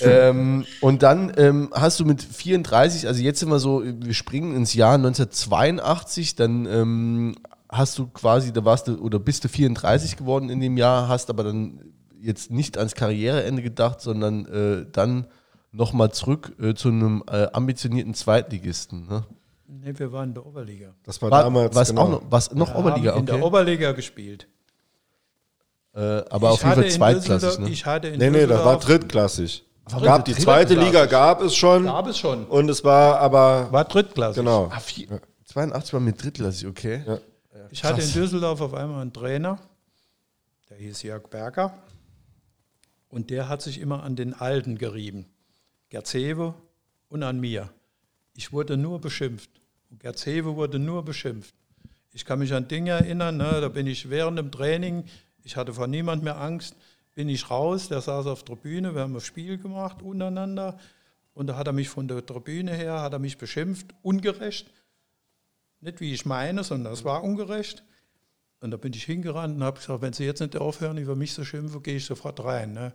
[0.00, 4.54] ähm, und dann ähm, hast du mit 34, also jetzt sind wir so, wir springen
[4.54, 7.34] ins Jahr 1982, dann ähm,
[7.68, 11.28] hast du quasi, da warst du oder bist du 34 geworden in dem Jahr, hast
[11.28, 11.80] aber dann
[12.20, 15.26] jetzt nicht ans Karriereende gedacht, sondern äh, dann
[15.72, 19.06] nochmal zurück äh, zu einem äh, ambitionierten Zweitligisten.
[19.06, 19.24] Ne?
[19.70, 20.94] Ne, wir waren in der Oberliga.
[21.04, 22.02] Das war, war damals was genau.
[22.02, 23.10] auch noch, was noch wir Oberliga.
[23.10, 23.20] Okay.
[23.20, 24.48] In der Oberliga gespielt.
[25.94, 26.00] Äh,
[26.30, 27.58] aber ich auf jeden Fall zweitklassig.
[27.58, 27.68] Ne?
[27.68, 29.64] Ich hatte in nee, nee, das war drittklassig.
[29.90, 31.84] War gab die zweite Liga gab es schon.
[31.84, 32.46] Gab es schon.
[32.46, 33.70] Und es war aber.
[33.70, 34.42] War drittklassig.
[34.42, 34.70] Genau.
[34.72, 34.80] Ah,
[35.44, 37.02] 82 war mit drittklassig, okay.
[37.06, 37.18] Ja.
[37.70, 39.58] Ich hatte in Düsseldorf auf einmal einen Trainer,
[40.70, 41.74] der hieß Jörg Berger.
[43.08, 45.26] Und der hat sich immer an den Alten gerieben.
[45.88, 46.54] Gerzewe
[47.08, 47.70] und an mir.
[48.38, 49.50] Ich wurde nur beschimpft.
[49.90, 51.56] Und Gerzewe wurde nur beschimpft.
[52.12, 55.06] Ich kann mich an Dinge erinnern, ne, da bin ich während dem Training,
[55.42, 56.76] ich hatte vor niemand mehr Angst,
[57.16, 60.78] bin ich raus, der saß auf der Tribüne, wir haben ein Spiel gemacht untereinander
[61.34, 64.70] und da hat er mich von der Tribüne her, hat er mich beschimpft, ungerecht.
[65.80, 67.82] Nicht wie ich meine, sondern es war ungerecht.
[68.60, 71.34] Und da bin ich hingerannt und habe gesagt, wenn Sie jetzt nicht aufhören, über mich
[71.34, 72.72] zu schimpfen, gehe ich sofort rein.
[72.72, 72.92] Ne?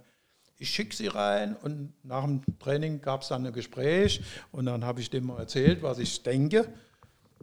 [0.64, 4.22] Ich schicke Sie rein und nach dem Training gab es dann ein Gespräch
[4.54, 6.70] und dann habe ich dem mal erzählt, was ich denke.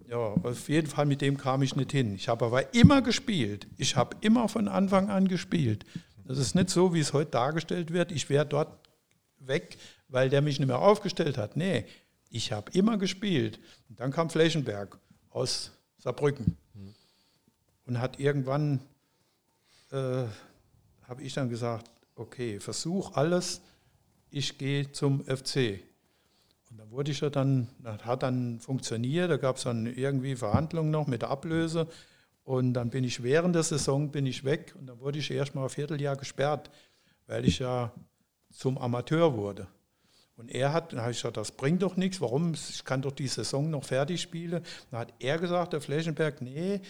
[0.09, 2.15] Ja, auf jeden Fall mit dem kam ich nicht hin.
[2.15, 3.67] Ich habe aber immer gespielt.
[3.77, 5.85] Ich habe immer von Anfang an gespielt.
[6.25, 8.11] Das ist nicht so, wie es heute dargestellt wird.
[8.11, 8.89] Ich wäre dort
[9.39, 9.77] weg,
[10.09, 11.59] weil der mich nicht mehr aufgestellt hat.
[11.59, 11.85] Nee,
[12.31, 13.61] ich habe immer gespielt.
[13.91, 14.99] Und dann kam Flächenberg
[15.29, 16.57] aus Saarbrücken
[17.85, 18.81] und hat irgendwann,
[19.93, 20.25] äh,
[21.07, 23.63] habe ich dann gesagt, okay, versuch alles,
[24.31, 25.81] ich gehe zum FC.
[26.71, 30.37] Und dann wurde ich ja dann, das hat dann funktioniert, da gab es dann irgendwie
[30.37, 31.89] Verhandlungen noch mit der Ablöse.
[32.45, 35.55] Und dann bin ich während der Saison bin ich weg und dann wurde ich erst
[35.55, 36.71] mal ein Vierteljahr gesperrt,
[37.27, 37.93] weil ich ja
[38.51, 39.67] zum Amateur wurde.
[40.37, 42.55] Und er hat, dann habe ich gesagt, das bringt doch nichts, warum?
[42.55, 44.63] Ich kann doch die Saison noch fertig spielen.
[44.91, 46.81] Dann hat er gesagt, der Flächenberg, nee,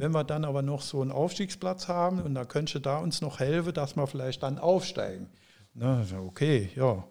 [0.00, 3.38] wenn wir dann aber noch so einen Aufstiegsplatz haben und dann könnte da uns noch
[3.38, 5.28] helfen, dass wir vielleicht dann aufsteigen.
[5.74, 7.04] Na, okay, ja.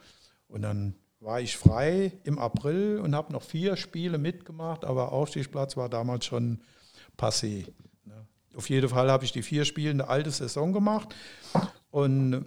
[0.48, 5.78] Und dann war ich frei im April und habe noch vier Spiele mitgemacht, aber Aufstiegsplatz
[5.78, 6.62] war damals schon
[7.16, 7.68] passé.
[8.56, 11.14] Auf jeden Fall habe ich die vier Spiele eine alte Saison gemacht.
[11.92, 12.46] Und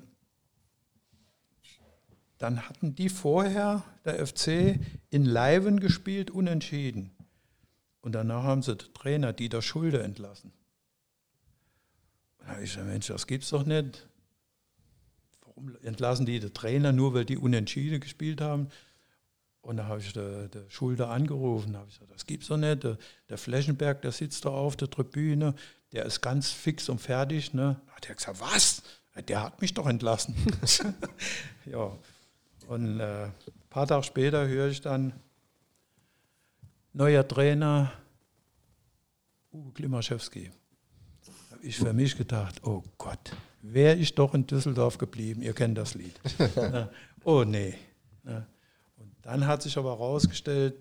[2.39, 7.12] dann hatten die vorher, der FC, in Leiven gespielt, unentschieden.
[8.03, 10.53] Und danach haben sie den Trainer Dieter Schulde entlassen.
[12.39, 14.09] Und da habe ich gesagt, Mensch, das gibt's doch nicht.
[15.41, 18.69] Warum entlassen die den Trainer nur, weil die unentschieden gespielt haben?
[19.61, 22.57] Und da habe ich der, der Schulde angerufen, da habe ich gesagt, das gibt's doch
[22.57, 22.83] nicht.
[22.83, 22.99] Der,
[23.29, 25.55] der Flächenberg, der sitzt da auf der Tribüne,
[25.93, 27.55] der ist ganz fix und fertig.
[27.55, 27.81] Ne?
[27.87, 28.83] Da hat er gesagt, was?
[29.29, 30.35] Der hat mich doch entlassen.
[31.67, 31.97] ja.
[32.67, 33.33] Und äh, ein
[33.71, 35.13] paar Tage später höre ich dann,
[36.93, 37.93] neuer Trainer,
[39.53, 40.51] Uwe Klimaschewski.
[41.51, 45.43] Habe ich für mich gedacht, oh Gott, wäre ich doch in Düsseldorf geblieben.
[45.43, 46.19] Ihr kennt das Lied.
[47.25, 47.75] oh nee.
[48.25, 50.75] Und dann hat sich aber herausgestellt.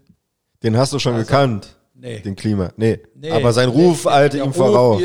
[0.64, 1.78] Den hast du schon also, gekannt.
[1.94, 2.20] Nee.
[2.20, 2.72] Den Klima.
[2.78, 3.00] Nee.
[3.16, 5.04] nee aber sein Ruf nee, eilte ihm voraus.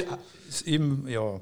[0.49, 1.41] Ist ihm, ja.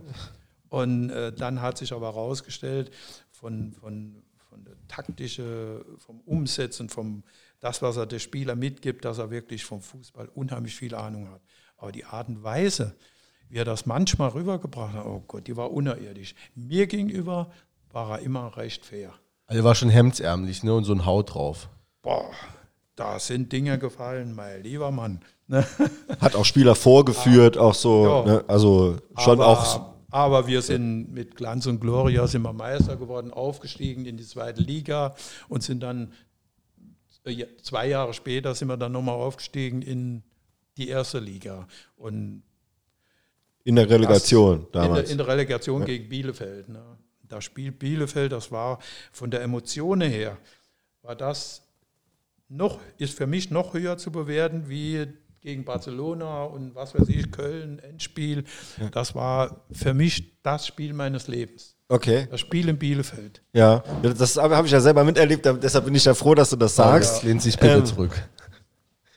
[0.69, 2.91] Und äh, dann hat sich aber herausgestellt,
[3.31, 7.23] von, von, von der taktische, vom Umsetzen, vom
[7.65, 11.41] das, was er der Spieler mitgibt, dass er wirklich vom Fußball unheimlich viel Ahnung hat.
[11.79, 12.95] Aber die Art und Weise,
[13.49, 16.35] wie er das manchmal rübergebracht hat, oh Gott, die war unerirdisch.
[16.55, 17.51] Mir gegenüber
[17.91, 19.15] war er immer recht fair.
[19.47, 20.75] Also er war schon hemdsärmlich ne?
[20.75, 21.71] und so ein Haut drauf.
[22.03, 22.31] Boah,
[22.97, 25.21] da sind Dinge gefallen, mein lieber Mann.
[26.21, 28.25] Hat auch Spieler vorgeführt, auch so, ja.
[28.25, 28.45] ne?
[28.47, 29.95] also schon aber, auch.
[30.11, 34.63] Aber wir sind mit Glanz und Gloria sind wir Meister geworden, aufgestiegen in die zweite
[34.63, 35.15] Liga
[35.49, 36.13] und sind dann
[37.63, 40.23] zwei Jahre später sind wir dann nochmal aufgestiegen in
[40.77, 41.67] die erste Liga.
[41.97, 42.43] Und
[43.65, 44.99] in der Relegation damals.
[44.99, 45.87] In der, in der Relegation ja.
[45.87, 46.69] gegen Bielefeld.
[46.69, 46.99] Ne?
[47.23, 48.79] Das Spiel Bielefeld, das war
[49.11, 50.37] von der Emotion her,
[51.03, 51.67] war das
[52.49, 55.07] noch, ist für mich noch höher zu bewerten wie
[55.45, 58.45] gegen Barcelona und was weiß ich, Köln, Endspiel.
[58.93, 61.77] Das war für mich das Spiel meines Lebens.
[61.89, 62.27] Okay.
[62.31, 63.43] Das Spiel in Bielefeld.
[63.53, 66.75] Ja, das habe ich ja selber miterlebt, deshalb bin ich ja froh, dass du das
[66.75, 67.23] sagst.
[67.23, 67.29] Ja.
[67.29, 68.11] Lehnt sich bitte ähm, zurück.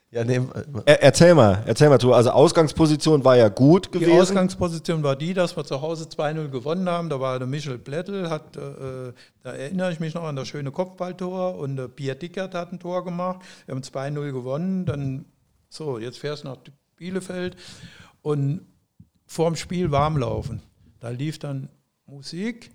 [0.09, 0.39] Ja, nee,
[0.85, 2.13] er, erzähl mal, erzähl mal, du.
[2.13, 4.09] Also Ausgangsposition war ja gut gewesen.
[4.09, 7.09] Die Ausgangsposition war die, dass wir zu Hause 2-0 gewonnen haben.
[7.09, 9.11] Da war der Michel Blättel, hat, äh,
[9.43, 12.79] da erinnere ich mich noch an das schöne Kopfballtor und der Pierre Dickert hat ein
[12.79, 13.41] Tor gemacht.
[13.65, 14.85] Wir haben 2-0 gewonnen.
[14.85, 15.25] Dann,
[15.69, 16.57] so, jetzt fährst du nach
[16.95, 17.57] Bielefeld
[18.21, 18.65] und
[19.25, 20.61] vorm Spiel warm laufen.
[20.99, 21.69] Da lief dann
[22.05, 22.71] Musik,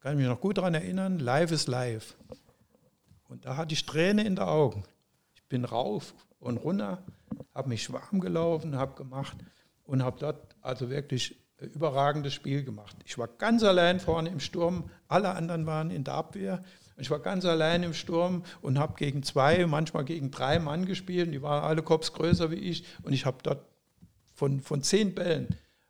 [0.00, 2.16] kann ich mich noch gut daran erinnern, Live ist live.
[3.28, 4.84] Und da hatte ich Tränen in den Augen.
[5.34, 7.02] Ich bin rauf und runter,
[7.54, 9.36] habe mich warm gelaufen, habe gemacht
[9.84, 12.96] und habe dort also wirklich ein überragendes Spiel gemacht.
[13.04, 16.62] Ich war ganz allein vorne im Sturm, alle anderen waren in der Abwehr.
[16.98, 21.32] Ich war ganz allein im Sturm und habe gegen zwei, manchmal gegen drei Mann gespielt.
[21.32, 22.84] Die waren alle Kops größer wie ich.
[23.02, 23.64] Und ich habe dort
[24.34, 25.48] von, von zehn Bällen,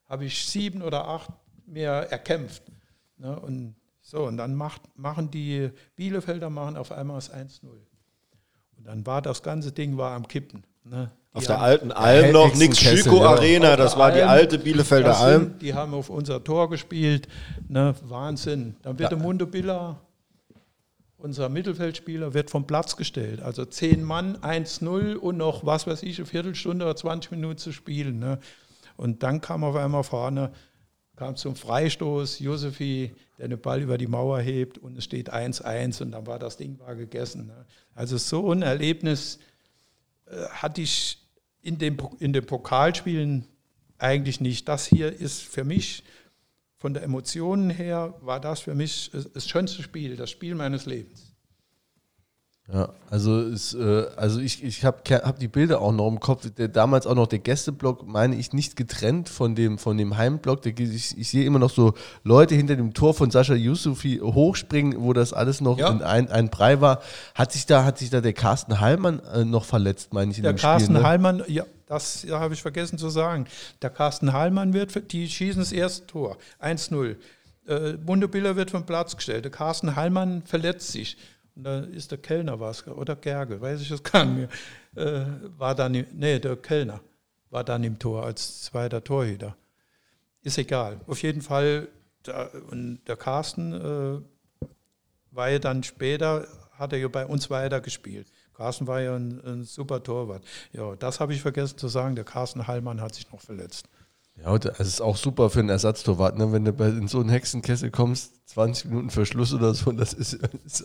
[0.09, 1.31] habe ich sieben oder acht
[1.66, 2.62] mehr erkämpft.
[3.19, 3.39] Ne?
[3.39, 7.65] Und so, und dann macht, machen die Bielefelder machen auf einmal das 1-0.
[8.78, 10.65] Und dann war das ganze Ding war am Kippen.
[10.85, 11.11] Ne?
[11.33, 13.77] Auf der alten Alm noch, nichts Schüko Arena, ja.
[13.77, 15.59] das war die alte Bielefelder sind, Alm.
[15.59, 17.28] Die haben auf unser Tor gespielt,
[17.69, 17.95] ne?
[18.05, 18.77] Wahnsinn.
[18.83, 19.16] Dann wird ja.
[19.16, 20.01] der Mundo Billa,
[21.18, 23.40] unser Mittelfeldspieler, wird vom Platz gestellt.
[23.40, 27.72] Also zehn Mann, 1-0 und noch, was weiß ich, eine Viertelstunde oder 20 Minuten zu
[27.72, 28.18] spielen.
[28.18, 28.38] Ne?
[28.97, 30.52] Und dann kam auf einmal vorne
[31.16, 36.02] kam zum Freistoß, Josefi, der den Ball über die Mauer hebt und es steht 1-1
[36.02, 37.47] und dann war das Ding war gegessen.
[37.47, 37.64] Ne?
[37.94, 39.38] Also so ein Erlebnis
[40.26, 41.18] äh, hatte ich
[41.62, 43.47] in, dem, in den Pokalspielen
[43.98, 44.68] eigentlich nicht.
[44.68, 46.05] Das hier ist für mich,
[46.77, 51.36] von der Emotionen her, war das für mich das schönste Spiel, das Spiel meines Lebens.
[52.73, 56.51] Ja, also, ist, äh, also ich, ich habe hab die Bilder auch noch im Kopf.
[56.51, 60.62] Der, damals auch noch der Gästeblock, meine ich, nicht getrennt von dem, von dem Heimblock.
[60.62, 61.94] Der, ich, ich sehe immer noch so
[62.24, 65.90] Leute hinter dem Tor von Sascha Yusufi hochspringen, wo das alles noch ja.
[65.90, 67.03] in ein, ein Brei war.
[67.36, 70.43] Hat sich da, hat sich da der Carsten Hallmann äh, noch verletzt, meine ich, in
[70.43, 71.09] der dem Carsten Spiel, ne?
[71.09, 73.47] Hallmann, ja, das habe ich vergessen zu sagen.
[73.81, 77.17] Der Carsten Hallmann wird, die schießen das erste Tor, 1-0.
[77.67, 79.45] Äh, Bundebiller wird vom Platz gestellt.
[79.45, 81.17] Der Carsten Hallmann verletzt sich.
[81.55, 84.51] Und da ist der Kellner was, oder Gerge, weiß ich es gar nicht
[84.95, 85.27] mehr, äh,
[85.57, 87.01] war dann, nee, der Kellner
[87.51, 89.57] war dann im Tor als zweiter Torhüter.
[90.43, 91.01] Ist egal.
[91.07, 91.89] Auf jeden Fall,
[92.25, 94.67] der Carsten äh,
[95.31, 98.27] war ja dann später, hat er ja bei uns weiter gespielt.
[98.57, 100.43] Carsten war ja ein, ein super Torwart.
[100.73, 102.15] Ja, das habe ich vergessen zu sagen.
[102.16, 103.87] Der Carsten Hallmann hat sich noch verletzt.
[104.43, 106.53] Ja, das ist auch super für einen Ersatztorwart, ne?
[106.53, 110.35] wenn du in so einen Hexenkessel kommst, 20 Minuten Verschluss oder so, das ist,
[110.65, 110.85] ist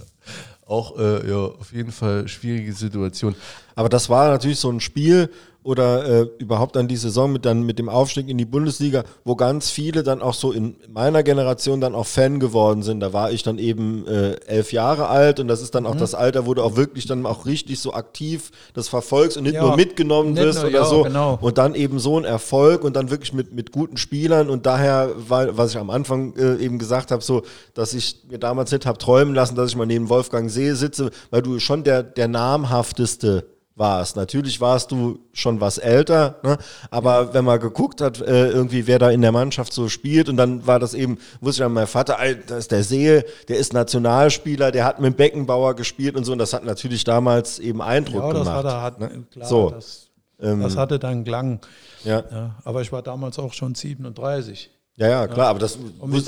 [0.65, 3.35] auch äh, ja, auf jeden Fall eine schwierige Situation.
[3.81, 5.31] Aber das war natürlich so ein Spiel,
[5.63, 9.35] oder äh, überhaupt dann die Saison mit, dann mit dem Aufstieg in die Bundesliga, wo
[9.35, 12.99] ganz viele dann auch so in meiner Generation dann auch Fan geworden sind.
[12.99, 15.99] Da war ich dann eben äh, elf Jahre alt und das ist dann auch mhm.
[15.99, 19.53] das Alter, wo du auch wirklich dann auch richtig so aktiv das verfolgst und nicht
[19.53, 21.03] ja, nur mitgenommen nicht wirst nur, oder ja, so.
[21.03, 21.37] Genau.
[21.39, 25.11] Und dann eben so ein Erfolg und dann wirklich mit, mit guten Spielern und daher,
[25.15, 27.43] weil, was ich am Anfang äh, eben gesagt habe, so,
[27.75, 31.11] dass ich mir damals nicht habe träumen lassen, dass ich mal neben Wolfgang See sitze,
[31.29, 33.45] weil du schon der, der namhafteste
[33.75, 34.15] warst.
[34.15, 36.57] Natürlich warst du schon was älter, ne?
[36.89, 40.37] aber wenn man geguckt hat, äh, irgendwie wer da in der Mannschaft so spielt und
[40.37, 42.17] dann war das eben, wusste ich an mein Vater,
[42.47, 46.37] da ist der See, der ist Nationalspieler, der hat mit Beckenbauer gespielt und so und
[46.37, 48.57] das hat natürlich damals eben Eindruck ja, das gemacht.
[48.57, 49.23] Hat er, hat, ne?
[49.31, 49.69] klar, so.
[49.69, 51.59] das, ähm, das hatte dann Klang.
[52.03, 52.23] Ja.
[52.31, 52.55] ja.
[52.63, 54.69] Aber ich war damals auch schon 37.
[55.01, 55.79] Ja, ja, klar, aber das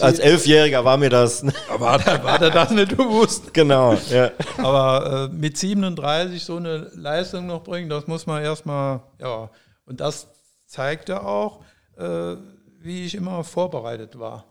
[0.02, 1.46] als Elfjähriger war mir das.
[1.70, 3.54] Aber hat, hat er das nicht gewusst?
[3.54, 4.32] Genau, ja.
[4.58, 9.52] Aber äh, mit 37 so eine Leistung noch bringen, das muss man erstmal, ja.
[9.86, 10.28] Und das
[10.66, 11.60] zeigte auch,
[12.00, 12.36] äh,
[12.80, 14.46] wie ich immer vorbereitet war.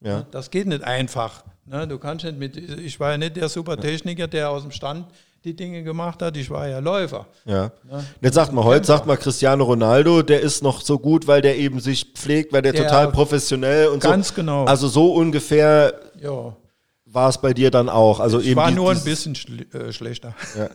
[0.00, 0.26] Ja.
[0.32, 1.44] Das geht nicht einfach.
[1.64, 1.86] Ne?
[1.86, 5.06] Du kannst nicht mit, ich war ja nicht der Supertechniker, der aus dem Stand
[5.44, 6.36] die Dinge gemacht hat.
[6.36, 7.26] Ich war ja Läufer.
[7.44, 7.70] Ja.
[7.90, 8.04] ja.
[8.20, 11.56] Jetzt sagt man heute, sagt man Cristiano Ronaldo, der ist noch so gut, weil der
[11.56, 14.10] eben sich pflegt, weil der, der total professionell und ganz so.
[14.10, 14.64] Ganz genau.
[14.64, 16.56] Also so ungefähr ja.
[17.04, 18.20] war es bei dir dann auch.
[18.20, 20.34] Also ich eben war nur ein bisschen schl äh, schlechter.
[20.56, 20.68] Ja.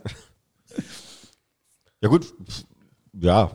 [2.01, 2.33] ja gut,
[3.19, 3.51] ja,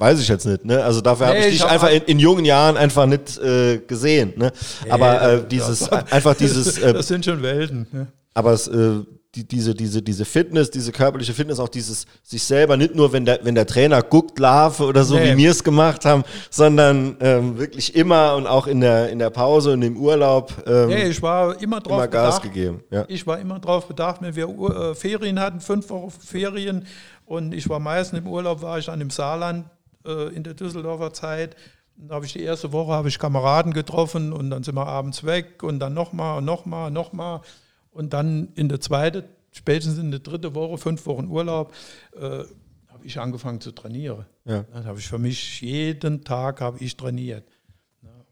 [0.00, 0.64] weiß ich jetzt nicht.
[0.64, 0.82] Ne?
[0.82, 3.78] Also dafür nee, habe ich dich hab einfach in, in, jungen Jahren einfach nicht äh,
[3.78, 4.32] gesehen.
[4.36, 4.52] Ne?
[4.88, 6.78] Aber äh, dieses, einfach dieses.
[6.80, 7.86] Äh, das sind schon Welten.
[7.92, 8.06] Ne?
[8.32, 9.00] Aber es äh,
[9.36, 13.24] die, diese, diese, diese Fitness, diese körperliche Fitness, auch dieses sich selber, nicht nur, wenn
[13.24, 15.32] der, wenn der Trainer guckt, Larve oder so, nee.
[15.32, 19.30] wie wir es gemacht haben, sondern ähm, wirklich immer und auch in der, in der
[19.30, 20.52] Pause und im Urlaub.
[20.66, 22.82] Ähm, nee, ich war immer drauf immer Gas bedacht, gegeben.
[22.90, 23.04] Ja.
[23.06, 26.86] Ich war immer drauf bedacht, wenn wir äh, Ferien hatten, fünf Wochen Ferien
[27.24, 29.66] und ich war meistens im Urlaub, war ich dann im Saarland
[30.04, 31.54] äh, in der Düsseldorfer Zeit.
[31.96, 35.22] Da habe ich die erste Woche habe ich Kameraden getroffen und dann sind wir abends
[35.22, 37.42] weg und dann nochmal und nochmal, nochmal.
[37.90, 41.74] Und dann in der zweiten, spätestens in der dritten Woche, fünf Wochen Urlaub,
[42.14, 42.44] äh,
[42.88, 44.26] habe ich angefangen zu trainieren.
[44.44, 44.64] Ja.
[44.72, 47.44] Dann habe ich für mich jeden Tag habe ich trainiert.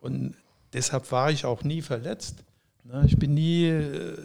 [0.00, 0.36] Und
[0.72, 2.44] deshalb war ich auch nie verletzt.
[3.06, 4.16] Ich bin nie, äh,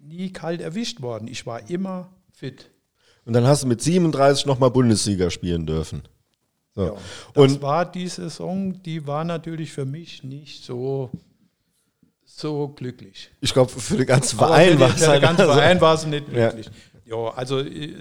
[0.00, 1.28] nie kalt erwischt worden.
[1.28, 2.70] Ich war immer fit.
[3.24, 6.02] Und dann hast du mit 37 nochmal Bundesliga spielen dürfen.
[6.74, 6.84] So.
[6.84, 6.92] Ja,
[7.34, 11.10] das und war die Saison, die war natürlich für mich nicht so
[12.38, 13.30] so glücklich.
[13.40, 16.06] Ich glaube, für den ganzen Verein war es Für den ganzen also, Verein war es
[16.06, 16.70] nicht glücklich.
[17.04, 17.60] Ja, ja also.
[17.60, 17.94] Äh,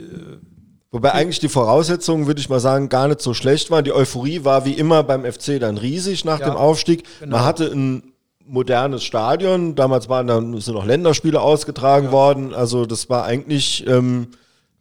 [0.91, 3.83] Wobei eigentlich die Voraussetzungen, würde ich mal sagen, gar nicht so schlecht waren.
[3.83, 7.03] Die Euphorie war wie immer beim FC dann riesig nach ja, dem Aufstieg.
[7.19, 7.35] Genau.
[7.35, 8.13] Man hatte ein
[8.45, 9.75] modernes Stadion.
[9.75, 12.11] Damals waren dann sind noch Länderspiele ausgetragen ja.
[12.13, 12.53] worden.
[12.53, 14.27] Also das war eigentlich ähm,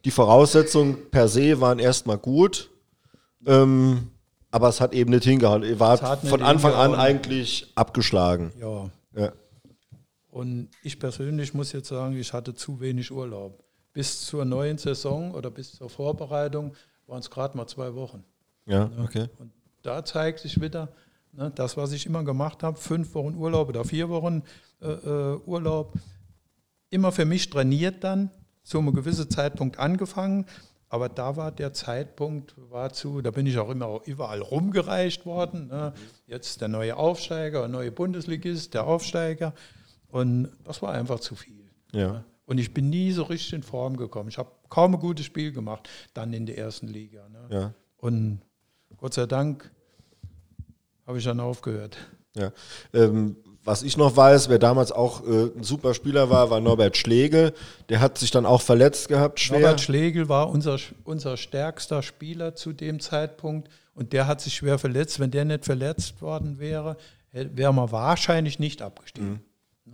[0.05, 2.69] die Voraussetzungen per se waren erstmal gut.
[3.45, 4.11] Ähm,
[4.51, 5.63] aber es hat eben nicht hingehauen.
[5.63, 8.53] Ihr wart von Anfang an eigentlich abgeschlagen.
[8.61, 8.89] Ja.
[10.35, 13.63] Und ich persönlich muss jetzt sagen, ich hatte zu wenig Urlaub.
[13.93, 16.73] Bis zur neuen Saison oder bis zur Vorbereitung
[17.07, 18.21] waren es gerade mal zwei Wochen.
[18.65, 19.29] Ja, okay.
[19.39, 20.89] Und da zeigt sich wieder,
[21.31, 24.43] ne, das, was ich immer gemacht habe, fünf Wochen Urlaub oder vier Wochen
[24.81, 25.93] äh, äh, Urlaub,
[26.89, 28.29] immer für mich trainiert dann,
[28.63, 30.45] zu einem gewissen Zeitpunkt angefangen,
[30.89, 35.67] Aber da war der Zeitpunkt, war zu, da bin ich auch immer überall rumgereicht worden.
[35.67, 35.93] Ne?
[36.27, 39.53] Jetzt der neue Aufsteiger, der neue Bundesligist, der Aufsteiger.
[40.09, 41.69] Und das war einfach zu viel.
[41.91, 42.23] Ja.
[42.45, 44.29] Und ich bin nie so richtig in Form gekommen.
[44.29, 47.27] Ich habe kaum ein gutes Spiel gemacht, dann in der ersten Liga.
[47.29, 47.47] Ne?
[47.49, 47.73] Ja.
[47.97, 48.41] Und
[48.97, 49.71] Gott sei Dank
[51.07, 51.97] habe ich dann aufgehört.
[52.35, 52.51] Ja.
[52.93, 56.97] Ähm, was ich noch weiß, wer damals auch äh, ein super Spieler war, war Norbert
[56.97, 57.51] Schlegel.
[57.89, 59.59] Der hat sich dann auch verletzt gehabt, schwer.
[59.59, 64.77] Norbert Schlegel war unser, unser stärkster Spieler zu dem Zeitpunkt und der hat sich schwer
[64.77, 65.19] verletzt.
[65.19, 66.95] Wenn der nicht verletzt worden wäre,
[67.31, 69.31] wäre man wahrscheinlich nicht abgestiegen.
[69.31, 69.39] Mhm.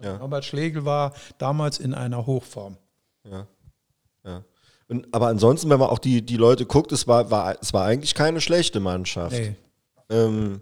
[0.01, 0.17] Ja.
[0.17, 2.77] Norbert Schlegel war damals in einer Hochform.
[3.23, 3.47] Ja.
[4.23, 4.43] ja.
[4.87, 7.85] Und, aber ansonsten, wenn man auch die, die Leute guckt, es war, war, es war
[7.85, 9.37] eigentlich keine schlechte Mannschaft.
[9.37, 9.55] Nee.
[10.09, 10.61] Ähm,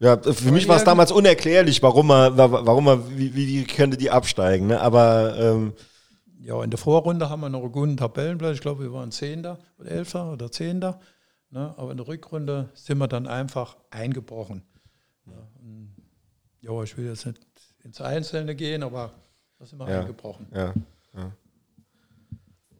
[0.00, 4.10] ja, für mich war es damals unerklärlich, warum man, warum man, wie, wie könnte die
[4.10, 4.80] absteigen, ne?
[4.80, 5.72] Aber ähm,
[6.40, 8.54] ja, in der Vorrunde haben wir noch einen guten Tabellenplatz.
[8.54, 11.00] Ich glaube, wir waren Zehnter oder Elfter oder Zehnter.
[11.50, 11.74] Ne?
[11.76, 14.62] Aber in der Rückrunde sind wir dann einfach eingebrochen.
[16.60, 17.40] Ja, ich will jetzt nicht
[17.84, 19.12] ins Einzelne gehen, aber
[19.58, 20.46] da sind wir ja, eingebrochen.
[20.54, 20.72] Ja,
[21.16, 21.32] ja.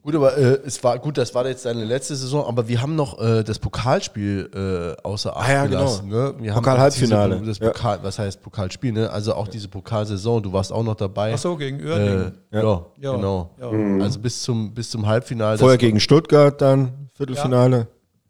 [0.01, 2.95] Gut, aber äh, es war gut, das war jetzt deine letzte Saison, aber wir haben
[2.95, 5.77] noch äh, das Pokalspiel äh, außer Acht ah, ja, genau.
[5.79, 6.09] gelassen.
[6.09, 6.31] Genau.
[6.31, 6.53] Ne?
[6.53, 7.41] Pokal-Halbfinale.
[7.41, 8.03] Das Pokal, ja.
[8.03, 8.93] Was heißt Pokalspiel?
[8.93, 9.09] Ne?
[9.09, 9.51] Also auch ja.
[9.51, 11.33] diese Pokalsaison, du warst auch noch dabei.
[11.33, 12.33] Ach so, gegen Uerdingen.
[12.49, 12.85] Äh, ja.
[12.97, 13.15] ja.
[13.15, 13.51] genau.
[13.59, 14.01] Mhm.
[14.01, 15.57] Also bis zum, bis zum Halbfinale.
[15.57, 17.87] Vorher gegen Stuttgart dann, Viertelfinale.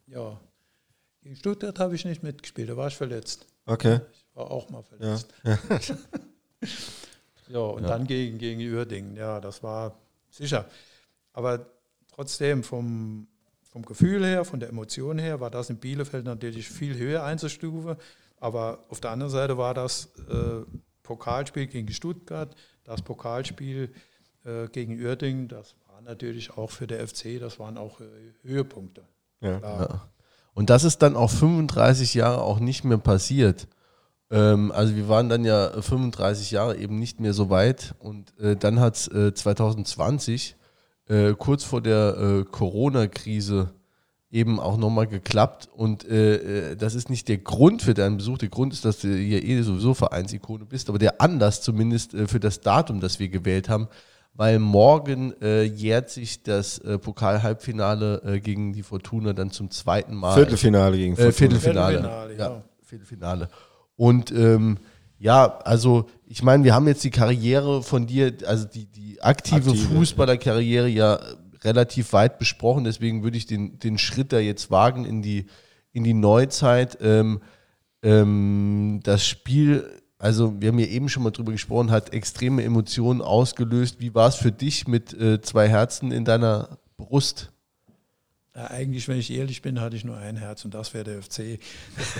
[0.07, 0.39] Ja.
[1.21, 3.45] Gegen Stuttgart habe ich nicht mitgespielt, da war ich verletzt.
[3.67, 3.99] Okay.
[4.11, 5.33] Ich war auch mal verletzt.
[6.61, 6.67] Ja,
[7.49, 9.95] ja und dann gegen, gegen Uerdingen, ja, das war
[10.29, 10.65] sicher.
[11.33, 11.65] Aber
[12.13, 13.27] trotzdem vom,
[13.63, 17.95] vom Gefühl her, von der Emotion her, war das in Bielefeld natürlich viel höher einzustufen.
[18.39, 20.65] Aber auf der anderen Seite war das äh,
[21.03, 23.91] Pokalspiel gegen Stuttgart, das Pokalspiel
[24.45, 28.05] äh, gegen Uerdingen, das war natürlich auch für der FC, das waren auch äh,
[28.43, 29.03] Höhepunkte.
[29.41, 29.59] Ja.
[29.59, 30.09] ja.
[30.53, 33.67] Und das ist dann auch 35 Jahre auch nicht mehr passiert.
[34.31, 38.55] Ähm, also wir waren dann ja 35 Jahre eben nicht mehr so weit und äh,
[38.55, 40.55] dann hat es 2020
[41.09, 43.71] äh, kurz vor der äh, Corona-Krise
[44.31, 45.69] eben auch nochmal geklappt.
[45.75, 48.37] Und äh, äh, das ist nicht der Grund für deinen Besuch.
[48.37, 52.27] Der Grund ist, dass du hier eh sowieso Vereinsikone bist, aber der Anlass zumindest äh,
[52.27, 53.87] für das Datum, das wir gewählt haben,
[54.35, 60.15] weil morgen äh, jährt sich das äh, Pokal-Halbfinale äh, gegen die Fortuna dann zum zweiten
[60.15, 60.35] Mal.
[60.35, 61.33] Viertelfinale gegen Fortuna.
[61.33, 61.97] Viertelfinale.
[61.97, 62.49] Viertelfinale, ja.
[62.49, 62.63] ja.
[62.83, 63.49] Viertelfinale.
[63.99, 64.77] Und ähm,
[65.17, 69.57] ja, also ich meine, wir haben jetzt die Karriere von dir, also die, die aktive,
[69.57, 71.19] aktive Fußballerkarriere ja
[71.65, 75.47] relativ weit besprochen, deswegen würde ich den, den Schritt da jetzt wagen in die,
[75.91, 76.97] in die Neuzeit.
[77.01, 77.41] Ähm,
[78.01, 79.85] ähm, das Spiel,
[80.17, 83.99] also wir haben ja eben schon mal drüber gesprochen, hat extreme Emotionen ausgelöst.
[83.99, 87.51] Wie war es für dich mit äh, zwei Herzen in deiner Brust?
[88.55, 91.21] Ja, eigentlich, wenn ich ehrlich bin, hatte ich nur ein Herz und das wäre der
[91.21, 91.59] FC.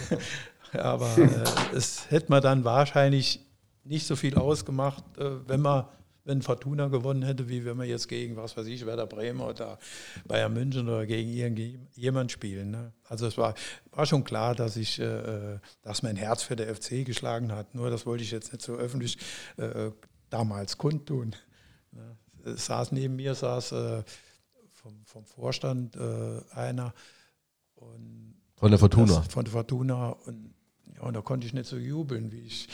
[0.73, 3.45] Aber äh, es hätte man dann wahrscheinlich
[3.83, 5.85] nicht so viel ausgemacht, äh, wenn man
[6.29, 9.79] wenn Fortuna gewonnen hätte, wie wenn wir jetzt gegen, was weiß ich, Werder Bremen oder
[10.27, 12.69] Bayern München oder gegen irgendjemand spielen.
[12.69, 12.93] Ne?
[13.03, 13.55] Also es war,
[13.89, 17.73] war schon klar, dass ich, äh, dass mein Herz für der FC geschlagen hat.
[17.73, 19.17] Nur das wollte ich jetzt nicht so öffentlich
[19.57, 19.89] äh,
[20.29, 21.35] damals kundtun.
[21.91, 22.15] Ne?
[22.45, 24.03] Es saß neben mir, saß äh,
[24.71, 26.93] vom, vom Vorstand äh, einer
[27.73, 29.15] und von der Fortuna.
[29.15, 30.48] Das, von der Fortuna und
[30.99, 32.67] ja, und da konnte ich nicht so jubeln, wie ich,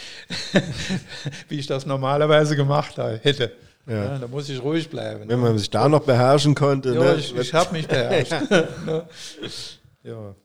[1.49, 3.51] wie ich das normalerweise gemacht hätte.
[3.87, 4.03] Ja.
[4.03, 5.27] Ja, da muss ich ruhig bleiben.
[5.27, 6.95] Wenn man sich da noch beherrschen konnte.
[6.95, 7.15] Ja, ne?
[7.15, 8.33] ich, ich habe mich beherrscht.
[8.85, 9.03] Ne?
[10.03, 10.35] ja.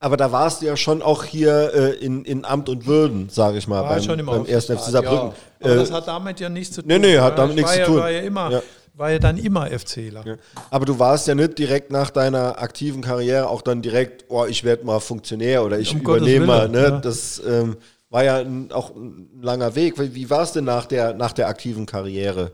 [0.00, 3.58] Aber da warst du ja schon auch hier äh, in, in Amt und Würden, sage
[3.58, 5.30] ich mal, War beim, schon im beim ersten FC Saarbrücken.
[5.30, 5.34] Ja.
[5.60, 6.88] Aber äh, das hat damit ja nichts zu tun.
[6.88, 7.96] Nee, nee, hat damit nichts zu tun.
[7.96, 8.62] War ja immer,
[8.98, 10.26] war ja dann immer FCler.
[10.26, 10.36] Ja.
[10.70, 14.64] Aber du warst ja nicht direkt nach deiner aktiven Karriere auch dann direkt, oh, ich
[14.64, 16.68] werde mal Funktionär oder ich um übernehme mal.
[16.68, 16.82] Ne?
[16.82, 16.90] Ja.
[16.98, 17.76] Das ähm,
[18.10, 19.94] war ja ein, auch ein langer Weg.
[19.98, 22.52] Wie war es denn nach der, nach der aktiven Karriere?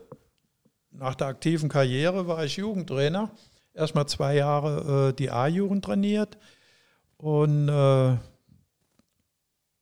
[0.91, 3.31] Nach der aktiven Karriere war ich Jugendtrainer.
[3.73, 6.37] Erstmal zwei Jahre äh, die A-Jugend trainiert
[7.17, 8.15] und äh,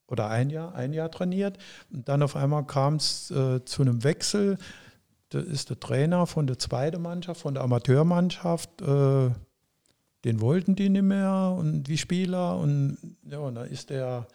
[0.07, 1.57] oder ein Jahr, ein Jahr trainiert.
[1.91, 4.57] Und dann auf einmal kam es äh, zu einem Wechsel
[5.33, 8.81] das ist der Trainer von der zweiten Mannschaft, von der Amateurmannschaft.
[8.81, 9.31] Äh,
[10.23, 12.57] den wollten die nicht mehr und die Spieler.
[12.57, 14.27] Und ja, und dann ist der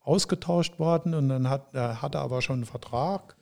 [0.00, 3.36] ausgetauscht worden und dann hat, er hatte aber schon einen Vertrag.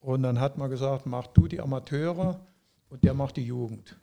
[0.00, 2.40] Und dann hat man gesagt, mach du die Amateure
[2.90, 3.96] und der macht die Jugend.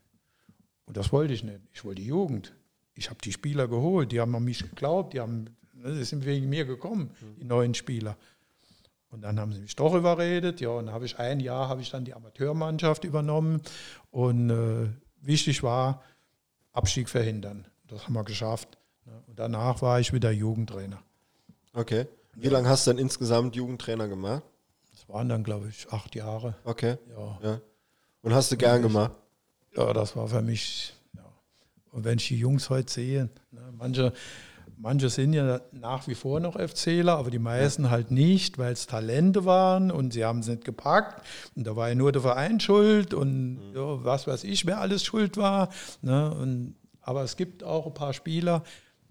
[0.85, 1.59] Und das wollte ich nicht.
[1.73, 2.55] Ich wollte die Jugend.
[2.95, 6.49] Ich habe die Spieler geholt, die haben an mich geglaubt, die haben, die sind wegen
[6.49, 8.17] mir gekommen, die neuen Spieler.
[9.11, 10.61] Und dann haben sie mich doch überredet.
[10.61, 13.61] Ja, und habe ich ein Jahr habe ich dann die Amateurmannschaft übernommen.
[14.09, 14.89] Und äh,
[15.21, 16.01] wichtig war,
[16.71, 17.67] Abstieg verhindern.
[17.87, 18.77] Das haben wir geschafft.
[19.05, 19.11] Ne?
[19.27, 21.01] Und danach war ich wieder Jugendtrainer.
[21.73, 22.07] Okay.
[22.33, 24.43] Wie lange hast du denn insgesamt Jugendtrainer gemacht?
[24.91, 26.55] Das waren dann, glaube ich, acht Jahre.
[26.63, 26.97] Okay.
[27.09, 27.39] Ja.
[27.43, 27.61] ja.
[28.21, 29.11] Und hast du gern gemacht?
[29.75, 31.25] Ja, das war für mich, ja.
[31.91, 34.13] Und wenn ich die Jungs heute sehe, ne, manche,
[34.81, 38.87] manche sind ja nach wie vor noch FCler, aber die meisten halt nicht, weil es
[38.87, 41.25] Talente waren und sie haben es nicht gepackt.
[41.55, 43.75] Und da war ja nur der Verein schuld und mhm.
[43.75, 45.69] ja, was weiß ich, wer alles schuld war.
[46.01, 46.33] Ne?
[46.33, 48.63] Und, aber es gibt auch ein paar Spieler,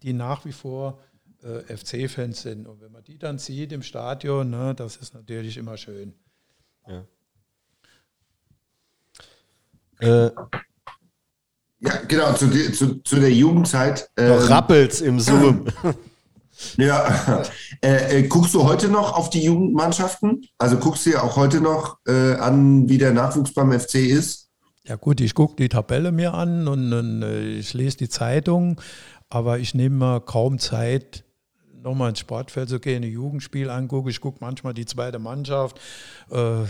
[0.03, 0.99] die nach wie vor
[1.43, 2.67] äh, FC-Fans sind.
[2.67, 6.15] Und wenn man die dann sieht im Stadion, ne, das ist natürlich immer schön.
[6.87, 7.05] Ja.
[10.01, 10.31] Äh,
[11.81, 14.11] ja, genau, zu, zu, zu der Jugendzeit.
[14.17, 15.67] Äh, rappelt's im Zoom.
[16.77, 17.43] Ja,
[17.83, 20.43] äh, äh, guckst du heute noch auf die Jugendmannschaften?
[20.59, 24.51] Also guckst du dir auch heute noch äh, an, wie der Nachwuchs beim FC ist?
[24.85, 28.81] Ja gut, ich gucke die Tabelle mir an und, und äh, ich lese die Zeitung,
[29.29, 31.25] aber ich nehme mir kaum Zeit,
[31.83, 34.11] nochmal ins Sportfeld zu gehen, ein Jugendspiel angucke.
[34.11, 35.81] Ich gucke manchmal die zweite Mannschaft.
[36.31, 36.63] Äh,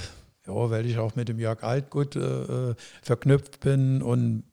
[0.47, 4.45] ja, weil ich auch mit dem Jörg Altgut äh, äh, verknüpft bin und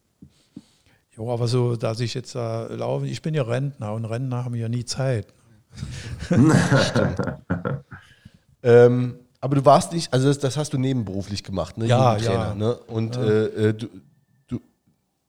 [1.18, 4.56] ja, aber so, dass ich jetzt da laufe, ich bin ja Rentner und Rentner haben
[4.56, 5.28] ja nie Zeit.
[8.64, 11.86] ähm, aber du warst nicht, also das, das hast du nebenberuflich gemacht, ne?
[11.86, 12.54] Ja, ja.
[12.56, 12.76] Ne?
[12.76, 13.24] Und ja.
[13.24, 13.88] Äh, äh, du,
[14.48, 14.60] du,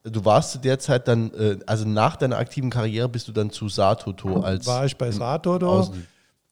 [0.05, 3.51] du warst zu der Zeit dann, äh, also nach deiner aktiven Karriere bist du dann
[3.51, 4.67] zu Satoto als.
[4.67, 5.69] War ich bei Satoto?
[5.69, 6.07] Außen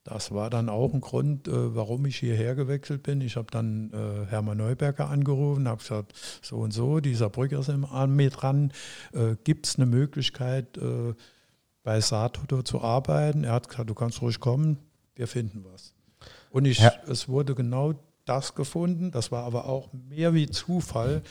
[0.07, 3.20] das war dann auch ein Grund, äh, warum ich hierher gewechselt bin.
[3.20, 6.12] Ich habe dann äh, Hermann Neuberger angerufen, habe gesagt,
[6.43, 8.73] so und so, dieser Brücker ist an mir dran.
[9.12, 10.78] Äh, Gibt es eine Möglichkeit,
[11.83, 13.43] bei Saatoto zu arbeiten?
[13.45, 14.78] Er hat gesagt, du kannst ruhig kommen,
[15.16, 15.93] wir finden was.
[16.51, 16.93] Und ich, ja.
[17.09, 19.11] es wurde genau das gefunden.
[19.11, 21.23] Das war aber auch mehr wie Zufall.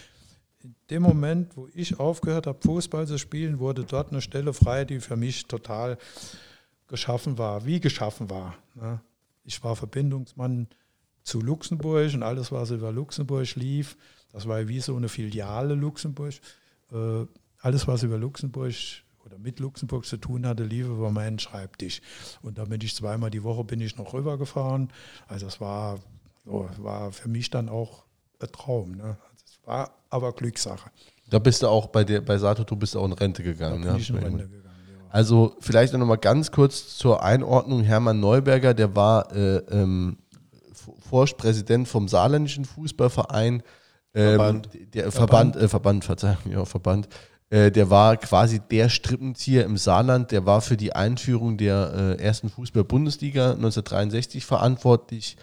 [0.64, 4.84] In dem Moment, wo ich aufgehört habe, Fußball zu spielen, wurde dort eine Stelle frei,
[4.84, 5.98] die für mich total
[6.96, 8.56] geschaffen war, wie geschaffen war.
[8.74, 9.00] Ne?
[9.44, 10.68] Ich war Verbindungsmann
[11.24, 13.98] zu Luxemburg und alles, was über Luxemburg lief,
[14.36, 16.34] das war wie so eine Filiale Luxemburg.
[16.92, 17.26] Äh,
[17.62, 18.74] alles, was über Luxemburg
[19.26, 22.02] oder mit Luxemburg zu tun hatte, lief über meinen Schreibtisch.
[22.42, 24.90] Und da bin ich zweimal die Woche bin ich noch rübergefahren.
[25.28, 26.00] Also das war,
[26.44, 28.04] so, war für mich dann auch
[28.42, 28.92] ein Traum.
[28.92, 29.18] Ne?
[29.42, 30.92] Das war aber Glückssache.
[31.30, 33.84] Da bist du auch bei der bei Sato, du bist auch in Rente gegangen.
[33.84, 34.02] Da bin ja?
[34.02, 34.65] ich in Rente gegangen.
[35.10, 37.84] Also vielleicht noch mal ganz kurz zur Einordnung.
[37.84, 40.18] Hermann Neuberger, der war äh, ähm,
[41.10, 43.64] Vorpräsident vom Saarländischen Fußballverein.
[44.14, 44.70] Ähm, Verband.
[44.94, 47.08] Der Verband, äh, Verband, Verzeihung, ja, Verband.
[47.50, 50.32] Äh, der war quasi der Strippenzieher im Saarland.
[50.32, 55.38] Der war für die Einführung der äh, ersten Fußball-Bundesliga 1963 verantwortlich.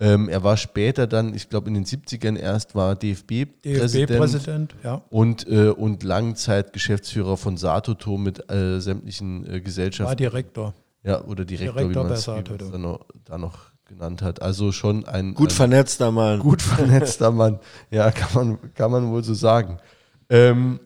[0.00, 5.02] Ähm, er war später dann, ich glaube in den 70ern erst, war DFB-Präsident DFB ja.
[5.10, 10.08] und, äh, und Langzeitgeschäftsführer von Satoto mit äh, sämtlichen äh, Gesellschaften.
[10.08, 10.74] War Direktor.
[11.02, 14.40] Ja, oder Direktor, Direktor wie man es da noch, da noch genannt hat.
[14.40, 16.38] Also schon ein gut ein, vernetzter Mann.
[16.38, 17.58] Gut vernetzter Mann.
[17.90, 19.78] Ja, kann man, kann man wohl so sagen.
[20.30, 20.78] Ähm,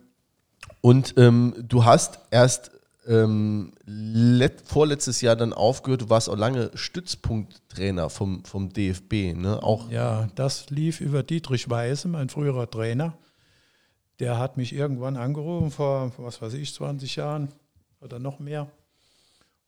[0.81, 2.71] und ähm, du hast erst
[3.07, 6.01] ähm, let, vorletztes Jahr dann aufgehört.
[6.01, 9.35] Du warst auch lange Stützpunkttrainer vom, vom DFB.
[9.35, 9.61] Ne?
[9.61, 13.17] Auch ja, das lief über Dietrich Weise, mein früherer Trainer.
[14.19, 17.49] Der hat mich irgendwann angerufen vor, was weiß ich, 20 Jahren
[17.99, 18.71] oder noch mehr.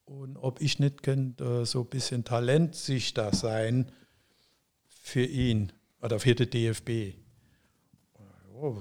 [0.06, 3.92] Und ob ich nicht könnte, so ein bisschen Talentsichter sein
[4.88, 5.72] für ihn
[6.02, 7.18] oder für den DFB.
[8.54, 8.78] Oh,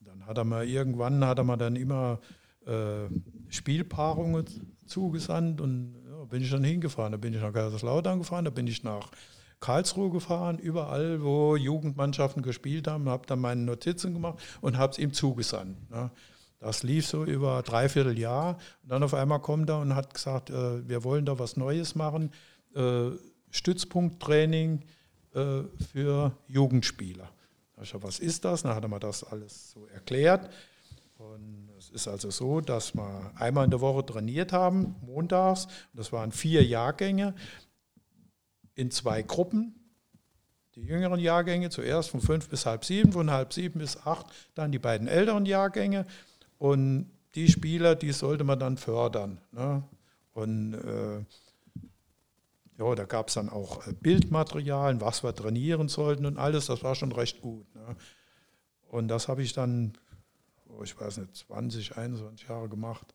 [0.00, 2.20] dann hat er mal irgendwann, hat er mal dann immer
[2.66, 3.08] äh,
[3.50, 4.44] Spielpaarungen
[4.86, 7.12] zugesandt und ja, bin ich dann hingefahren.
[7.12, 9.10] Da bin ich nach Kaiserslautern gefahren, da bin ich nach
[9.60, 14.98] Karlsruhe gefahren, überall, wo Jugendmannschaften gespielt haben, habe dann meine Notizen gemacht und habe es
[14.98, 15.90] ihm zugesandt.
[15.90, 16.10] Ne?
[16.58, 20.50] Das lief so über dreiviertel Jahr und dann auf einmal kommt er und hat gesagt,
[20.50, 22.32] äh, wir wollen da was Neues machen,
[22.74, 23.10] äh,
[23.50, 24.84] Stützpunkttraining
[25.34, 25.62] äh,
[25.92, 27.30] für Jugendspieler.
[27.76, 28.62] Da ich was ist das?
[28.62, 30.50] Dann hat er mir das alles so erklärt.
[31.16, 35.68] Und ist also so, dass wir einmal in der Woche trainiert haben, montags.
[35.92, 37.34] Das waren vier Jahrgänge
[38.74, 39.74] in zwei Gruppen.
[40.76, 44.72] Die jüngeren Jahrgänge zuerst von fünf bis halb sieben, von halb sieben bis acht dann
[44.72, 46.06] die beiden älteren Jahrgänge.
[46.58, 49.40] Und die Spieler, die sollte man dann fördern.
[49.52, 49.82] Ne?
[50.32, 51.24] Und äh,
[52.78, 56.66] ja, da gab es dann auch äh, Bildmaterialien, was wir trainieren sollten und alles.
[56.66, 57.66] Das war schon recht gut.
[57.74, 57.96] Ne?
[58.88, 59.92] Und das habe ich dann
[60.82, 63.14] ich weiß nicht, 20, 21 Jahre gemacht.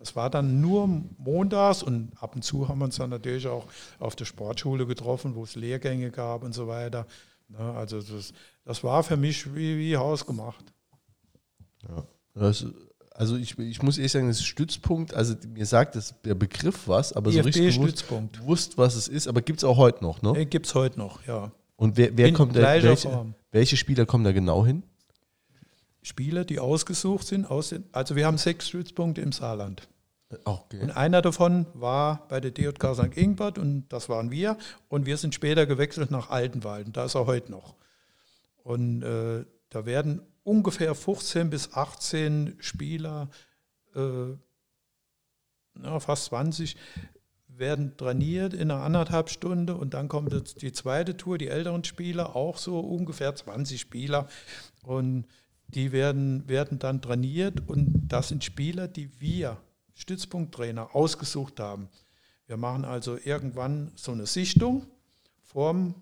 [0.00, 0.86] Es war dann nur
[1.18, 3.66] montags und ab und zu haben wir uns dann natürlich auch
[3.98, 7.06] auf der Sportschule getroffen, wo es Lehrgänge gab und so weiter.
[7.56, 8.32] Also das,
[8.64, 10.64] das war für mich wie, wie hausgemacht.
[11.88, 12.04] Ja.
[12.34, 12.64] Das,
[13.14, 16.86] Also ich, ich muss ehrlich sagen, das ist Stützpunkt, also mir sagt das, der Begriff
[16.86, 18.40] was, aber so richtig Stützpunkt.
[18.46, 20.46] wusst, was es ist, aber gibt es auch heute noch, ne?
[20.46, 21.50] Gibt es heute noch, ja.
[21.74, 24.84] Und wer, wer kommt da, welche, welche Spieler kommen da genau hin?
[26.08, 29.88] Spieler, die ausgesucht sind, aus den, also wir haben sechs Stützpunkte im Saarland.
[30.44, 30.80] Okay.
[30.80, 33.16] Und einer davon war bei der DJK St.
[33.16, 34.58] Ingbert und das waren wir.
[34.88, 37.76] Und wir sind später gewechselt nach Altenwald und da ist er heute noch.
[38.62, 43.30] Und äh, da werden ungefähr 15 bis 18 Spieler,
[43.94, 44.34] äh,
[45.74, 46.76] na, fast 20,
[47.48, 51.84] werden trainiert in einer anderthalb Stunde und dann kommt jetzt die zweite Tour, die älteren
[51.84, 54.28] Spieler, auch so ungefähr 20 Spieler
[54.82, 55.26] und
[55.68, 59.58] die werden, werden dann trainiert und das sind Spieler, die wir
[59.94, 61.88] Stützpunkttrainer ausgesucht haben.
[62.46, 64.86] Wir machen also irgendwann so eine Sichtung
[65.42, 65.94] vorm,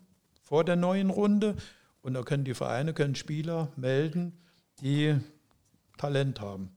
[0.43, 1.56] vor der neuen Runde
[2.02, 4.32] und da können die Vereine, können Spieler melden,
[4.80, 5.16] die
[5.97, 6.70] Talent haben.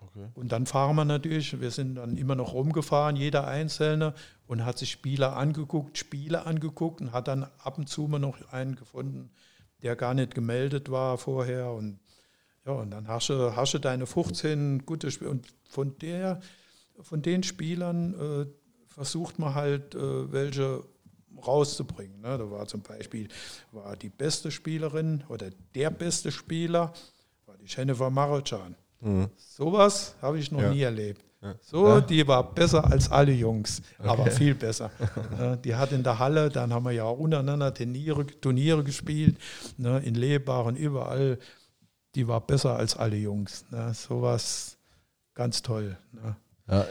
[0.00, 0.28] Okay.
[0.34, 4.14] Und dann fahren wir natürlich, wir sind dann immer noch rumgefahren, jeder Einzelne,
[4.46, 8.52] und hat sich Spieler angeguckt, Spiele angeguckt und hat dann ab und zu mal noch
[8.52, 9.30] einen gefunden,
[9.82, 11.72] der gar nicht gemeldet war vorher.
[11.72, 11.98] Und
[12.66, 15.30] ja, und dann hast du, hast du deine 15 gute Spiele.
[15.30, 16.40] Und von, der,
[17.00, 18.46] von den Spielern äh,
[18.86, 20.84] versucht man halt, äh, welche
[21.46, 22.20] rauszubringen.
[22.20, 22.38] Ne?
[22.38, 23.28] Da war zum Beispiel
[23.72, 26.92] war die beste Spielerin oder der beste Spieler,
[27.46, 28.76] war die Jennifer Marochan.
[29.00, 29.28] Mhm.
[29.36, 30.70] Sowas habe ich noch ja.
[30.70, 31.22] nie erlebt.
[31.42, 31.54] Ja.
[31.60, 32.00] So, ja.
[32.00, 34.08] die war besser als alle Jungs, okay.
[34.08, 34.92] aber viel besser.
[35.64, 39.38] die hat in der Halle, dann haben wir ja auch untereinander Turniere, Turniere gespielt,
[39.76, 41.38] ne, in Lebaren, überall.
[42.14, 43.64] Die war besser als alle Jungs.
[43.70, 44.76] Ne, sowas
[45.34, 45.96] ganz toll.
[46.12, 46.36] Ne.
[46.68, 46.86] Ja,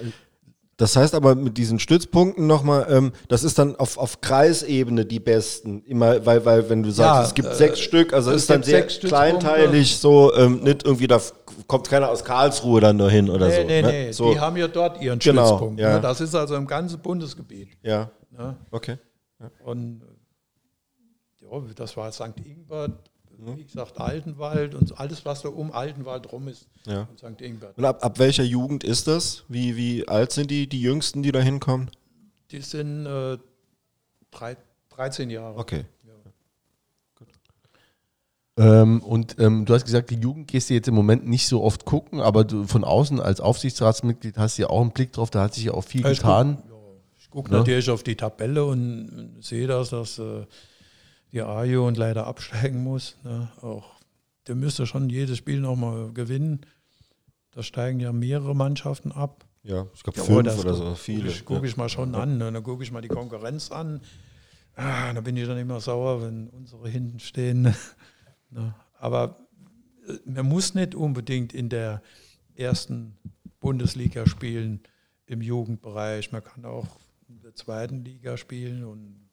[0.81, 5.19] das heißt aber mit diesen Stützpunkten nochmal, ähm, das ist dann auf, auf Kreisebene die
[5.19, 5.84] besten.
[5.84, 8.64] Immer, weil, weil wenn du sagst, ja, es gibt äh, sechs Stück, also ist dann
[8.64, 11.22] sehr kleinteilig, so ähm, nicht irgendwie, da
[11.68, 13.68] kommt keiner aus Karlsruhe dann nur hin oder nee, so.
[13.68, 13.88] Nee, ne?
[13.89, 14.34] nee, so.
[14.34, 15.80] die haben ja dort ihren genau, Stützpunkt.
[15.80, 15.93] Ja.
[15.93, 16.02] Ne?
[16.02, 17.77] Das ist also im ganzen Bundesgebiet.
[17.84, 18.10] Ja.
[18.31, 18.57] Ne?
[18.72, 18.98] Okay.
[19.39, 19.52] Ja.
[19.64, 20.02] Und
[21.41, 22.34] ja, das war St.
[22.43, 23.10] Ingbert.
[23.43, 26.68] Wie gesagt, Altenwald und alles, was da um Altenwald rum ist.
[26.85, 27.07] Ja.
[27.09, 27.41] Und St.
[27.41, 27.77] Ingbert.
[27.77, 29.43] Und ab, ab welcher Jugend ist das?
[29.47, 31.89] Wie, wie alt sind die, die Jüngsten, die da hinkommen?
[32.51, 33.38] Die sind äh,
[34.30, 34.57] drei,
[34.89, 35.57] 13 Jahre.
[35.57, 35.85] Okay.
[38.57, 41.63] Ähm, und ähm, du hast gesagt, die Jugend gehst du jetzt im Moment nicht so
[41.63, 45.30] oft gucken, aber du von außen als Aufsichtsratsmitglied hast du ja auch einen Blick drauf,
[45.30, 46.57] da hat sich ja auch viel ich getan.
[46.57, 46.77] Guck, ja,
[47.18, 47.53] ich gucke ja.
[47.53, 47.59] Ne?
[47.59, 50.45] natürlich auf die Tabelle und sehe das, dass äh,
[51.31, 53.17] die Ajo und leider absteigen muss.
[53.23, 53.49] Ne?
[53.61, 53.99] Auch
[54.47, 56.61] der müsste schon jedes Spiel nochmal gewinnen.
[57.51, 59.45] Da steigen ja mehrere Mannschaften ab.
[59.63, 61.23] Ja, ich glaube ja, fünf oder so, viele.
[61.23, 62.37] Gucke ich, guck ich mal schon an.
[62.37, 62.51] Ne?
[62.51, 64.01] Dann gucke ich mal die Konkurrenz an.
[64.75, 67.75] Ah, da bin ich dann immer sauer, wenn unsere hinten stehen.
[68.49, 68.73] ne?
[68.97, 69.37] Aber
[70.07, 72.01] äh, man muss nicht unbedingt in der
[72.55, 73.17] ersten
[73.59, 74.81] Bundesliga spielen
[75.27, 76.31] im Jugendbereich.
[76.31, 76.87] Man kann auch
[77.27, 79.29] in der zweiten Liga spielen und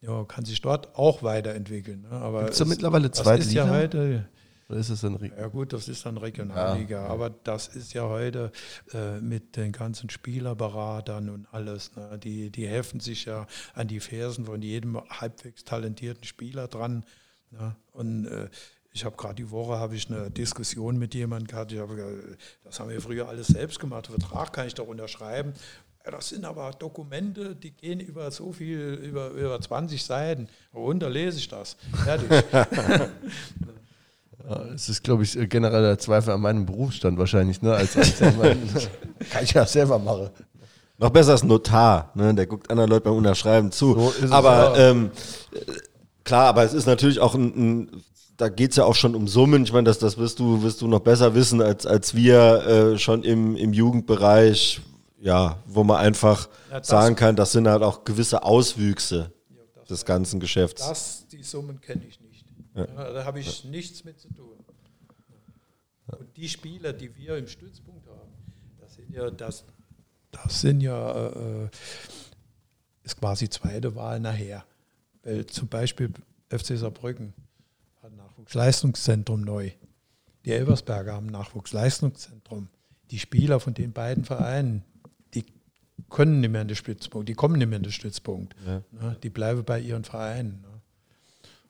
[0.00, 2.02] ja, kann sich dort auch weiterentwickeln.
[2.02, 2.10] Ne?
[2.10, 3.66] Aber Gibt es da mittlerweile zweite ist Liga?
[3.66, 4.28] Ja heute,
[4.68, 7.08] Oder ist es dann Ja gut, das ist dann Regionalliga, ja.
[7.08, 8.52] aber das ist ja heute
[8.92, 12.18] äh, mit den ganzen Spielerberatern und alles, ne?
[12.18, 17.04] die, die helfen sich ja an die Fersen von jedem halbwegs talentierten Spieler dran.
[17.50, 17.76] Ne?
[17.92, 18.48] Und äh,
[18.96, 21.70] ich habe gerade die Woche habe ich eine Diskussion mit jemandem gehabt.
[21.70, 24.06] Ich habe, das haben wir früher alles selbst gemacht.
[24.06, 25.52] Vertrag kann ich doch unterschreiben.
[26.06, 30.48] Ja, das sind aber Dokumente, die gehen über so viel, über, über 20 Seiten.
[30.70, 31.76] Worunter lese ich das?
[32.04, 32.30] Fertig.
[34.76, 37.74] Es ist, glaube ich, generell der Zweifel an meinem Berufsstand wahrscheinlich, ne?
[37.74, 38.18] Als, als
[39.30, 40.30] kann ich ja selber machen.
[40.98, 42.32] Noch besser als Notar, ne?
[42.32, 43.94] Der guckt anderen Leuten beim Unterschreiben zu.
[43.94, 44.90] So aber ja.
[44.90, 45.10] ähm,
[46.22, 48.02] klar, aber es ist natürlich auch ein, ein
[48.36, 49.64] da geht es ja auch schon um Summen.
[49.64, 52.98] Ich meine, das, das wirst du, wirst du noch besser wissen als, als wir äh,
[52.98, 54.80] schon im, im Jugendbereich
[55.18, 60.04] ja, wo man einfach ja, sagen kann, das sind halt auch gewisse Auswüchse ja, des
[60.04, 60.86] ganzen Geschäfts.
[60.86, 62.46] Das, die Summen kenne ich nicht.
[62.74, 62.84] Ja.
[62.86, 64.64] da habe ich nichts mit zu tun.
[66.06, 68.32] Und die Spieler, die wir im Stützpunkt haben,
[68.78, 69.64] das sind ja, das,
[70.30, 71.68] das sind ja äh,
[73.02, 74.64] ist quasi zweite Wahl nachher.
[75.22, 76.12] Weil zum Beispiel
[76.50, 77.32] FC Saarbrücken
[78.02, 79.70] hat ein Nachwuchsleistungszentrum neu.
[80.44, 82.68] Die Elversberger haben ein Nachwuchsleistungszentrum.
[83.10, 84.84] Die Spieler von den beiden Vereinen,
[86.10, 88.54] können nicht mehr in den Stützpunkt, die kommen nicht mehr in den Stützpunkt.
[88.66, 88.82] Ja.
[88.90, 89.16] Ne?
[89.22, 90.60] Die bleiben bei ihren Vereinen.
[90.62, 90.80] Ne?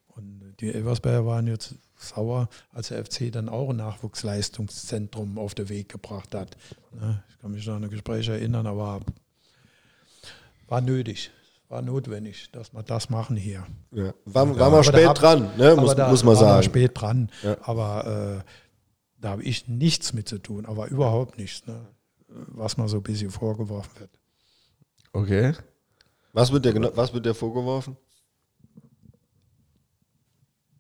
[0.08, 5.68] Und die Elversberger waren jetzt sauer, als der FC dann auch ein Nachwuchsleistungszentrum auf den
[5.68, 6.56] Weg gebracht hat.
[6.92, 7.22] Ne?
[7.30, 9.00] Ich kann mich noch an ein Gespräch erinnern, aber
[10.68, 11.30] war nötig
[11.68, 13.66] war notwendig, dass wir das machen hier.
[13.90, 14.14] Ja.
[14.24, 15.74] War, war mal spät dran, ne?
[15.76, 16.50] muss, da, muss man sagen.
[16.50, 17.56] War spät dran, ja.
[17.62, 18.50] aber äh,
[19.20, 21.86] Da habe ich nichts mit zu tun, aber überhaupt nichts, ne?
[22.28, 24.10] Was mir so ein bisschen vorgeworfen wird.
[25.12, 25.54] Okay.
[26.32, 27.96] Was wird der, was wird der vorgeworfen?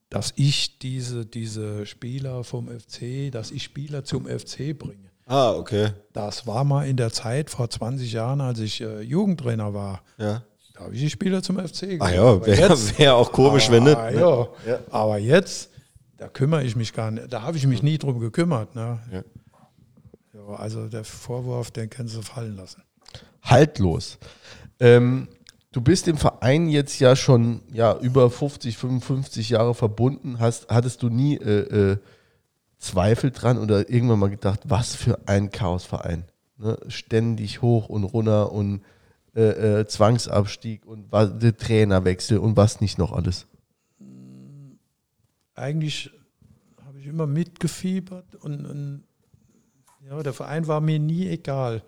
[0.08, 5.10] Dass ich diese, diese Spieler vom FC, dass ich Spieler zum FC bringe.
[5.26, 5.90] Ah, okay.
[6.12, 10.02] Das war mal in der Zeit vor 20 Jahren, als ich äh, Jugendtrainer war.
[10.18, 10.44] Ja.
[10.74, 12.12] Da habe ich die Spieler zum FC gebracht.
[12.12, 13.96] Ah ja, wäre wär auch komisch, wenn nicht.
[13.96, 14.20] Ne?
[14.20, 14.48] Ja.
[14.66, 14.78] ja.
[14.90, 15.70] Aber jetzt,
[16.16, 18.74] da kümmere ich mich gar nicht, da habe ich mich nie drum gekümmert.
[18.74, 19.00] Ne?
[19.10, 19.22] Ja.
[20.54, 22.82] Also der Vorwurf, den können Sie fallen lassen.
[23.42, 24.18] Haltlos.
[24.80, 25.28] Ähm,
[25.72, 30.38] du bist dem Verein jetzt ja schon ja, über 50, 55 Jahre verbunden.
[30.38, 31.98] Hast, hattest du nie äh, äh,
[32.78, 36.24] Zweifel dran oder irgendwann mal gedacht, was für ein Chaosverein?
[36.58, 36.78] Ne?
[36.88, 38.82] Ständig hoch und runter und
[39.34, 43.46] äh, äh, Zwangsabstieg und der Trainerwechsel und was nicht noch alles?
[45.54, 46.10] Eigentlich
[46.84, 49.04] habe ich immer mitgefiebert und, und,
[50.08, 51.82] ja, der Verein war mir nie egal.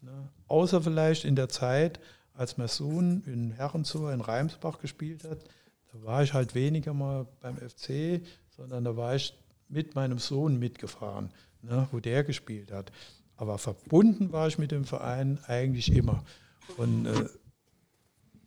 [0.00, 0.28] Ne?
[0.48, 2.00] Außer vielleicht in der Zeit,
[2.34, 5.44] als mein Sohn in Herrenzow in Reimsbach gespielt hat,
[5.92, 8.22] da war ich halt weniger mal beim FC,
[8.56, 9.34] sondern da war ich
[9.68, 11.30] mit meinem Sohn mitgefahren,
[11.62, 12.90] ne, wo der gespielt hat.
[13.36, 16.24] Aber verbunden war ich mit dem Verein eigentlich immer.
[16.76, 17.28] Und äh,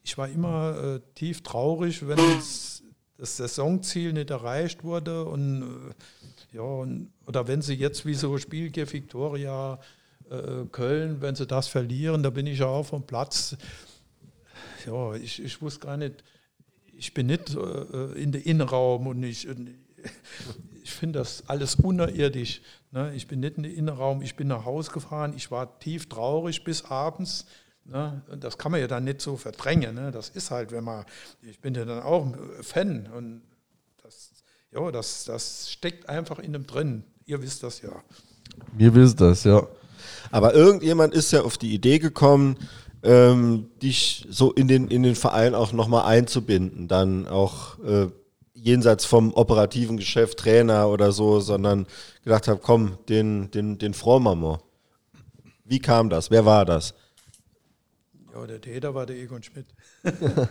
[0.03, 2.19] ich war immer äh, tief traurig, wenn
[3.17, 8.37] das Saisonziel nicht erreicht wurde und äh, ja, und, oder wenn sie jetzt wie so
[8.37, 9.79] Spielgier Victoria
[10.29, 13.57] äh, Köln, wenn sie das verlieren, da bin ich ja auch vom Platz.
[14.85, 16.23] Ja, ich, ich wusste gar nicht,
[16.93, 19.47] ich bin nicht äh, in den Innenraum und ich,
[20.83, 22.61] ich finde das alles unerirdisch.
[22.91, 23.13] Ne?
[23.15, 26.63] Ich bin nicht in den Innenraum, ich bin nach Hause gefahren, ich war tief traurig
[26.63, 27.45] bis abends.
[27.85, 28.21] Ne?
[28.39, 29.95] Das kann man ja dann nicht so verdrängen.
[29.95, 30.11] Ne?
[30.11, 31.05] Das ist halt, wenn man,
[31.41, 32.27] ich bin ja dann auch
[32.61, 33.41] Fan und
[34.03, 34.31] das,
[34.71, 37.03] ja, das, das steckt einfach in dem drin.
[37.25, 37.91] Ihr wisst das ja.
[38.73, 39.67] Wir wissen das, ja.
[40.31, 42.57] Aber irgendjemand ist ja auf die Idee gekommen,
[43.03, 48.07] ähm, dich so in den, in den Verein auch nochmal einzubinden, dann auch äh,
[48.53, 51.85] jenseits vom operativen Geschäft, Trainer oder so, sondern
[52.23, 54.59] gedacht habe, komm, den, den, den Frohmammer.
[55.63, 56.31] Wie kam das?
[56.31, 56.95] Wer war das?
[58.35, 59.67] Ja, der Täter war der Egon Schmidt.
[60.03, 60.49] der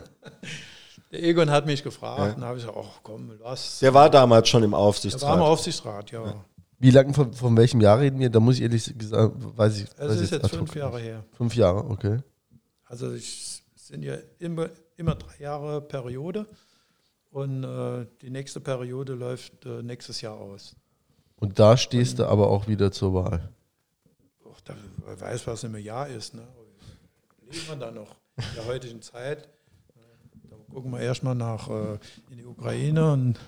[1.12, 2.35] Egon hat mich gefragt ja.
[2.35, 3.81] und habe ich gesagt, ach komm, was.
[3.81, 5.23] Der war damals schon im Aufsichtsrat.
[5.23, 6.24] Der war im Aufsichtsrat, ja.
[6.24, 6.44] ja.
[6.78, 8.31] Wie lange, von, von, welchem Jahr reden wir?
[8.31, 9.86] Da muss ich ehrlich gesagt, weiß ich.
[9.98, 11.24] Es ist jetzt fünf Jahre her.
[11.36, 12.20] Fünf Jahre, okay.
[12.86, 16.47] Also es sind ja immer, immer drei Jahre Periode
[17.31, 20.74] und äh, die nächste Periode läuft äh, nächstes Jahr aus.
[21.36, 23.52] Und da stehst und, du aber auch wieder zur Wahl.
[24.44, 24.74] Och, da,
[25.05, 26.35] wer weiß, was im Jahr ist.
[26.35, 26.47] Ne?
[27.50, 29.48] Leben wir da noch in der heutigen Zeit?
[30.50, 31.98] Da gucken wir erstmal nach äh,
[32.30, 33.38] in die Ukraine und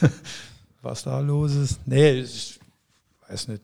[0.82, 1.80] was da los ist.
[1.86, 2.58] Nee, ich
[3.28, 3.62] weiß nicht.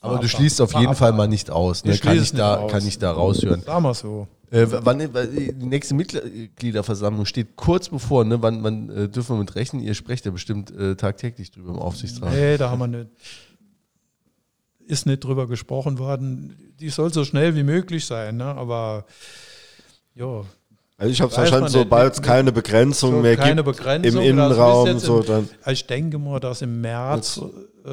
[0.00, 1.84] Aber du schließt auf jeden Fall mal nicht aus.
[1.84, 1.96] Ne?
[1.96, 3.62] Kann, ich da, kann ich da raushören.
[3.62, 4.26] Sagen wir so.
[4.50, 8.42] Äh, wann, die nächste Mitgliederversammlung steht kurz bevor, ne?
[8.42, 9.80] Wann, wann äh, dürfen wir mit rechnen?
[9.80, 12.34] Ihr sprecht ja bestimmt äh, tagtäglich drüber im Aufsichtsrat.
[12.34, 13.08] Nee, da haben wir nicht
[14.92, 16.74] ist nicht drüber gesprochen worden.
[16.78, 18.44] Die soll so schnell wie möglich sein, ne?
[18.44, 19.06] aber
[20.14, 20.44] ja.
[20.98, 24.28] Also ich habe es verstanden, sobald es keine Begrenzung so mehr keine gibt Begrenzung, im
[24.28, 25.48] Innenraum, so dann.
[25.66, 27.40] Ich denke mal, dass im März
[27.84, 27.90] äh,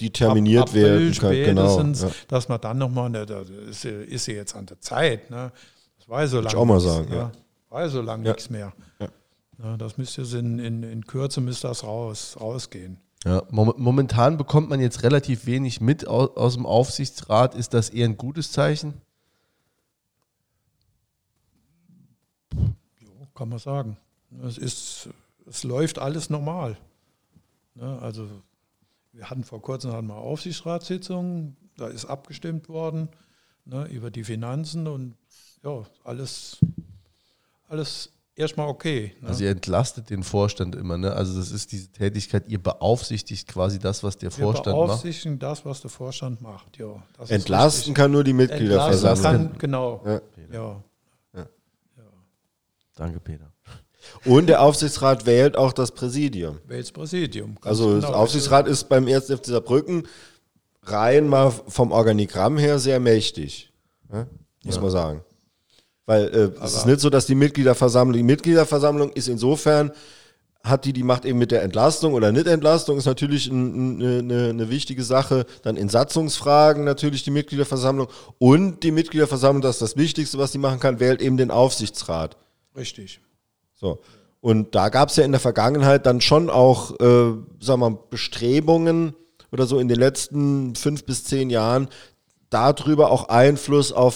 [0.00, 2.10] die terminiert werden kann, genau, ja.
[2.26, 5.52] dass man dann nochmal, ne, da ist, ist sie jetzt an der Zeit, ne?
[5.98, 6.48] Das war so lange.
[6.48, 7.30] Ich auch mal sagen, ja.
[7.68, 8.32] War so lange ja.
[8.32, 8.72] nichts mehr.
[8.98, 9.08] Ja.
[9.62, 12.98] Ja, das müsste in, in, in Kürze müsste das raus, rausgehen.
[13.26, 17.56] Ja, momentan bekommt man jetzt relativ wenig mit aus, dem Aufsichtsrat.
[17.56, 18.94] Ist das eher ein gutes Zeichen?
[22.54, 23.96] Ja, kann man sagen.
[24.44, 25.08] Es, ist,
[25.44, 26.78] es läuft alles normal.
[27.74, 28.28] Ne, also
[29.10, 33.08] wir hatten vor kurzem hatten wir Aufsichtsratssitzungen, da ist abgestimmt worden
[33.64, 35.16] ne, über die Finanzen und
[35.64, 36.58] ja, alles,
[37.66, 39.14] alles erstmal okay.
[39.20, 39.28] Ne?
[39.28, 41.12] Also ihr entlastet den Vorstand immer, ne?
[41.12, 44.76] Also das ist diese Tätigkeit, ihr beaufsichtigt quasi das, was der Vorstand macht.
[44.76, 47.02] Wir beaufsichtigen das, was der Vorstand macht, ja.
[47.28, 49.50] Entlasten kann nur die Mitgliederversammlung.
[49.50, 50.02] Kann, genau.
[50.04, 50.20] Ja.
[50.52, 50.82] Ja.
[51.36, 51.46] ja.
[52.94, 53.50] Danke, Peter.
[54.24, 56.60] Und der Aufsichtsrat wählt auch das Präsidium.
[56.66, 57.56] Wählt das Präsidium.
[57.62, 58.00] Also genau.
[58.00, 59.26] das Aufsichtsrat ist beim 1.
[59.26, 60.06] FC Saarbrücken
[60.82, 63.72] rein mal vom Organigramm her sehr mächtig.
[64.08, 64.28] Ne?
[64.64, 64.80] Muss ja.
[64.80, 65.24] man sagen.
[66.06, 69.92] Weil äh, es ist nicht so, dass die Mitgliederversammlung, die Mitgliederversammlung ist insofern,
[70.62, 74.70] hat die die Macht eben mit der Entlastung oder Nicht-Entlastung, ist natürlich ein, eine, eine
[74.70, 75.46] wichtige Sache.
[75.62, 78.08] Dann in Satzungsfragen natürlich die Mitgliederversammlung.
[78.38, 82.36] Und die Mitgliederversammlung, das ist das Wichtigste, was sie machen kann, wählt eben den Aufsichtsrat.
[82.76, 83.20] Richtig.
[83.74, 84.00] So.
[84.40, 87.98] Und da gab es ja in der Vergangenheit dann schon auch, äh, sagen wir mal,
[88.10, 89.14] Bestrebungen,
[89.52, 91.88] oder so in den letzten fünf bis zehn Jahren
[92.50, 94.14] darüber auch Einfluss auf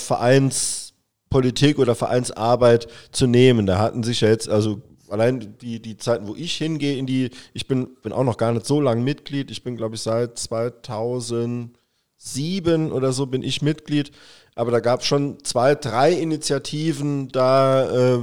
[1.30, 3.66] Vereinspolitik oder Vereinsarbeit zu nehmen.
[3.66, 7.30] Da hatten sich ja jetzt, also allein die, die Zeiten, wo ich hingehe, in die,
[7.54, 9.50] ich bin, bin auch noch gar nicht so lange Mitglied.
[9.50, 14.10] Ich bin, glaube ich, seit 2007 oder so bin ich Mitglied.
[14.56, 18.18] Aber da gab es schon zwei, drei Initiativen, da äh,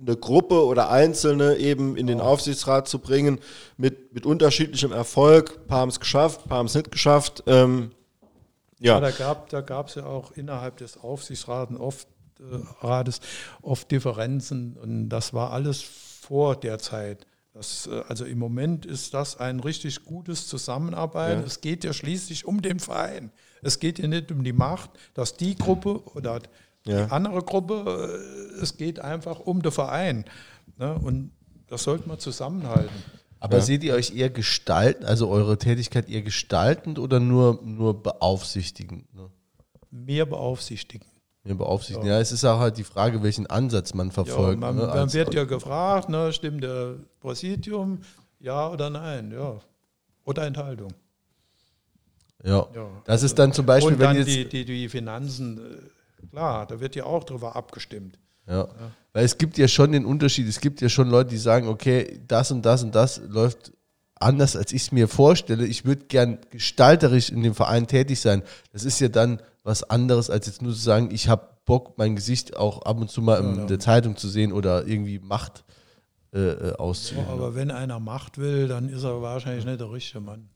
[0.00, 3.40] eine Gruppe oder Einzelne eben in den Aufsichtsrat zu bringen,
[3.76, 5.58] mit, mit unterschiedlichem Erfolg.
[5.58, 7.42] Ein paar haben es geschafft, ein paar haben es nicht geschafft.
[7.46, 7.90] Ähm,
[8.78, 9.00] ja.
[9.00, 9.36] ja.
[9.48, 12.06] da gab es ja auch innerhalb des Aufsichtsrates oft,
[12.80, 13.20] Rates
[13.62, 17.26] oft Differenzen und das war alles vor der Zeit.
[17.54, 21.40] Das, äh, also im Moment ist das ein richtig gutes Zusammenarbeiten.
[21.40, 21.46] Ja.
[21.46, 23.30] Es geht ja schließlich um den Verein.
[23.62, 26.40] Es geht ja nicht um die Macht, dass die Gruppe oder
[26.84, 27.06] ja.
[27.06, 30.24] die andere Gruppe, äh, es geht einfach um den Verein.
[30.78, 30.94] Ne?
[30.94, 31.30] Und
[31.68, 32.94] das sollte man zusammenhalten.
[33.38, 33.62] Aber ja.
[33.62, 39.14] seht ihr euch eher gestalten, also eure Tätigkeit eher gestaltend oder nur, nur beaufsichtigend?
[39.14, 39.30] Ne?
[39.90, 41.06] Mehr beaufsichtigen.
[41.44, 42.08] Mehr beaufsichtigen.
[42.08, 42.14] Ja.
[42.14, 42.20] ja.
[42.20, 44.60] es ist auch halt die Frage, welchen Ansatz man verfolgt.
[44.62, 44.86] Ja, man, ne?
[44.86, 48.00] man wird ja gefragt, ne, stimmt der Präsidium,
[48.40, 49.58] ja oder nein, ja.
[50.24, 50.92] Oder Enthaltung.
[52.42, 52.66] Ja.
[52.74, 52.88] ja.
[53.04, 56.66] Das ist dann zum Beispiel, Und dann wenn jetzt die, die, die Finanzen, äh, klar,
[56.66, 58.18] da wird ja auch drüber abgestimmt.
[58.46, 58.60] Ja.
[58.60, 58.68] ja.
[59.12, 62.20] Weil es gibt ja schon den Unterschied, es gibt ja schon Leute, die sagen, okay,
[62.26, 63.72] das und das und das läuft
[64.14, 65.66] anders, als ich es mir vorstelle.
[65.66, 68.42] Ich würde gern gestalterisch in dem Verein tätig sein.
[68.72, 72.14] Das ist ja dann was anderes, als jetzt nur zu sagen, ich habe Bock, mein
[72.14, 75.64] Gesicht auch ab und zu mal in ja, der Zeitung zu sehen oder irgendwie Macht
[76.32, 77.24] äh, äh auszuüben.
[77.26, 80.50] Ja, aber wenn einer Macht will, dann ist er wahrscheinlich nicht der richtige Mann.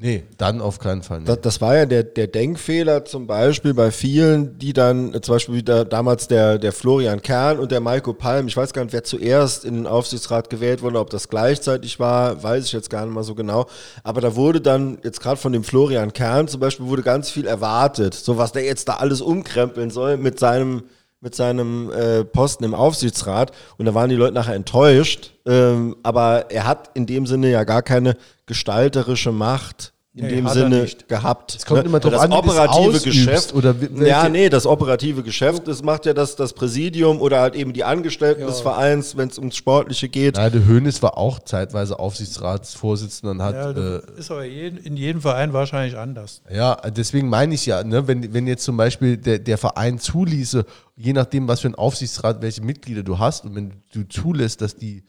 [0.00, 1.22] Nee, dann auf keinen Fall.
[1.24, 5.56] Das, das, war ja der, der Denkfehler zum Beispiel bei vielen, die dann, zum Beispiel
[5.56, 9.02] wieder damals der, der Florian Kern und der Maiko Palm, ich weiß gar nicht, wer
[9.02, 13.12] zuerst in den Aufsichtsrat gewählt wurde, ob das gleichzeitig war, weiß ich jetzt gar nicht
[13.12, 13.66] mal so genau.
[14.04, 17.48] Aber da wurde dann, jetzt gerade von dem Florian Kern zum Beispiel, wurde ganz viel
[17.48, 20.84] erwartet, so was der jetzt da alles umkrempeln soll mit seinem
[21.20, 25.32] mit seinem äh, Posten im Aufsichtsrat und da waren die Leute nachher enttäuscht.
[25.46, 28.16] Ähm, aber er hat in dem Sinne ja gar keine
[28.46, 31.54] gestalterische Macht in nee, dem Sinne gehabt.
[31.54, 31.88] Es kommt ne?
[31.88, 33.54] immer drauf das an, operative Geschäft.
[33.54, 33.74] Oder
[34.04, 37.84] ja, nee, das operative Geschäft, das macht ja das, das Präsidium oder halt eben die
[37.84, 38.46] Angestellten ja.
[38.48, 40.36] des Vereins, wenn es ums Sportliche geht.
[40.36, 43.54] Ja, der Hönes war auch zeitweise Aufsichtsratsvorsitzender und hat.
[43.54, 46.42] Ja, äh, ist aber jeden, in jedem Verein wahrscheinlich anders.
[46.52, 50.64] Ja, deswegen meine ich ja, ne, wenn, wenn jetzt zum Beispiel der, der Verein zuließe,
[50.96, 54.74] je nachdem, was für ein Aufsichtsrat, welche Mitglieder du hast, und wenn du zulässt, dass
[54.74, 55.04] die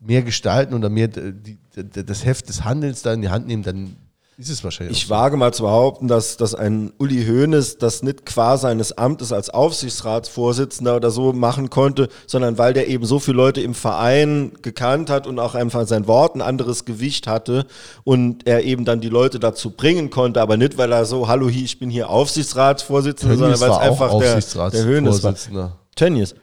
[0.00, 3.62] mehr gestalten oder mehr die, die, das Heft des Handelns da in die Hand nehmen,
[3.62, 3.96] dann
[4.38, 4.96] ist es wahrscheinlich.
[4.96, 9.32] Ich wage mal zu behaupten, dass, dass ein Uli Hoeneß das nicht qua seines Amtes
[9.32, 14.52] als Aufsichtsratsvorsitzender oder so machen konnte, sondern weil der eben so viele Leute im Verein
[14.62, 17.66] gekannt hat und auch einfach sein Wort ein anderes Gewicht hatte
[18.04, 21.48] und er eben dann die Leute dazu bringen konnte, aber nicht, weil er so, hallo,
[21.48, 25.78] ich bin hier Aufsichtsratsvorsitzender, Tönnies sondern weil es einfach der, der Hoeneß war.
[25.96, 26.36] Tönnies.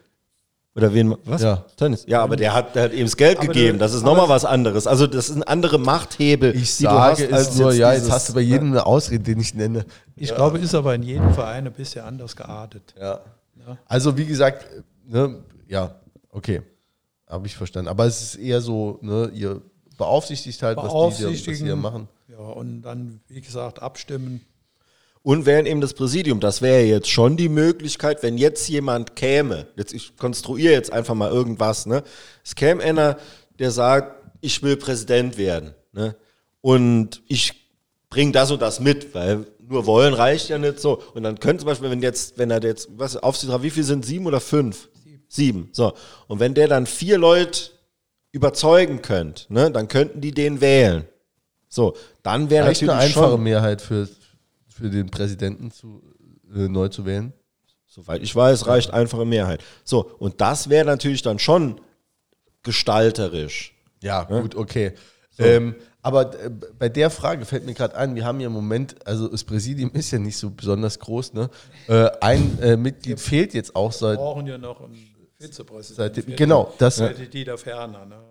[0.76, 1.15] Oder wen?
[1.23, 1.41] Was?
[1.41, 1.64] Ja.
[1.77, 2.03] Tennis.
[2.06, 3.80] Ja, aber der hat, der hat eben das Geld aber gegeben.
[3.80, 4.88] Das ist nochmal was anderes.
[4.88, 7.34] Also das sind andere Machthebel, ich die sage du hast.
[7.34, 9.85] Als nur, jetzt ja, jetzt hast du bei jedem eine Ausrede, den ich nenne.
[10.18, 10.35] Ich ja.
[10.35, 12.93] glaube, ist aber in jedem Verein ein bisschen anders geartet.
[12.99, 13.22] Ja.
[13.65, 13.77] ja.
[13.85, 14.65] Also wie gesagt,
[15.07, 15.95] ne, ja,
[16.30, 16.61] okay,
[17.30, 17.88] habe ich verstanden.
[17.88, 19.61] Aber es ist eher so, ne, ihr
[19.97, 22.10] beaufsichtigt halt, was die, was die hier machen.
[22.27, 24.41] Ja, und dann, wie gesagt, abstimmen
[25.26, 26.39] und wären eben das Präsidium.
[26.39, 31.15] Das wäre jetzt schon die Möglichkeit, wenn jetzt jemand käme, jetzt ich konstruiere jetzt einfach
[31.15, 32.03] mal irgendwas, ne?
[32.43, 33.18] Es käme einer,
[33.57, 36.15] der sagt, ich will Präsident werden, ne?
[36.61, 37.53] Und ich
[38.11, 41.02] bringe das und das mit, weil nur wollen reicht ja nicht so.
[41.15, 44.06] Und dann könnte zum Beispiel, wenn jetzt, wenn er jetzt, was, Aufsichtsrat, wie viel sind
[44.06, 44.89] sieben oder fünf?
[45.03, 45.23] Sieben.
[45.27, 45.69] Sieben.
[45.72, 45.93] So.
[46.27, 47.72] Und wenn der dann vier Leute
[48.31, 51.06] überzeugen könnte, ne, dann könnten die den wählen.
[51.68, 54.07] So, dann wäre natürlich eine einfache schon, Mehrheit für,
[54.76, 56.02] für den Präsidenten zu,
[56.53, 57.31] äh, neu zu wählen?
[57.88, 59.64] Soweit ich weiß, reicht einfache Mehrheit.
[59.85, 61.80] So, und das wäre natürlich dann schon
[62.61, 63.73] gestalterisch.
[64.03, 64.41] Ja, ja?
[64.41, 64.93] gut, okay.
[65.31, 65.43] So.
[65.43, 68.95] Ähm, aber äh, bei der Frage fällt mir gerade ein, wir haben ja im Moment,
[69.07, 71.49] also das Präsidium ist ja nicht so besonders groß, ne?
[71.88, 74.18] Äh, ein äh, Mitglied fehlt jetzt auch seit.
[74.18, 76.26] Wir brauchen ja noch einen Vizepräsidenten.
[76.26, 76.99] Seit, genau, das.
[76.99, 77.10] Ja.
[77.10, 78.22] Dieter Ferner, ne?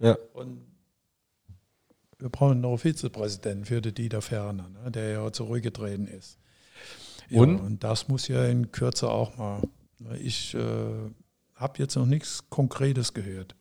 [0.00, 0.18] Ja.
[0.32, 0.73] Und
[2.24, 6.38] wir brauchen noch einen Vizepräsidenten für den Dieter Ferner, ne, der ja zurückgetreten ist.
[7.28, 7.60] Ja, und?
[7.60, 9.60] und das muss ja in Kürze auch mal.
[9.98, 10.58] Ne, ich äh,
[11.54, 13.54] habe jetzt noch nichts Konkretes gehört.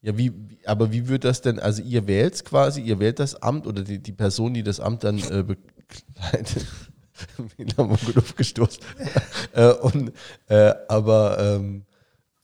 [0.00, 0.32] Ja, wie,
[0.64, 3.82] aber wie wird das denn, also ihr wählt es quasi, ihr wählt das Amt oder
[3.82, 6.66] die, die Person, die das Amt dann äh, bekleidet,
[7.58, 8.82] wieder mal gut aufgestoßen.
[9.52, 10.12] äh, und,
[10.48, 11.91] äh, aber ähm, äh,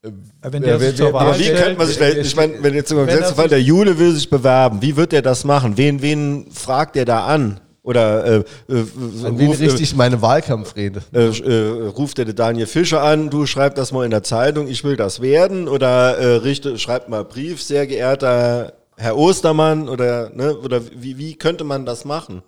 [0.01, 3.35] wenn der sich zur Wahl wie könnte man sich, ich meine, wenn jetzt im gesetzten
[3.35, 5.77] Fall der Jule will sich bewerben, wie wird er das machen?
[5.77, 7.59] Wen, wen fragt er da an?
[7.81, 8.83] Oder äh, äh,
[9.27, 11.01] ruf, richtig meine Wahlkampfrede.
[11.11, 14.83] Äh, äh, ruft der Daniel Fischer an, du schreib das mal in der Zeitung, ich
[14.83, 15.67] will das werden.
[15.67, 19.89] Oder äh, richte, schreibt mal Brief, sehr geehrter Herr Ostermann.
[19.89, 22.43] Oder, ne, oder wie, wie könnte man das machen?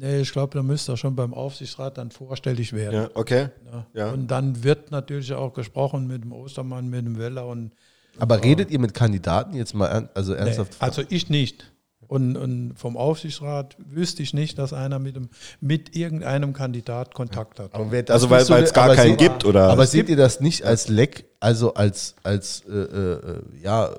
[0.00, 2.94] Nee, ich glaube, da müsste er schon beim Aufsichtsrat dann vorstellig werden.
[2.94, 3.48] Ja, okay.
[3.70, 3.86] Ja.
[3.92, 4.10] ja.
[4.12, 7.72] Und dann wird natürlich auch gesprochen mit dem Ostermann, mit dem Weller und.
[8.18, 10.72] Aber redet ihr mit Kandidaten jetzt mal also ernsthaft?
[10.72, 11.70] Nee, also ich nicht.
[12.08, 15.28] Und, und, vom Aufsichtsrat wüsste ich nicht, dass einer mit, dem,
[15.60, 17.74] mit irgendeinem Kandidat Kontakt hat.
[18.10, 19.68] also weil es gar keinen gibt, oder?
[19.68, 23.90] Aber seht ihr das nicht als Leck, also als, als äh, äh, ja,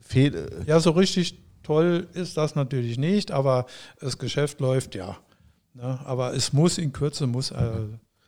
[0.00, 0.64] Fehl...
[0.66, 3.66] Ja, so richtig toll ist das natürlich nicht, aber
[4.00, 5.18] das Geschäft läuft ja.
[5.74, 5.98] Ne?
[6.04, 7.70] Aber es muss in Kürze, muss äh,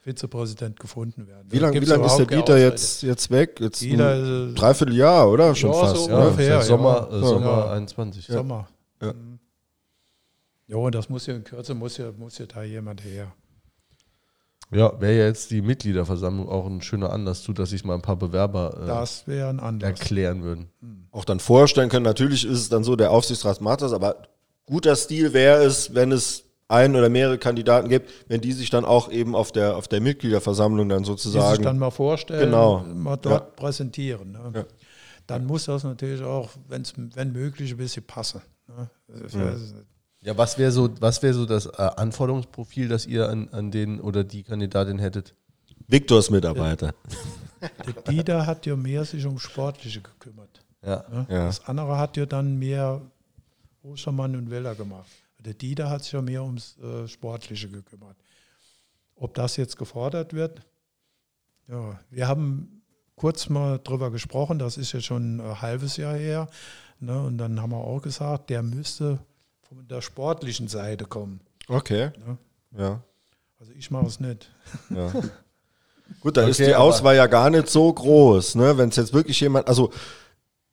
[0.02, 1.46] Vizepräsident gefunden werden.
[1.50, 3.58] Wie lange lang ist der Dieter jetzt, jetzt weg?
[3.60, 5.54] Jetzt Dieter, ein Dreivierteljahr, oder?
[5.54, 6.04] Schon ja, fast.
[6.04, 6.18] So ja.
[6.18, 7.20] Ungefähr, Sommer, ja.
[7.20, 8.26] Sommer 21.
[8.26, 8.68] Sommer.
[9.00, 9.14] Ja.
[10.66, 13.32] Ja, und das muss ja in Kürze, muss ja, muss ja da jemand her.
[14.70, 18.02] Ja, wäre ja jetzt die Mitgliederversammlung auch ein schöner Anlass zu, dass sich mal ein
[18.02, 19.88] paar Bewerber äh, das ein Anlass.
[19.88, 20.70] erklären würden.
[20.80, 21.06] Mhm.
[21.12, 24.16] Auch dann vorstellen können, natürlich ist es dann so, der Aufsichtsrat macht das, aber
[24.66, 28.84] guter Stil wäre es, wenn es ein oder mehrere Kandidaten gibt, wenn die sich dann
[28.84, 31.50] auch eben auf der, auf der Mitgliederversammlung dann sozusagen.
[31.50, 32.82] Die sich dann mal vorstellen, genau.
[32.82, 33.50] mal dort ja.
[33.56, 34.32] präsentieren.
[34.32, 34.52] Ne?
[34.54, 34.64] Ja.
[35.26, 38.40] Dann muss das natürlich auch, wenn's, wenn möglich, ein bisschen passen.
[38.68, 38.90] Ne?
[39.32, 39.54] Ja.
[40.22, 40.38] ja.
[40.38, 44.24] was wäre so, was wär so das äh, Anforderungsprofil, das ihr an, an den oder
[44.24, 45.34] die Kandidatin hättet?
[45.86, 46.94] Viktors Mitarbeiter.
[47.60, 50.62] Der Dieter hat ja mehr sich um Sportliche gekümmert.
[50.84, 51.04] Ja.
[51.10, 51.26] Ne?
[51.28, 53.02] Das andere hat ja dann mehr
[53.82, 55.10] Ostermann und Weller gemacht.
[55.44, 58.16] Der Dieter hat sich ja mehr ums äh, Sportliche gekümmert.
[59.16, 60.62] Ob das jetzt gefordert wird?
[61.68, 62.82] Ja, wir haben
[63.16, 66.48] kurz mal drüber gesprochen, das ist jetzt schon ein halbes Jahr her.
[67.00, 69.18] Ne, und dann haben wir auch gesagt, der müsste
[69.62, 71.40] von der sportlichen Seite kommen.
[71.68, 72.10] Okay.
[72.24, 72.38] Ne?
[72.78, 73.02] Ja.
[73.58, 74.50] Also ich mache es nicht.
[74.90, 75.12] Ja.
[76.20, 78.76] Gut, dann okay, ist die Auswahl ja gar nicht so groß, ne?
[78.76, 79.90] Wenn es jetzt wirklich jemand, also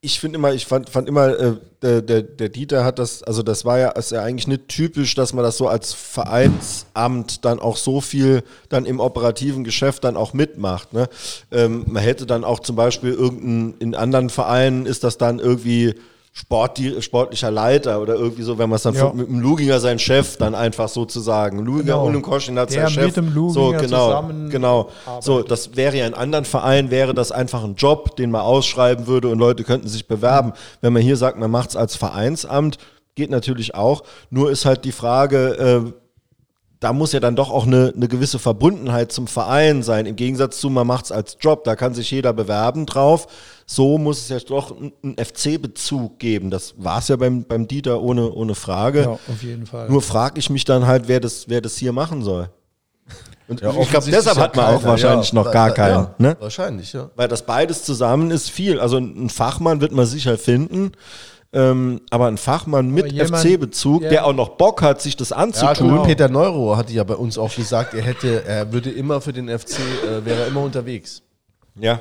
[0.04, 1.54] ich finde immer, ich fand, fand immer, äh,
[1.84, 5.14] der, der, der Dieter hat das, also das war ja, ist ja eigentlich nicht typisch,
[5.14, 10.18] dass man das so als Vereinsamt dann auch so viel dann im operativen Geschäft dann
[10.18, 10.94] auch mitmacht.
[10.94, 11.08] Ne?
[11.52, 15.94] Ähm, man hätte dann auch zum Beispiel irgendein, in anderen Vereinen ist das dann irgendwie
[16.34, 19.12] Sport, sportlicher Leiter oder irgendwie so, wenn man es dann ja.
[19.12, 21.60] mit dem Luginger sein Chef dann einfach sozusagen.
[21.60, 22.06] Luginger genau.
[22.06, 23.08] und dem Koschinat sein Chef.
[23.08, 24.90] Mit dem Luginger so, genau, zusammen genau.
[25.20, 29.08] So, das wäre ja in anderen Vereinen wäre das einfach ein Job, den man ausschreiben
[29.08, 30.54] würde und Leute könnten sich bewerben.
[30.80, 32.78] Wenn man hier sagt, man macht es als Vereinsamt,
[33.16, 34.04] geht natürlich auch.
[34.30, 36.01] Nur ist halt die Frage, äh,
[36.82, 40.08] da muss ja dann doch auch eine, eine gewisse Verbundenheit zum Verein sein.
[40.08, 43.28] Im Gegensatz zu, man macht es als Job, da kann sich jeder bewerben drauf.
[43.68, 46.50] So muss es ja doch einen FC-Bezug geben.
[46.50, 49.02] Das war es ja beim, beim Dieter ohne, ohne Frage.
[49.02, 49.90] Ja, auf jeden Fall.
[49.90, 52.50] Nur frage ich mich dann halt, wer das, wer das hier machen soll.
[53.48, 55.94] Und ja, ich glaube, deshalb hat man auch wahrscheinlich ja, noch gar keinen.
[55.94, 56.38] Ja, ne?
[56.40, 57.12] Wahrscheinlich, ja.
[57.16, 58.80] Weil das beides zusammen ist viel.
[58.80, 60.94] Also ein Fachmann wird man sicher finden.
[61.54, 65.68] Ähm, aber ein Fachmann mit FC-Bezug, der auch noch Bock hat, sich das anzutun.
[65.68, 66.04] Ja, genau.
[66.04, 69.50] Peter Neuro hatte ja bei uns auch gesagt, er hätte, er würde immer für den
[69.50, 71.22] FC, äh, wäre immer unterwegs.
[71.76, 72.00] Ja.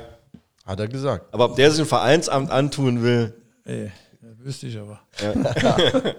[0.65, 1.33] Hat er gesagt.
[1.33, 3.33] Aber ob der sich ein Vereinsamt antun will.
[3.65, 3.91] Ey,
[4.39, 5.01] wüsste ich aber.
[5.21, 5.77] Ja.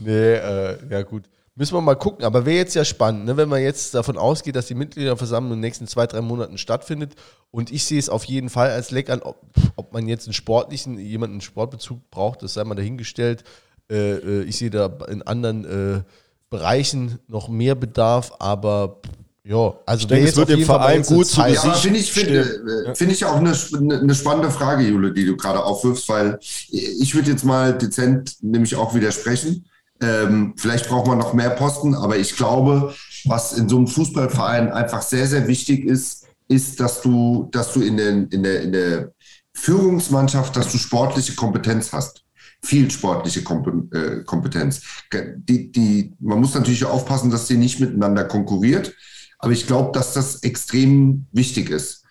[0.00, 1.24] nee, äh, ja gut.
[1.62, 2.24] Müssen wir mal gucken.
[2.24, 3.36] Aber wäre jetzt ja spannend, ne?
[3.36, 7.14] wenn man jetzt davon ausgeht, dass die Mitgliederversammlung in den nächsten zwei, drei Monaten stattfindet.
[7.52, 9.36] Und ich sehe es auf jeden Fall als Leck an, ob,
[9.76, 13.44] ob man jetzt einen sportlichen, jemanden einen Sportbezug braucht, das sei mal dahingestellt.
[13.88, 16.02] Äh, äh, ich sehe da in anderen äh,
[16.50, 19.00] Bereichen noch mehr Bedarf, aber
[19.44, 22.94] ja, also ich denke, es wird dem Verein gut zu ja, finde ich, finde, äh,
[22.96, 27.30] find ich auch eine, eine spannende Frage, Jule, die du gerade aufwirfst, weil ich würde
[27.30, 29.64] jetzt mal dezent nämlich auch widersprechen.
[30.02, 32.92] Ähm, vielleicht braucht man noch mehr Posten, aber ich glaube,
[33.24, 37.80] was in so einem Fußballverein einfach sehr, sehr wichtig ist, ist, dass du, dass du
[37.80, 39.12] in der, in der, in der
[39.54, 42.24] Führungsmannschaft, dass du sportliche Kompetenz hast.
[42.64, 44.82] Viel sportliche äh, Kompetenz.
[45.12, 48.94] Die, die, man muss natürlich aufpassen, dass sie nicht miteinander konkurriert,
[49.38, 52.04] aber ich glaube, dass das extrem wichtig ist.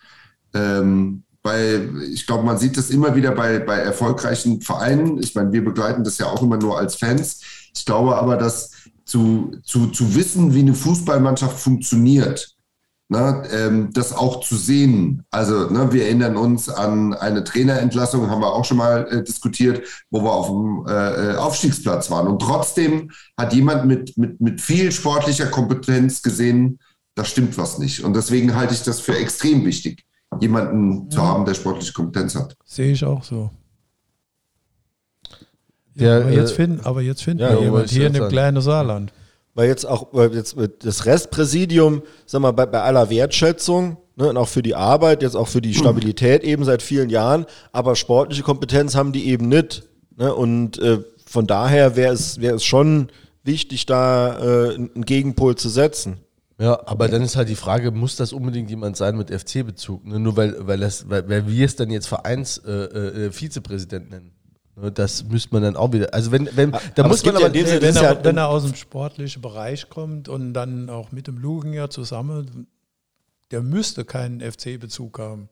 [0.54, 5.20] Ähm, weil ich glaube, man sieht das immer wieder bei, bei erfolgreichen Vereinen.
[5.20, 7.40] Ich meine, wir begleiten das ja auch immer nur als Fans
[7.74, 8.70] ich glaube aber, dass
[9.04, 12.54] zu, zu, zu wissen, wie eine Fußballmannschaft funktioniert,
[13.08, 15.24] ne, ähm, das auch zu sehen.
[15.30, 19.86] Also ne, wir erinnern uns an eine Trainerentlassung, haben wir auch schon mal äh, diskutiert,
[20.10, 22.26] wo wir auf dem äh, Aufstiegsplatz waren.
[22.26, 26.78] Und trotzdem hat jemand mit, mit, mit viel sportlicher Kompetenz gesehen,
[27.14, 28.02] da stimmt was nicht.
[28.02, 30.04] Und deswegen halte ich das für extrem wichtig,
[30.40, 31.08] jemanden ja.
[31.10, 32.56] zu haben, der sportliche Kompetenz hat.
[32.64, 33.50] Sehe ich auch so.
[35.94, 38.28] Der, ja, aber, jetzt äh, finden, aber jetzt finden ja, wir jemanden hier in dem
[38.28, 39.12] kleinen Saarland.
[39.54, 44.48] weil jetzt auch jetzt das Restpräsidium, sag mal, bei, bei aller Wertschätzung ne, und auch
[44.48, 48.94] für die Arbeit, jetzt auch für die Stabilität eben seit vielen Jahren, aber sportliche Kompetenz
[48.94, 49.82] haben die eben nicht.
[50.16, 53.08] Ne, und äh, von daher wäre es, wär es schon
[53.44, 56.18] wichtig, da äh, einen Gegenpol zu setzen.
[56.58, 60.06] Ja, aber dann ist halt die Frage, muss das unbedingt jemand sein mit FC-Bezug?
[60.06, 60.20] Ne?
[60.20, 64.30] Nur weil, weil, das, weil, weil wir es dann jetzt Vereins-Vizepräsident äh, äh, nennen.
[64.76, 64.92] Ne?
[64.92, 66.12] Das müsste man dann auch wieder.
[66.12, 68.74] Also wenn, wenn da muss man aber, ja wenn, wenn, er, wenn er aus dem
[68.74, 72.66] sportlichen Bereich kommt und dann auch mit dem Luginger zusammen,
[73.50, 75.48] der müsste keinen FC-Bezug haben.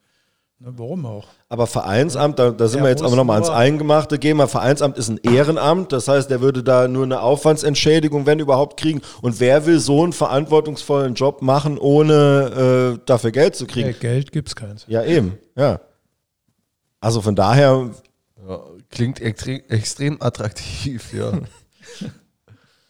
[0.63, 1.27] Ne, warum auch?
[1.49, 4.37] Aber Vereinsamt, da, da sind wir jetzt aber nochmal ans Eingemachte gehen.
[4.37, 8.79] Mal Vereinsamt ist ein Ehrenamt, das heißt, der würde da nur eine Aufwandsentschädigung, wenn überhaupt,
[8.79, 9.01] kriegen.
[9.23, 13.89] Und wer will so einen verantwortungsvollen Job machen, ohne äh, dafür Geld zu kriegen?
[13.89, 14.85] Ja, Geld gibt es keins.
[14.87, 15.81] Ja, eben, ja.
[17.01, 17.91] Also von daher.
[18.47, 18.61] Ja,
[18.91, 21.33] klingt extrem, attraktiv, ja.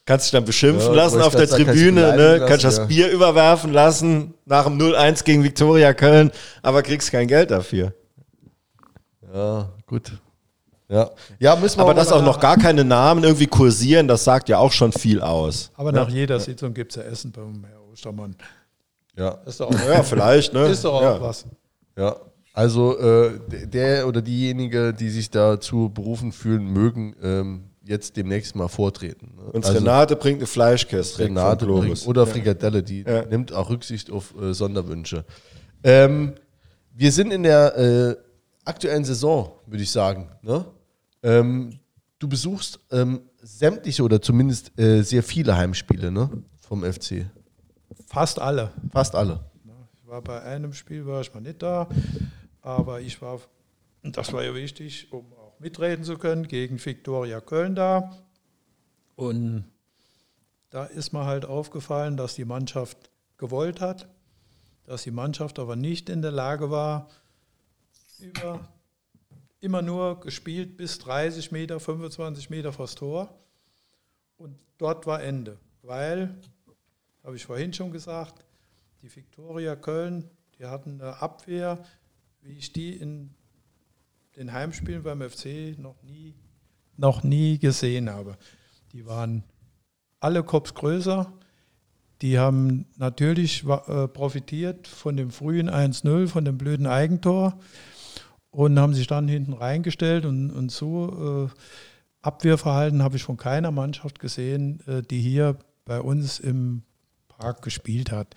[0.05, 2.37] Kannst dich dann beschimpfen ja, lassen auf der Tribüne, ne?
[2.37, 2.85] Lassen, kannst das ja.
[2.85, 6.31] Bier überwerfen lassen nach dem 0-1 gegen Viktoria Köln,
[6.63, 7.93] aber kriegst kein Geld dafür.
[9.33, 10.11] Ja, gut.
[10.89, 14.49] Ja, ja müssen wir Aber dass auch noch gar keine Namen irgendwie kursieren, das sagt
[14.49, 15.71] ja auch schon viel aus.
[15.75, 18.35] Aber nach jeder Sitzung gibt es ja Essen beim Herr Ostermann.
[19.15, 19.37] Ja.
[19.45, 20.67] Ist doch auch, ja, vielleicht, ne?
[20.67, 21.21] Ist doch auch ja.
[21.21, 21.45] was.
[21.97, 22.15] Ja.
[22.53, 28.67] Also äh, der oder diejenige, die sich dazu berufen fühlen mögen, ähm, jetzt demnächst mal
[28.67, 29.33] vortreten.
[29.37, 29.43] Ne?
[29.51, 31.23] Und also, Renate bringt eine Fleischkäste.
[31.23, 33.25] Renate bringt, oder Frikadelle, die ja.
[33.25, 35.25] nimmt auch Rücksicht auf äh, Sonderwünsche.
[35.83, 36.33] Ähm,
[36.93, 38.15] wir sind in der äh,
[38.65, 40.29] aktuellen Saison, würde ich sagen.
[40.41, 40.65] Ne?
[41.23, 41.79] Ähm,
[42.19, 46.29] du besuchst ähm, sämtliche oder zumindest äh, sehr viele Heimspiele ne?
[46.59, 47.25] vom FC.
[48.07, 48.71] Fast alle.
[48.91, 49.39] Fast alle.
[49.93, 51.87] Ich war bei einem Spiel, war ich mal nicht da,
[52.61, 53.41] aber ich war,
[54.03, 58.17] das war ja wichtig, um mitreden zu können gegen Viktoria Köln da.
[59.15, 59.65] Und
[60.71, 64.07] da ist mir halt aufgefallen, dass die Mannschaft gewollt hat,
[64.85, 67.09] dass die Mannschaft aber nicht in der Lage war,
[68.19, 68.67] über,
[69.59, 73.37] immer nur gespielt bis 30 Meter, 25 Meter vors Tor.
[74.37, 76.35] Und dort war Ende, weil,
[77.23, 78.43] habe ich vorhin schon gesagt,
[79.01, 81.83] die Viktoria Köln, die hatten eine Abwehr,
[82.41, 83.31] wie ich die in
[84.35, 86.33] den Heimspielen beim FC noch nie,
[86.97, 88.37] noch nie gesehen habe.
[88.93, 89.43] Die waren
[90.19, 91.31] alle Kops größer.
[92.21, 97.59] Die haben natürlich äh, profitiert von dem frühen 1-0, von dem blöden Eigentor
[98.51, 101.57] und haben sich dann hinten reingestellt und, und so äh,
[102.21, 106.83] Abwehrverhalten habe ich von keiner Mannschaft gesehen, äh, die hier bei uns im
[107.27, 108.35] Park gespielt hat.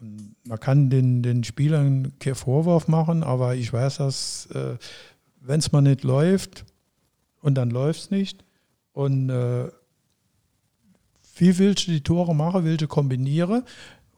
[0.00, 4.76] Und man kann den, den Spielern keinen Vorwurf machen, aber ich weiß, dass äh,
[5.40, 6.64] wenn es mal nicht läuft
[7.40, 8.44] und dann läuft es nicht
[8.92, 9.68] und äh,
[11.36, 13.62] wie willst du die Tore machen, willst du kombinieren?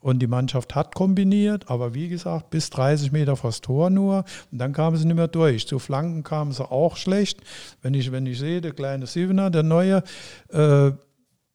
[0.01, 4.25] Und die Mannschaft hat kombiniert, aber wie gesagt, bis 30 Meter vors Tor nur.
[4.51, 5.69] Und dann kamen sie nicht mehr durch.
[5.69, 7.41] Zu Flanken kamen sie auch schlecht.
[7.83, 10.03] Wenn ich, wenn ich sehe, der kleine Sievener, der neue,
[10.49, 10.91] äh,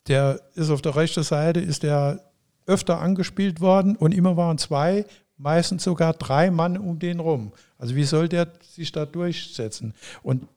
[0.07, 2.26] der ist auf der rechten Seite, ist der
[2.67, 5.05] öfter angespielt worden und immer waren zwei,
[5.37, 7.51] meistens sogar drei Mann um den rum.
[7.77, 9.93] Also wie soll der sich da durchsetzen?
[10.21, 10.47] Und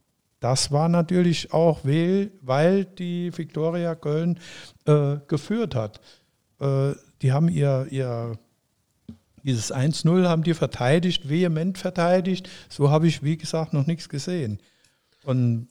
[0.40, 4.38] das war natürlich auch, weil die Viktoria Köln
[4.86, 6.00] äh, geführt hat.
[6.60, 8.38] Äh, die haben ihr, ihr
[9.42, 12.48] dieses 1-0 haben die verteidigt, vehement verteidigt.
[12.68, 14.58] So habe ich, wie gesagt, noch nichts gesehen.
[15.24, 15.68] Und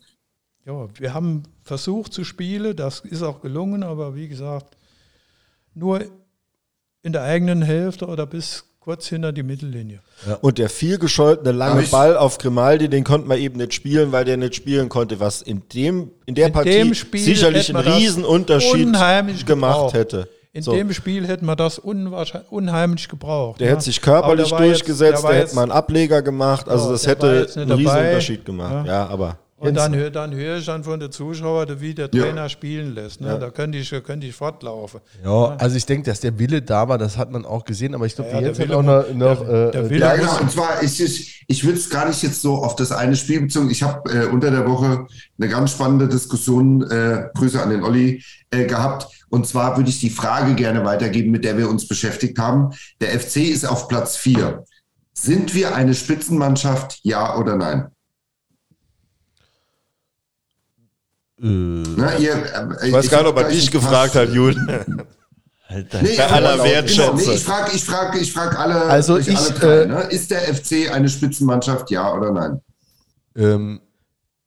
[0.66, 4.78] ja, wir haben versucht zu spielen, das ist auch gelungen, aber wie gesagt,
[5.74, 6.02] nur
[7.04, 10.00] in der eigenen Hälfte oder bis kurz hinter die Mittellinie.
[10.28, 10.36] Ja.
[10.36, 14.26] Und der viel gescholtene lange Ball auf Grimaldi, den konnte man eben nicht spielen, weil
[14.26, 19.46] der nicht spielen konnte, was in dem in der in Partie sicherlich einen Riesenunterschied gemacht
[19.46, 19.94] gebraucht.
[19.94, 20.30] hätte.
[20.52, 20.72] In so.
[20.72, 23.60] dem Spiel hätten wir das unheimlich gebraucht.
[23.60, 23.74] Der ja.
[23.74, 27.72] hätte sich körperlich durchgesetzt, jetzt, der hätte mal einen Ableger gemacht, also das hätte einen
[27.72, 28.88] Riesenunterschied gemacht.
[28.88, 32.44] Ja, ja aber und dann, dann höre ich dann von den Zuschauern, wie der Trainer
[32.44, 32.49] ja.
[32.49, 33.19] spielen lässt.
[33.19, 33.27] Ne?
[33.27, 33.38] Ja.
[33.38, 35.02] Da könnte ich, könnte ich fortlaufen.
[35.23, 38.06] Ja, also ich denke, dass der Wille da war, das hat man auch gesehen, aber
[38.06, 39.14] ich glaube, ja, Jens hat auch noch.
[39.14, 40.40] noch der, der äh, ja, genau.
[40.40, 43.41] Und zwar, ich, ich, ich will es gar nicht jetzt so auf das eine Spiel
[43.41, 43.69] bezogen.
[43.69, 45.07] Ich habe äh, unter der Woche
[45.38, 49.07] eine ganz spannende Diskussion, äh, Grüße an den Olli, äh, gehabt.
[49.30, 52.72] Und zwar würde ich die Frage gerne weitergeben, mit der wir uns beschäftigt haben.
[53.02, 54.64] Der FC ist auf Platz 4.
[55.14, 57.88] Sind wir eine Spitzenmannschaft, ja oder nein?
[61.41, 65.03] Äh, Na, ihr, äh, ich weiß gar nicht, ob er dich gefragt hat, Julian.
[65.68, 67.18] Alter, nee, bei aller Wertschätzung.
[67.18, 70.02] Genau, nee, ich frage ich frag, ich frag alle, also ich, alle drei, äh, ne?
[70.10, 72.61] Ist der FC eine Spitzenmannschaft, ja oder nein?
[73.36, 73.80] Ähm,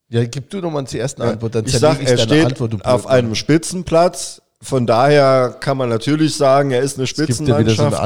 [0.09, 3.07] ja, gib du nochmal die erste Antwort, dann ich sag, ich er steht Antwort, auf
[3.07, 7.79] einem Spitzenplatz, von daher kann man natürlich sagen, er ist eine Spitzenmannschaft.
[7.79, 7.99] Ja so eine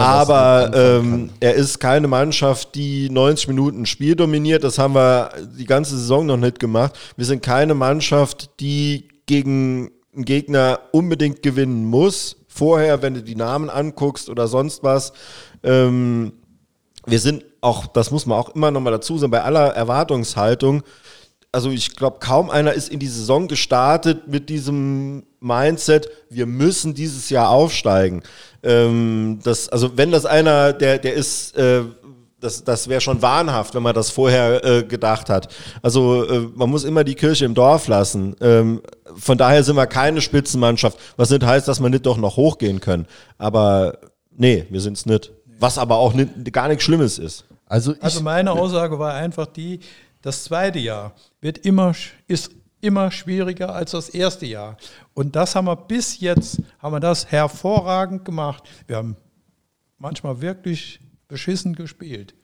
[0.00, 4.64] aber ähm, er ist keine Mannschaft, die 90 Minuten Spiel dominiert.
[4.64, 6.98] Das haben wir die ganze Saison noch nicht gemacht.
[7.16, 12.36] Wir sind keine Mannschaft, die gegen einen Gegner unbedingt gewinnen muss.
[12.48, 15.12] Vorher, wenn du die Namen anguckst oder sonst was.
[15.62, 16.32] Ähm,
[17.06, 20.82] wir sind auch, das muss man auch immer noch mal dazu sagen, bei aller Erwartungshaltung,
[21.54, 26.94] also ich glaube, kaum einer ist in die Saison gestartet mit diesem Mindset, wir müssen
[26.94, 28.22] dieses Jahr aufsteigen.
[28.62, 31.82] Ähm, das, also wenn das einer, der, der ist, äh,
[32.40, 35.48] das, das wäre schon wahnhaft, wenn man das vorher äh, gedacht hat.
[35.80, 38.34] Also äh, man muss immer die Kirche im Dorf lassen.
[38.40, 38.82] Ähm,
[39.16, 42.80] von daher sind wir keine Spitzenmannschaft, was nicht heißt, dass wir nicht doch noch hochgehen
[42.80, 43.06] können.
[43.38, 43.98] Aber
[44.36, 45.30] nee, wir sind es nicht.
[45.58, 47.44] Was aber auch nicht, gar nichts Schlimmes ist.
[47.66, 49.80] Also, also meine Aussage war einfach die,
[50.20, 51.12] das zweite Jahr
[51.44, 51.94] wird immer,
[52.26, 54.78] ist immer schwieriger als das erste Jahr.
[55.12, 58.64] Und das haben wir bis jetzt, haben wir das hervorragend gemacht.
[58.86, 59.16] Wir haben
[59.98, 62.34] manchmal wirklich beschissen gespielt,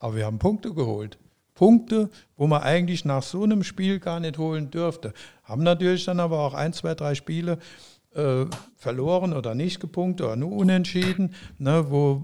[0.00, 1.18] aber wir haben Punkte geholt.
[1.54, 5.12] Punkte, wo man eigentlich nach so einem Spiel gar nicht holen dürfte.
[5.44, 7.58] Haben natürlich dann aber auch ein, zwei, drei Spiele
[8.12, 12.22] äh, verloren oder nicht gepunktet oder nur unentschieden, ne, wo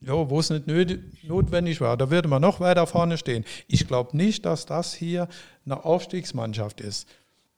[0.00, 0.66] ja, wo es nicht
[1.24, 1.96] notwendig war.
[1.96, 3.44] Da würde man noch weiter vorne stehen.
[3.66, 5.28] Ich glaube nicht, dass das hier
[5.64, 7.08] eine Aufstiegsmannschaft ist.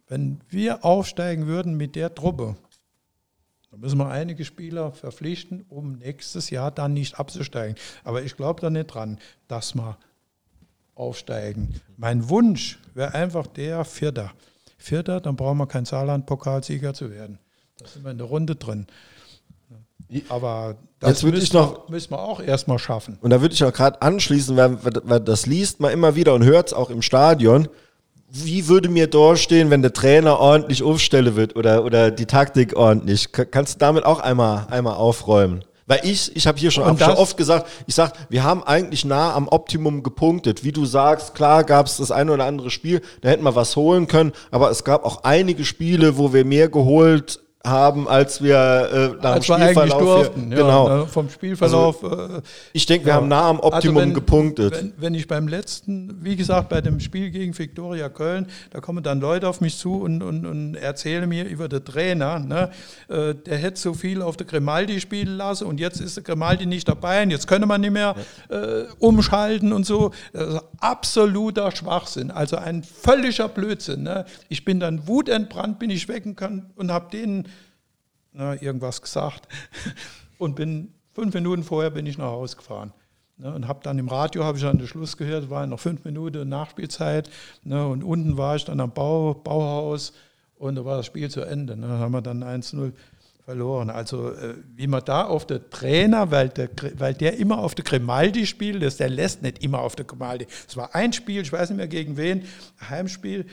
[0.08, 2.56] Wenn wir aufsteigen würden mit der Truppe,
[3.70, 7.76] dann müssen wir einige Spieler verpflichten, um nächstes Jahr dann nicht abzusteigen.
[8.04, 9.96] Aber ich glaube da nicht dran, dass wir
[10.94, 11.80] aufsteigen.
[11.96, 14.32] Mein Wunsch wäre einfach der Vierter.
[14.76, 17.38] Vierter, dann brauchen wir kein Saarland-Pokalsieger zu werden.
[17.78, 18.86] Da sind wir in der Runde drin.
[20.28, 23.18] Aber das müssen, ich noch, müssen wir auch erstmal schaffen.
[23.20, 26.44] Und da würde ich auch gerade anschließen, weil, weil, das liest man immer wieder und
[26.44, 27.68] hört es auch im Stadion.
[28.30, 33.32] Wie würde mir durchstehen, wenn der Trainer ordentlich aufstelle wird oder, oder die Taktik ordentlich?
[33.32, 35.64] Kannst du damit auch einmal, einmal aufräumen?
[35.86, 39.04] Weil ich, ich habe hier schon, hab schon oft gesagt, ich sag, wir haben eigentlich
[39.04, 40.64] nah am Optimum gepunktet.
[40.64, 43.76] Wie du sagst, klar gab es das eine oder andere Spiel, da hätten wir was
[43.76, 48.56] holen können, aber es gab auch einige Spiele, wo wir mehr geholt haben, als wir
[48.56, 52.02] äh, nach als dem Spielverlauf durften, hier, genau ne, vom Spielverlauf.
[52.02, 53.16] Also, äh, ich denke, wir ja.
[53.16, 54.72] haben nah am Optimum also wenn, gepunktet.
[54.72, 59.04] Wenn, wenn, ich beim letzten, wie gesagt, bei dem Spiel gegen Viktoria Köln, da kommen
[59.04, 62.70] dann Leute auf mich zu und, und, und erzählen mir über den Trainer, ne,
[63.08, 66.66] äh, der hätte so viel auf der Grimaldi spielen lassen und jetzt ist der Grimaldi
[66.66, 68.16] nicht dabei und jetzt könnte man nicht mehr
[68.48, 70.12] äh, umschalten und so.
[70.80, 74.02] absoluter Schwachsinn, also ein völliger Blödsinn.
[74.02, 74.24] Ne.
[74.48, 76.24] Ich bin dann wutentbrannt, bin ich weg
[76.76, 77.46] und habe denen
[78.32, 79.48] ne, irgendwas gesagt
[80.38, 82.92] und bin fünf Minuten vorher bin ich nach Hause gefahren.
[83.38, 86.04] Ne, und habe dann im Radio, habe ich dann den Schluss gehört, war noch fünf
[86.04, 87.30] Minuten Nachspielzeit.
[87.64, 90.12] Ne, und unten war ich dann am Bau, Bauhaus
[90.54, 91.76] und da war das Spiel zu Ende.
[91.76, 92.92] Ne, da haben wir dann 1-0
[93.44, 93.90] verloren.
[93.90, 97.84] Also äh, wie man da auf der Trainer, weil der, weil der immer auf der
[97.84, 100.46] Grimaldi spielt, der lässt nicht immer auf der Grimaldi.
[100.68, 102.44] Es war ein Spiel, ich weiß nicht mehr gegen wen,
[102.88, 103.46] Heimspiel,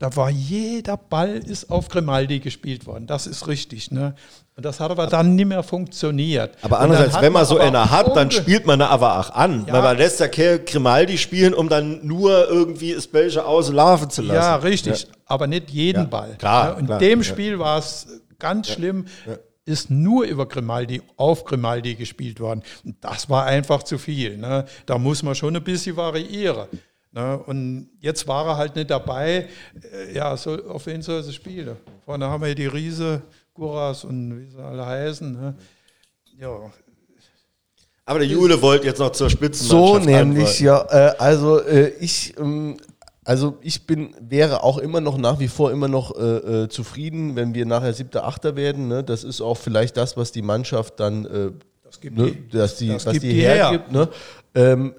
[0.00, 3.06] da war jeder Ball ist auf Grimaldi gespielt worden.
[3.06, 3.90] Das ist richtig.
[3.90, 4.14] Ne?
[4.56, 6.56] Und das hat aber dann nicht mehr funktioniert.
[6.62, 9.66] Aber andererseits, wenn man so einer hat, dann spielt man aber auch an.
[9.66, 9.74] Ja.
[9.74, 14.36] Weil man lässt ja Grimaldi spielen, um dann nur irgendwie das Belgische auslaufen zu lassen.
[14.36, 15.02] Ja, richtig.
[15.02, 15.08] Ja.
[15.26, 16.08] Aber nicht jeden ja.
[16.08, 16.34] Ball.
[16.38, 18.06] Klar, In klar, dem Spiel war es
[18.38, 19.04] ganz schlimm.
[19.66, 22.62] Ist nur über Grimaldi, auf Grimaldi gespielt worden.
[23.02, 24.38] Das war einfach zu viel.
[24.38, 24.64] Ne?
[24.86, 26.66] Da muss man schon ein bisschen variieren.
[27.12, 27.38] Ne?
[27.38, 29.48] Und jetzt war er halt nicht dabei.
[29.82, 31.76] Äh, ja, so, auf wen soll sie spielen?
[32.04, 33.22] Vorne haben wir die Riese,
[33.54, 35.32] Guras und wie sie alle heißen.
[35.32, 35.54] Ne?
[36.38, 36.70] Ja.
[38.04, 40.92] Aber der Jule wollte jetzt noch zur Spitzenmannschaft So nämlich, antworten.
[40.92, 41.08] ja.
[41.08, 42.38] Äh, also äh, ich...
[42.38, 42.76] Ähm,
[43.22, 47.36] also ich bin, wäre auch immer noch nach wie vor immer noch äh, äh, zufrieden,
[47.36, 48.88] wenn wir nachher siebter, achter werden.
[48.88, 49.04] Ne?
[49.04, 51.50] Das ist auch vielleicht das, was die Mannschaft dann, äh,
[51.84, 52.32] das gibt ne?
[52.32, 53.92] die, dass die, das was die hergibt.
[53.92, 54.08] Ne?
[54.54, 54.94] Ähm,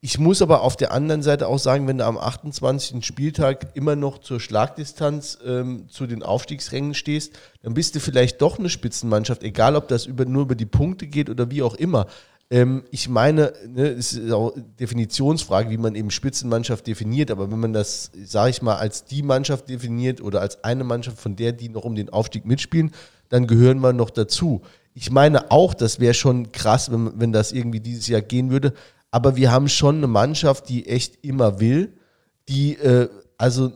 [0.00, 3.04] ich muss aber auf der anderen Seite auch sagen, wenn du am 28.
[3.04, 8.58] Spieltag immer noch zur Schlagdistanz ähm, zu den Aufstiegsrängen stehst, dann bist du vielleicht doch
[8.58, 12.06] eine Spitzenmannschaft, egal ob das über, nur über die Punkte geht oder wie auch immer.
[12.50, 17.58] Ähm, ich meine, ne, es ist auch Definitionsfrage, wie man eben Spitzenmannschaft definiert, aber wenn
[17.58, 21.52] man das, sage ich mal, als die Mannschaft definiert oder als eine Mannschaft, von der
[21.52, 22.92] die noch um den Aufstieg mitspielen,
[23.28, 24.62] dann gehören wir noch dazu.
[24.94, 28.72] Ich meine auch, das wäre schon krass, wenn, wenn das irgendwie dieses Jahr gehen würde.
[29.10, 31.94] Aber wir haben schon eine Mannschaft, die echt immer will,
[32.48, 33.72] die äh, also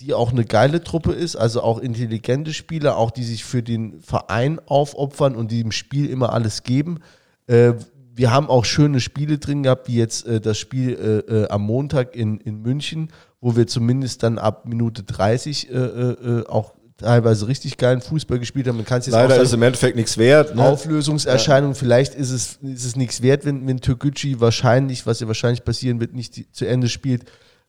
[0.00, 4.00] die auch eine geile Truppe ist, also auch intelligente Spieler, auch die sich für den
[4.00, 6.98] Verein aufopfern und die im Spiel immer alles geben.
[7.46, 7.74] Äh,
[8.14, 11.62] wir haben auch schöne Spiele drin gehabt, wie jetzt äh, das Spiel äh, äh, am
[11.62, 13.10] Montag in, in München,
[13.40, 18.76] wo wir zumindest dann ab Minute 30 äh, auch teilweise richtig geilen Fußball gespielt haben.
[18.76, 20.54] Man kann es jetzt Leider ist im Endeffekt nichts wert.
[20.54, 20.62] Ne?
[20.62, 21.74] Auflösungserscheinung, ja.
[21.74, 26.00] vielleicht ist es, ist es nichts wert, wenn, wenn Türkgücü wahrscheinlich, was ja wahrscheinlich passieren
[26.00, 27.24] wird, nicht die, zu Ende spielt.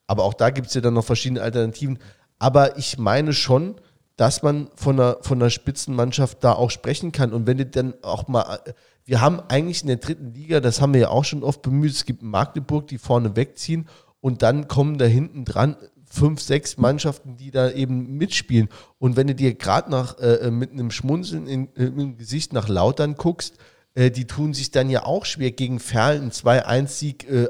[0.08, 2.00] Aber auch da gibt es ja dann noch verschiedene Alternativen.
[2.40, 3.76] Aber ich meine schon,
[4.16, 7.34] dass man von einer, von einer Spitzenmannschaft da auch sprechen kann.
[7.34, 8.60] Und wenn du dann auch mal,
[9.06, 11.92] wir haben eigentlich in der dritten Liga, das haben wir ja auch schon oft bemüht,
[11.92, 13.88] es gibt Magdeburg, die vorne wegziehen
[14.22, 15.76] und dann kommen da hinten dran
[16.18, 18.70] fünf, sechs Mannschaften, die da eben mitspielen.
[19.00, 22.68] Und wenn du dir gerade nach äh, mit einem Schmunzeln in, äh, im Gesicht nach
[22.68, 23.56] Lautern guckst,
[23.94, 27.30] äh, die tun sich dann ja auch schwer gegen Ferl, ein 2-1-Sieg.
[27.30, 27.50] Äh,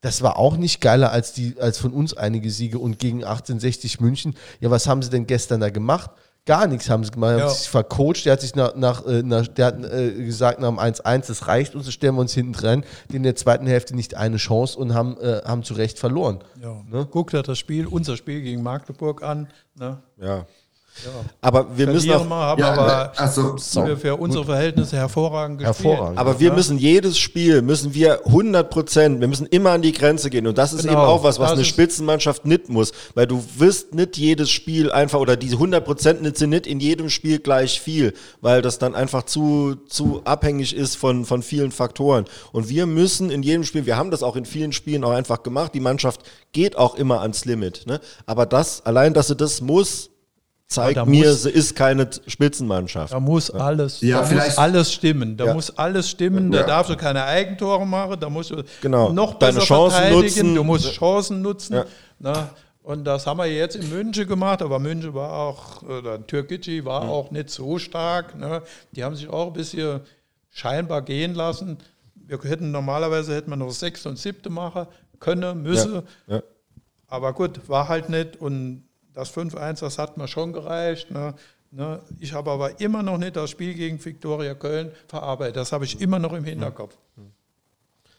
[0.00, 4.00] das war auch nicht geiler als, die, als von uns einige Siege und gegen 1860
[4.00, 4.36] München.
[4.60, 6.10] Ja, was haben sie denn gestern da gemacht?
[6.46, 7.38] Gar nichts haben sie gemacht.
[7.38, 7.44] Ja.
[7.44, 8.24] haben sich vercoacht.
[8.24, 11.48] Der hat sich nach, nach, äh, nach der hat äh, gesagt nach dem 1-1, das
[11.48, 12.84] reicht uns, das stellen wir uns hinten dran.
[13.10, 16.38] Die in der zweiten Hälfte nicht eine Chance und haben, äh, haben zu Recht verloren.
[16.62, 16.82] Ja.
[16.88, 17.04] Ne?
[17.10, 19.48] Guckt er das Spiel, unser Spiel gegen Magdeburg an.
[19.74, 19.98] Ne?
[20.18, 20.46] Ja.
[21.04, 21.10] Ja.
[21.40, 22.26] Aber wir müssen auch.
[22.26, 25.84] Mal, haben ja, aber also, für, für unsere Verhältnisse hervorragend gespielt.
[25.84, 26.18] Hervorragend.
[26.18, 30.30] Aber wir müssen jedes Spiel, müssen wir 100 Prozent, wir müssen immer an die Grenze
[30.30, 30.46] gehen.
[30.46, 32.92] Und das ist genau, eben auch was, was eine Spitzenmannschaft nicht muss.
[33.14, 37.10] Weil du wirst nicht jedes Spiel einfach, oder diese 100 Prozent sind nicht in jedem
[37.10, 42.24] Spiel gleich viel, weil das dann einfach zu, zu abhängig ist von, von vielen Faktoren.
[42.52, 45.42] Und wir müssen in jedem Spiel, wir haben das auch in vielen Spielen auch einfach
[45.42, 47.84] gemacht, die Mannschaft geht auch immer ans Limit.
[47.86, 48.00] Ne?
[48.24, 50.10] Aber das, allein, dass sie das muss,
[50.68, 53.12] zeigt ja, mir, muss, sie ist keine Spitzenmannschaft.
[53.12, 55.36] Da muss alles, ja, da muss alles stimmen.
[55.36, 55.54] Da ja.
[55.54, 56.50] muss alles stimmen.
[56.50, 58.18] Da darfst du keine Eigentore machen.
[58.18, 59.12] Da musst du genau.
[59.12, 60.24] noch besser Deine Chancen verteidigen.
[60.24, 60.54] Nutzen.
[60.54, 61.82] Du musst Chancen nutzen.
[62.18, 62.50] Na,
[62.82, 67.04] und das haben wir jetzt in München gemacht, aber München war auch, oder Türkgücü war
[67.04, 67.10] mhm.
[67.10, 68.36] auch nicht so stark.
[68.36, 68.62] Ne?
[68.92, 70.00] Die haben sich auch ein bisschen
[70.50, 71.78] scheinbar gehen lassen.
[72.14, 74.86] Wir hätten normalerweise hätten wir noch sechste und siebte machen
[75.18, 76.02] können, müssen.
[77.08, 78.36] Aber gut, war halt nicht.
[78.40, 78.85] Und
[79.16, 81.10] das 5-1, das hat mir schon gereicht.
[81.10, 81.34] Ne?
[81.70, 82.00] Ne?
[82.20, 85.56] Ich habe aber immer noch nicht das Spiel gegen Viktoria Köln verarbeitet.
[85.56, 86.96] Das habe ich immer noch im Hinterkopf.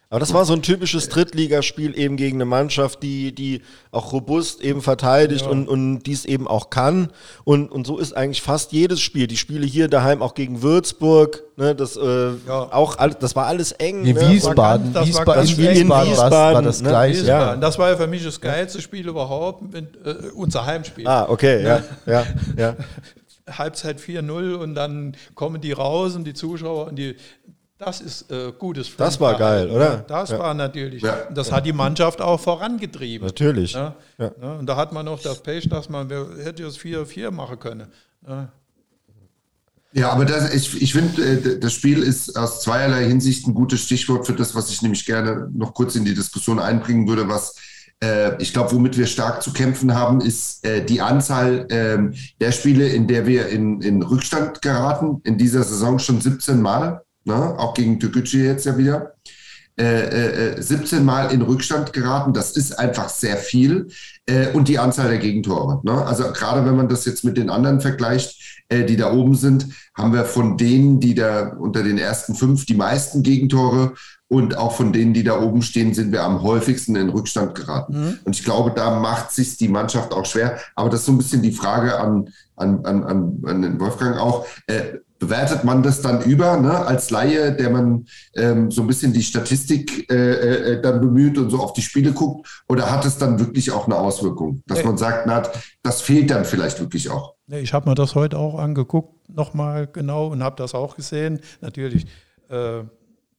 [0.10, 3.62] Aber das war so ein typisches Drittligaspiel eben gegen eine Mannschaft, die, die
[3.92, 5.52] auch robust eben verteidigt ja.
[5.52, 7.10] und, und dies eben auch kann.
[7.44, 9.28] Und, und so ist eigentlich fast jedes Spiel.
[9.28, 12.72] Die Spiele hier daheim auch gegen Würzburg, ne, das, äh, ja.
[12.72, 14.06] auch, das war alles eng.
[14.06, 14.30] Wie ne?
[14.30, 16.90] Wiesbaden, das, war das Spiel in Wiesbaden, Wiesbaden war das ne?
[16.90, 17.26] gleiche.
[17.26, 17.58] Ja.
[17.58, 21.06] Das war ja für mich das geilste Spiel überhaupt, mit, äh, unser Heimspiel.
[21.06, 22.26] Ah, okay, ja, ja,
[22.56, 22.76] ja.
[23.50, 27.16] Halbzeit 4-0 und dann kommen die raus und die Zuschauer und die
[27.78, 29.08] das ist äh, gutes Fußball.
[29.08, 29.98] Das war geil, oder?
[30.08, 30.40] Das ja.
[30.40, 31.04] war natürlich.
[31.04, 31.28] Ja.
[31.32, 33.28] Das hat die Mannschaft auch vorangetrieben.
[33.28, 33.74] Natürlich.
[33.74, 33.96] Ja?
[34.18, 37.88] Und da hat man noch das Pech, dass man wer hätte es 4-4 machen können.
[39.94, 43.82] Ja, aber das, ich, ich finde, äh, das Spiel ist aus zweierlei Hinsicht ein gutes
[43.82, 47.56] Stichwort für das, was ich nämlich gerne noch kurz in die Diskussion einbringen würde, was
[48.04, 52.52] äh, ich glaube, womit wir stark zu kämpfen haben, ist äh, die Anzahl ähm, der
[52.52, 55.22] Spiele, in der wir in, in Rückstand geraten.
[55.24, 57.58] In dieser Saison schon 17 Mal ne?
[57.58, 59.14] auch gegen Türkgücü jetzt ja wieder.
[59.80, 63.90] Äh, äh, 17 Mal in Rückstand geraten, das ist einfach sehr viel.
[64.26, 65.82] Äh, und die Anzahl der Gegentore.
[65.84, 66.04] Ne?
[66.04, 69.68] Also gerade wenn man das jetzt mit den anderen vergleicht, äh, die da oben sind,
[69.96, 73.94] haben wir von denen, die da unter den ersten fünf die meisten Gegentore
[74.30, 78.02] und auch von denen, die da oben stehen, sind wir am häufigsten in Rückstand geraten.
[78.02, 78.20] Mhm.
[78.24, 80.60] Und ich glaube, da macht sich die Mannschaft auch schwer.
[80.76, 83.04] Aber das ist so ein bisschen die Frage an, an, an,
[83.46, 84.48] an den Wolfgang auch.
[85.20, 89.14] Äh, bewertet man das dann über, ne, als Laie, der man ähm, so ein bisschen
[89.14, 93.18] die Statistik äh, äh, dann bemüht und so auf die Spiele guckt, oder hat es
[93.18, 94.86] dann wirklich auch eine Auswirkung, dass nee.
[94.86, 95.44] man sagt, na,
[95.84, 97.36] das fehlt dann vielleicht wirklich auch?
[97.48, 101.40] Nee, ich habe mir das heute auch angeguckt, nochmal genau, und habe das auch gesehen.
[101.62, 102.06] Natürlich,
[102.50, 102.84] äh,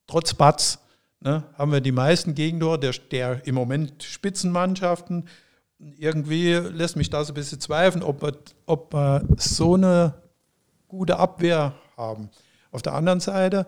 [0.06, 0.78] trotz Batz
[1.20, 5.28] ne, haben wir die meisten Gegentore der, der im Moment Spitzenmannschaften.
[5.78, 8.26] Irgendwie lässt mich das ein bisschen zweifeln, ob
[8.66, 8.96] ob
[9.36, 10.14] so eine
[10.88, 12.30] gute Abwehr haben.
[12.70, 13.66] Auf der anderen Seite,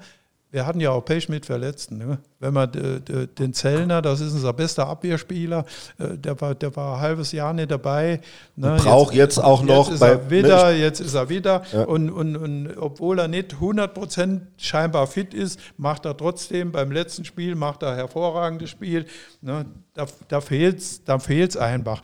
[0.52, 1.98] wir hatten ja auch Pech mit Verletzten.
[1.98, 2.18] Ne?
[2.40, 5.64] Wenn man den Zellner, das ist unser bester Abwehrspieler,
[5.98, 8.20] äh, der war, der war ein halbes Jahr nicht dabei.
[8.56, 8.76] Ne?
[8.76, 9.86] Braucht jetzt, jetzt, auch noch.
[9.86, 11.62] Jetzt ist bei, er wieder, jetzt ist er wieder.
[11.72, 11.84] Ja.
[11.84, 17.24] Und, und, und obwohl er nicht 100% scheinbar fit ist, macht er trotzdem beim letzten
[17.24, 19.06] Spiel, macht er hervorragendes Spiel.
[19.40, 19.66] Ne?
[19.94, 22.02] Da, da fehlt es da fehlt's einfach.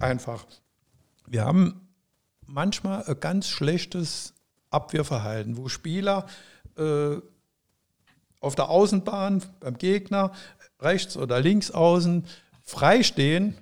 [0.00, 0.46] einfach.
[1.26, 1.88] Wir haben
[2.46, 4.33] manchmal ein ganz schlechtes
[4.74, 6.26] Abwehrverhalten, wo Spieler
[6.76, 7.16] äh,
[8.40, 10.32] auf der Außenbahn beim Gegner
[10.80, 12.26] rechts oder links außen
[12.62, 13.56] frei stehen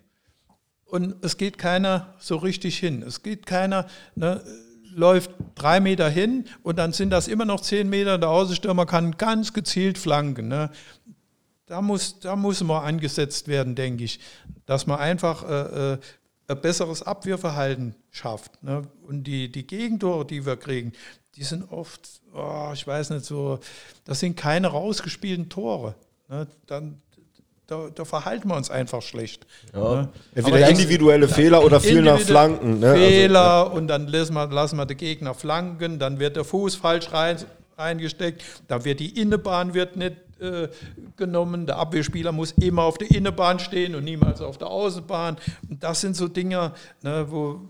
[0.85, 3.03] und es geht keiner so richtig hin.
[3.03, 4.43] Es geht keiner, ne,
[4.95, 8.19] läuft drei Meter hin und dann sind das immer noch zehn Meter.
[8.19, 10.49] Der Außenstürmer kann ganz gezielt flanken.
[10.49, 10.71] Ne.
[11.65, 14.21] Da muss, da muss mal angesetzt werden, denke ich,
[14.67, 15.99] dass man einfach äh, äh
[16.49, 18.63] ein besseres Abwehrverhalten schafft.
[18.63, 18.83] Ne?
[19.07, 20.93] Und die, die Gegentore, die wir kriegen,
[21.37, 23.59] die sind oft, oh, ich weiß nicht so,
[24.05, 25.95] das sind keine rausgespielten Tore.
[26.29, 26.47] Ne?
[26.67, 27.01] Dann,
[27.67, 29.47] da, da, verhalten wir uns einfach schlecht.
[29.73, 30.03] Ja.
[30.03, 30.09] Ne?
[30.35, 32.81] Entweder individuelle das, Fehler oder viel nach Flanken.
[32.81, 32.89] Ne?
[32.89, 33.79] Also, Fehler also, ja.
[33.79, 37.39] und dann lassen wir, lassen wir den Gegner flanken, dann wird der Fuß falsch rein,
[37.79, 40.69] reingesteckt, dann wird die Innenbahn wird nicht äh,
[41.17, 41.67] genommen.
[41.67, 45.37] Der Abwehrspieler muss immer auf der Innenbahn stehen und niemals auf der Außenbahn.
[45.69, 47.61] Und das sind so Dinge, ne, wo,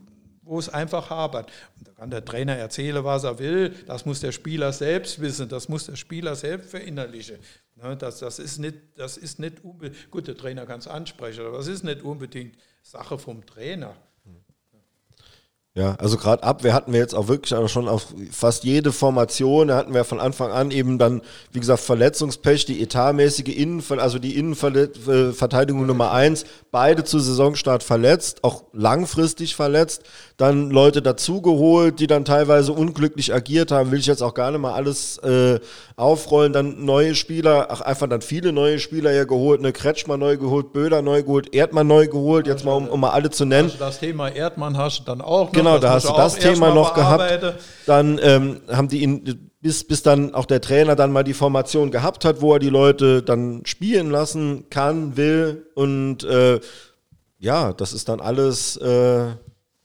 [0.43, 1.51] wo es einfach hapert.
[1.85, 3.74] Da kann der Trainer erzählen, was er will.
[3.86, 5.49] Das muss der Spieler selbst wissen.
[5.49, 7.36] Das muss der Spieler selbst verinnerlichen.
[7.77, 9.62] Ne, das, das ist nicht, das ist nicht
[10.11, 13.94] gut, der Trainer kann es ansprechen, aber das ist nicht unbedingt Sache vom Trainer.
[15.74, 19.77] Ja, also gerade Abwehr hatten wir jetzt auch wirklich schon auf fast jede Formation, da
[19.77, 24.36] hatten wir von Anfang an eben dann, wie gesagt, Verletzungspech, die etatmäßige Innenver also die
[24.36, 30.03] Innenverteidigung Nummer eins, beide zu Saisonstart verletzt, auch langfristig verletzt,
[30.36, 34.61] dann Leute dazugeholt, die dann teilweise unglücklich agiert haben, will ich jetzt auch gar nicht
[34.61, 35.59] mal alles äh,
[35.97, 40.36] aufrollen, dann neue Spieler, ach einfach dann viele neue Spieler ja geholt, ne Kretschmer neu
[40.36, 43.70] geholt, Böder neu geholt, Erdmann neu geholt, jetzt mal um, um mal alle zu nennen.
[43.70, 46.75] Also das Thema Erdmann hast du dann auch noch Genau, da hast du das Thema
[46.75, 47.55] noch gehabt.
[47.87, 51.91] Dann ähm, haben die ihn, bis, bis dann auch der Trainer dann mal die Formation
[51.91, 55.67] gehabt hat, wo er die Leute dann spielen lassen kann, will.
[55.75, 56.61] Und äh,
[57.39, 58.77] ja, das ist dann alles.
[58.77, 59.27] Äh,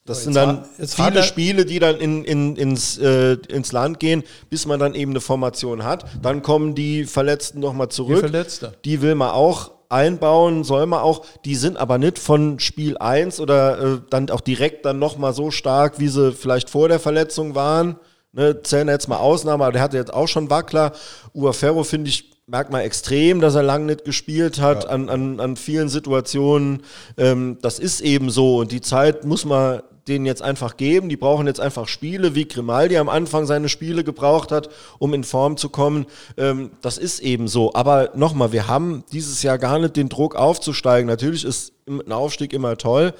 [0.03, 4.65] das sind dann viele Spiele, die dann in, in, ins, äh, ins Land gehen, bis
[4.65, 6.05] man dann eben eine Formation hat.
[6.21, 8.15] Dann kommen die Verletzten nochmal zurück.
[8.15, 8.73] Die Verletzte.
[8.85, 11.25] Die will man auch einbauen, soll man auch.
[11.45, 15.51] Die sind aber nicht von Spiel 1 oder äh, dann auch direkt dann nochmal so
[15.51, 17.97] stark, wie sie vielleicht vor der Verletzung waren.
[18.33, 20.91] Ne, zählen jetzt mal Ausnahme, aber der hatte jetzt auch schon Wackler.
[21.33, 24.89] Uaferro finde ich, merkt man extrem, dass er lang nicht gespielt hat ja.
[24.89, 26.83] an, an, an vielen Situationen.
[27.17, 31.09] Ähm, das ist eben so und die Zeit muss man denen jetzt einfach geben.
[31.09, 34.69] Die brauchen jetzt einfach Spiele, wie Grimaldi am Anfang seine Spiele gebraucht hat,
[34.99, 36.05] um in Form zu kommen.
[36.37, 37.73] Ähm, das ist eben so.
[37.73, 41.07] Aber nochmal, wir haben dieses Jahr gar nicht den Druck aufzusteigen.
[41.07, 43.13] Natürlich ist ein Aufstieg immer toll.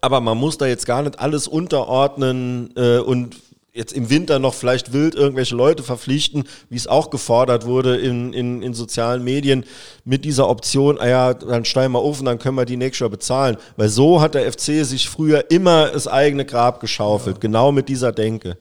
[0.00, 3.36] Aber man muss da jetzt gar nicht alles unterordnen äh, und
[3.76, 8.32] jetzt im Winter noch vielleicht wild irgendwelche Leute verpflichten, wie es auch gefordert wurde in,
[8.32, 9.64] in, in sozialen Medien,
[10.04, 13.00] mit dieser Option, ah ja, dann steigen wir auf und dann können wir die nächstes
[13.00, 13.56] Jahr bezahlen.
[13.76, 17.40] Weil so hat der FC sich früher immer das eigene Grab geschaufelt, ja.
[17.40, 18.56] genau mit dieser Denke.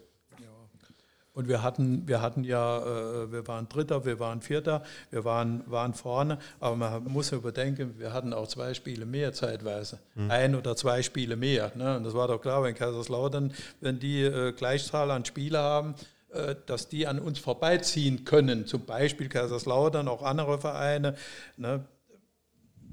[1.36, 5.70] Und wir hatten, wir hatten ja, äh, wir waren Dritter, wir waren Vierter, wir waren,
[5.70, 10.00] waren vorne, aber man muss überdenken, wir hatten auch zwei Spiele mehr zeitweise.
[10.16, 10.32] Mhm.
[10.32, 11.74] Ein oder zwei Spiele mehr.
[11.76, 11.98] Ne?
[11.98, 15.96] Und das war doch klar, wenn Kaiserslautern, wenn die äh, Gleichzahl an Spiele haben,
[16.30, 18.66] äh, dass die an uns vorbeiziehen können.
[18.66, 21.16] Zum Beispiel Kaiserslautern, auch andere Vereine.
[21.58, 21.84] Ne?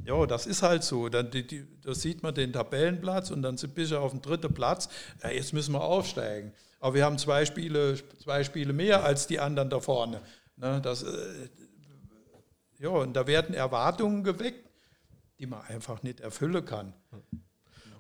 [0.05, 1.09] Ja, das ist halt so.
[1.09, 4.53] Dann die, die, da sieht man den Tabellenplatz und dann sind wir auf dem dritten
[4.53, 4.89] Platz.
[5.23, 6.53] Ja, jetzt müssen wir aufsteigen.
[6.83, 10.21] Aber wir haben zwei Spiele, zwei Spiele mehr als die anderen da vorne.
[10.57, 11.09] Ne, das, äh,
[12.81, 14.69] ja, und da werden Erwartungen geweckt,
[15.39, 16.93] die man einfach nicht erfüllen kann.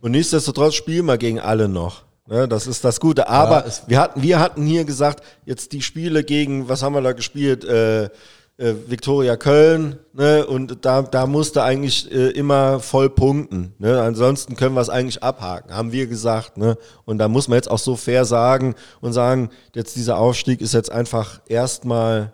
[0.01, 2.03] Und nichtsdestotrotz spielen wir gegen alle noch.
[2.27, 3.29] Ne, das ist das Gute.
[3.29, 7.03] Aber ja, wir, hatten, wir hatten hier gesagt, jetzt die Spiele gegen, was haben wir
[7.03, 7.65] da gespielt?
[7.65, 8.11] Äh,
[8.59, 10.47] äh, Viktoria Köln, ne?
[10.47, 13.75] Und da, da musste eigentlich äh, immer voll punkten.
[13.79, 14.01] Ne?
[14.01, 16.57] Ansonsten können wir es eigentlich abhaken, haben wir gesagt.
[16.57, 16.77] Ne?
[17.05, 20.75] Und da muss man jetzt auch so fair sagen und sagen, jetzt dieser Aufstieg ist
[20.75, 22.33] jetzt einfach erstmal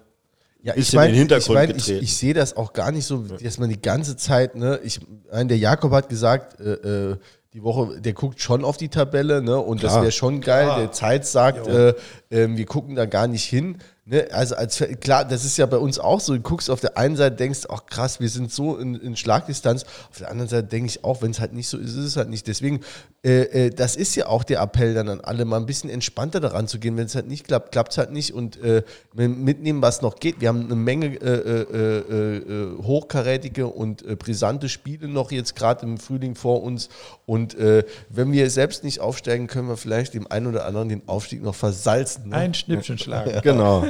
[0.60, 3.06] ja, ich mein, in den Hintergrund ich, mein, ich, ich sehe das auch gar nicht
[3.06, 5.00] so, dass man die ganze Zeit, ne, ich,
[5.32, 7.16] der Jakob hat gesagt, äh, äh,
[7.54, 9.94] die Woche, der guckt schon auf die Tabelle, ne, und Klar.
[9.94, 10.64] das wäre schon geil.
[10.64, 10.78] Klar.
[10.80, 11.90] Der Zeit sagt, äh,
[12.30, 13.78] äh, wir gucken da gar nicht hin.
[14.10, 16.32] Ne, also als klar, das ist ja bei uns auch so.
[16.34, 19.84] Du guckst auf der einen Seite, denkst, ach krass, wir sind so in, in Schlagdistanz.
[20.10, 22.16] Auf der anderen Seite denke ich auch, wenn es halt nicht so ist, ist es
[22.16, 22.46] halt nicht.
[22.46, 22.80] Deswegen,
[23.22, 26.40] äh, äh, das ist ja auch der Appell dann an alle, mal ein bisschen entspannter
[26.40, 26.96] daran zu gehen.
[26.96, 28.82] Wenn es halt nicht klappt, klappt es halt nicht und äh,
[29.12, 30.40] mitnehmen, was noch geht.
[30.40, 35.98] Wir haben eine Menge äh, äh, äh, hochkarätige und brisante Spiele noch jetzt gerade im
[35.98, 36.88] Frühling vor uns.
[37.26, 41.42] Und wenn wir selbst nicht aufsteigen, können wir vielleicht dem einen oder anderen den Aufstieg
[41.42, 42.30] noch versalzen.
[42.30, 42.36] Ne?
[42.36, 43.38] Ein Schnippchen schlagen.
[43.42, 43.84] genau.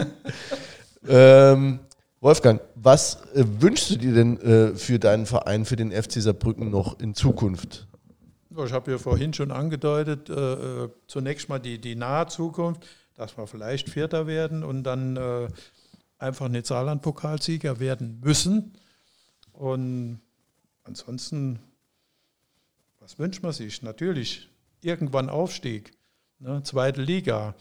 [1.09, 1.81] ähm,
[2.21, 6.71] Wolfgang, was äh, wünschst du dir denn äh, für deinen Verein, für den FC Saarbrücken
[6.71, 7.87] noch in Zukunft?
[8.51, 10.35] Ich habe ja vorhin schon angedeutet, äh,
[10.85, 15.49] äh, zunächst mal die, die nahe Zukunft, dass wir vielleicht Vierter werden und dann äh,
[16.19, 18.73] einfach eine Saarland-Pokalsieger werden müssen.
[19.53, 20.21] Und
[20.83, 21.61] ansonsten,
[22.99, 23.83] was wünscht man sich?
[23.83, 24.49] Natürlich
[24.81, 25.93] irgendwann Aufstieg,
[26.41, 27.55] ne, zweite Liga.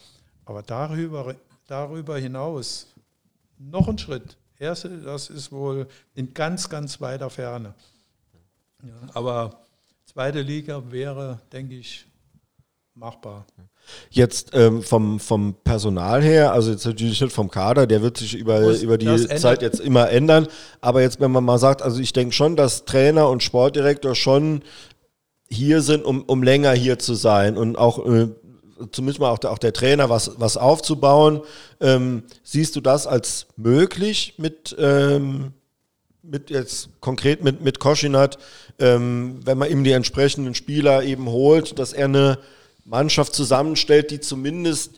[0.46, 1.36] Aber darüber
[1.68, 2.88] darüber hinaus
[3.60, 4.38] noch ein Schritt.
[4.60, 7.76] Erste, das ist wohl in ganz, ganz weiter Ferne.
[8.84, 9.62] Ja, aber
[10.06, 12.06] zweite Liga wäre, denke ich,
[12.96, 13.46] machbar.
[14.10, 18.34] Jetzt ähm, vom, vom Personal her, also jetzt natürlich nicht vom Kader, der wird sich
[18.34, 20.48] über, über die Zeit jetzt immer ändern.
[20.82, 24.64] Aber jetzt, wenn man mal sagt, also ich denke schon, dass Trainer und Sportdirektor schon
[25.50, 28.28] hier sind, um, um länger hier zu sein und auch äh,
[28.92, 31.42] zumindest mal auch der, auch der Trainer was, was aufzubauen.
[31.80, 35.54] Ähm, siehst du das als möglich mit, ähm,
[36.24, 38.38] mit jetzt konkret mit, mit Koschinat,
[38.80, 42.40] ähm, wenn man ihm die entsprechenden Spieler eben holt, dass er eine
[42.86, 44.97] Mannschaft zusammenstellt, die zumindest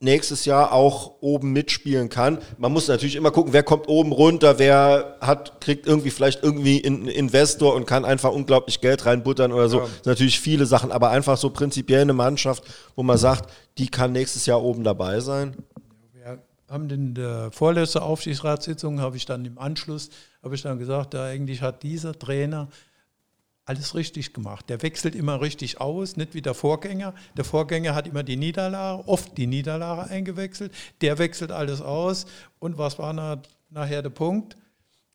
[0.00, 2.38] nächstes Jahr auch oben mitspielen kann.
[2.56, 6.84] Man muss natürlich immer gucken, wer kommt oben runter, wer hat, kriegt irgendwie vielleicht irgendwie
[6.84, 9.80] einen Investor und kann einfach unglaublich Geld reinbuttern oder so.
[9.80, 9.88] Ja.
[10.06, 12.64] natürlich viele Sachen, aber einfach so prinzipiell eine Mannschaft,
[12.96, 15.54] wo man sagt, die kann nächstes Jahr oben dabei sein.
[16.14, 20.08] Wir haben in der vorletzten Aufsichtsratssitzung, habe ich dann im Anschluss,
[20.42, 22.68] habe ich dann gesagt, da eigentlich hat dieser Trainer
[23.64, 24.68] alles richtig gemacht.
[24.68, 27.14] Der wechselt immer richtig aus, nicht wie der Vorgänger.
[27.36, 30.72] Der Vorgänger hat immer die Niederlage, oft die Niederlage eingewechselt.
[31.00, 32.26] Der wechselt alles aus.
[32.58, 33.38] Und was war nach,
[33.70, 34.56] nachher der Punkt?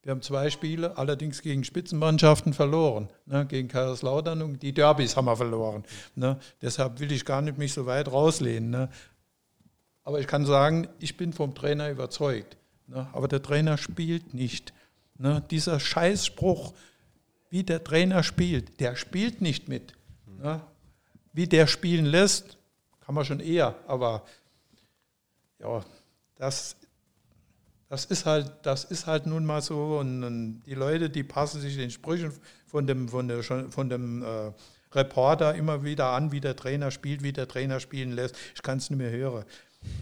[0.05, 3.09] Wir haben zwei Spiele, allerdings gegen Spitzenmannschaften verloren.
[3.25, 5.83] Ne, gegen Kaiserslautern und die Derbys haben wir verloren.
[6.13, 8.69] Ne, deshalb will ich gar nicht mich so weit rauslehnen.
[8.69, 8.89] Ne.
[10.03, 12.55] Aber ich kann sagen, ich bin vom Trainer überzeugt.
[12.85, 14.73] Ne, aber der Trainer spielt nicht.
[15.17, 16.73] Ne, dieser Scheißspruch,
[17.55, 18.81] wie der Trainer spielt.
[18.81, 19.93] Der spielt nicht mit.
[20.41, 20.59] Ne?
[21.31, 22.57] Wie der spielen lässt,
[22.99, 24.25] kann man schon eher, aber
[25.59, 25.81] ja,
[26.35, 26.75] das,
[27.87, 29.99] das, ist, halt, das ist halt nun mal so.
[29.99, 32.33] Und, und die Leute, die passen sich den Sprüchen
[32.67, 34.51] von dem, von der, von dem äh,
[34.91, 38.35] Reporter immer wieder an, wie der Trainer spielt, wie der Trainer spielen lässt.
[38.53, 39.45] Ich kann es nicht mehr hören.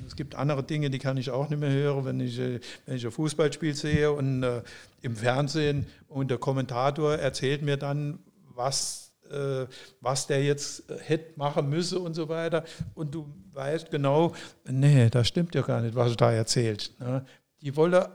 [0.07, 2.95] Es gibt andere Dinge, die kann ich auch nicht mehr hören, wenn ich, äh, wenn
[2.95, 4.61] ich ein Fußballspiel sehe und äh,
[5.01, 8.19] im Fernsehen und der Kommentator erzählt mir dann,
[8.53, 9.65] was, äh,
[10.01, 12.63] was der jetzt hätte machen müsse und so weiter.
[12.93, 14.33] Und du weißt genau,
[14.69, 16.93] nee, das stimmt ja gar nicht, was er da erzählt.
[16.99, 17.25] Ne?
[17.61, 18.05] Die wollen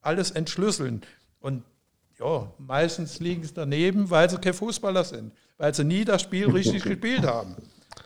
[0.00, 1.02] alles entschlüsseln.
[1.40, 1.62] Und
[2.18, 6.50] ja, meistens liegen es daneben, weil sie kein Fußballer sind, weil sie nie das Spiel
[6.50, 7.56] richtig gespielt haben.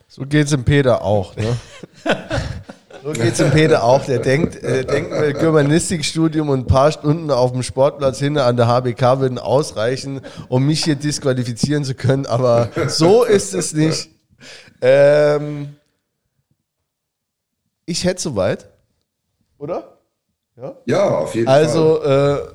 [0.06, 1.36] So geht es dem Peter auch.
[1.36, 1.56] Ne?
[3.02, 4.04] So geht es dem Peter auch.
[4.04, 8.66] Der denkt, äh, denkt Germanistikstudium und ein paar Stunden auf dem Sportplatz hinten an der
[8.66, 12.26] HBK würden ausreichen, um mich hier disqualifizieren zu können.
[12.26, 14.10] Aber so ist es nicht.
[14.80, 15.76] Ähm,
[17.86, 18.68] ich hätte soweit.
[19.58, 19.98] Oder?
[20.56, 22.10] Ja, ja auf jeden also, Fall.
[22.10, 22.48] Also, äh,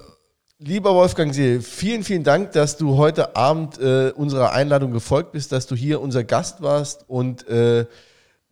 [0.60, 5.52] lieber Wolfgang See, vielen, vielen Dank, dass du heute Abend äh, unserer Einladung gefolgt bist,
[5.52, 7.86] dass du hier unser Gast warst und äh,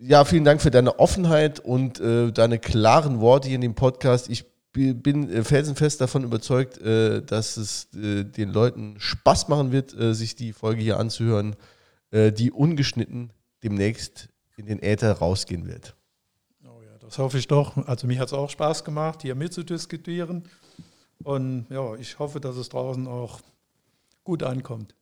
[0.01, 4.29] ja, vielen Dank für deine Offenheit und äh, deine klaren Worte hier in dem Podcast.
[4.29, 9.93] Ich bin äh, felsenfest davon überzeugt, äh, dass es äh, den Leuten Spaß machen wird,
[9.93, 11.55] äh, sich die Folge hier anzuhören,
[12.09, 13.31] äh, die ungeschnitten
[13.63, 15.95] demnächst in den Äther rausgehen wird.
[16.65, 17.77] Oh ja, das hoffe ich doch.
[17.85, 20.49] Also mir hat es auch Spaß gemacht, hier mitzudiskutieren.
[21.23, 23.39] Und ja, ich hoffe, dass es draußen auch
[24.23, 24.95] gut ankommt.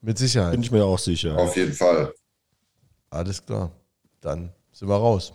[0.00, 0.52] Mit Sicherheit.
[0.52, 1.36] Bin ich mir auch sicher.
[1.36, 2.14] Auf jeden Fall.
[3.10, 3.72] Alles klar
[4.26, 5.32] dann sind wir raus.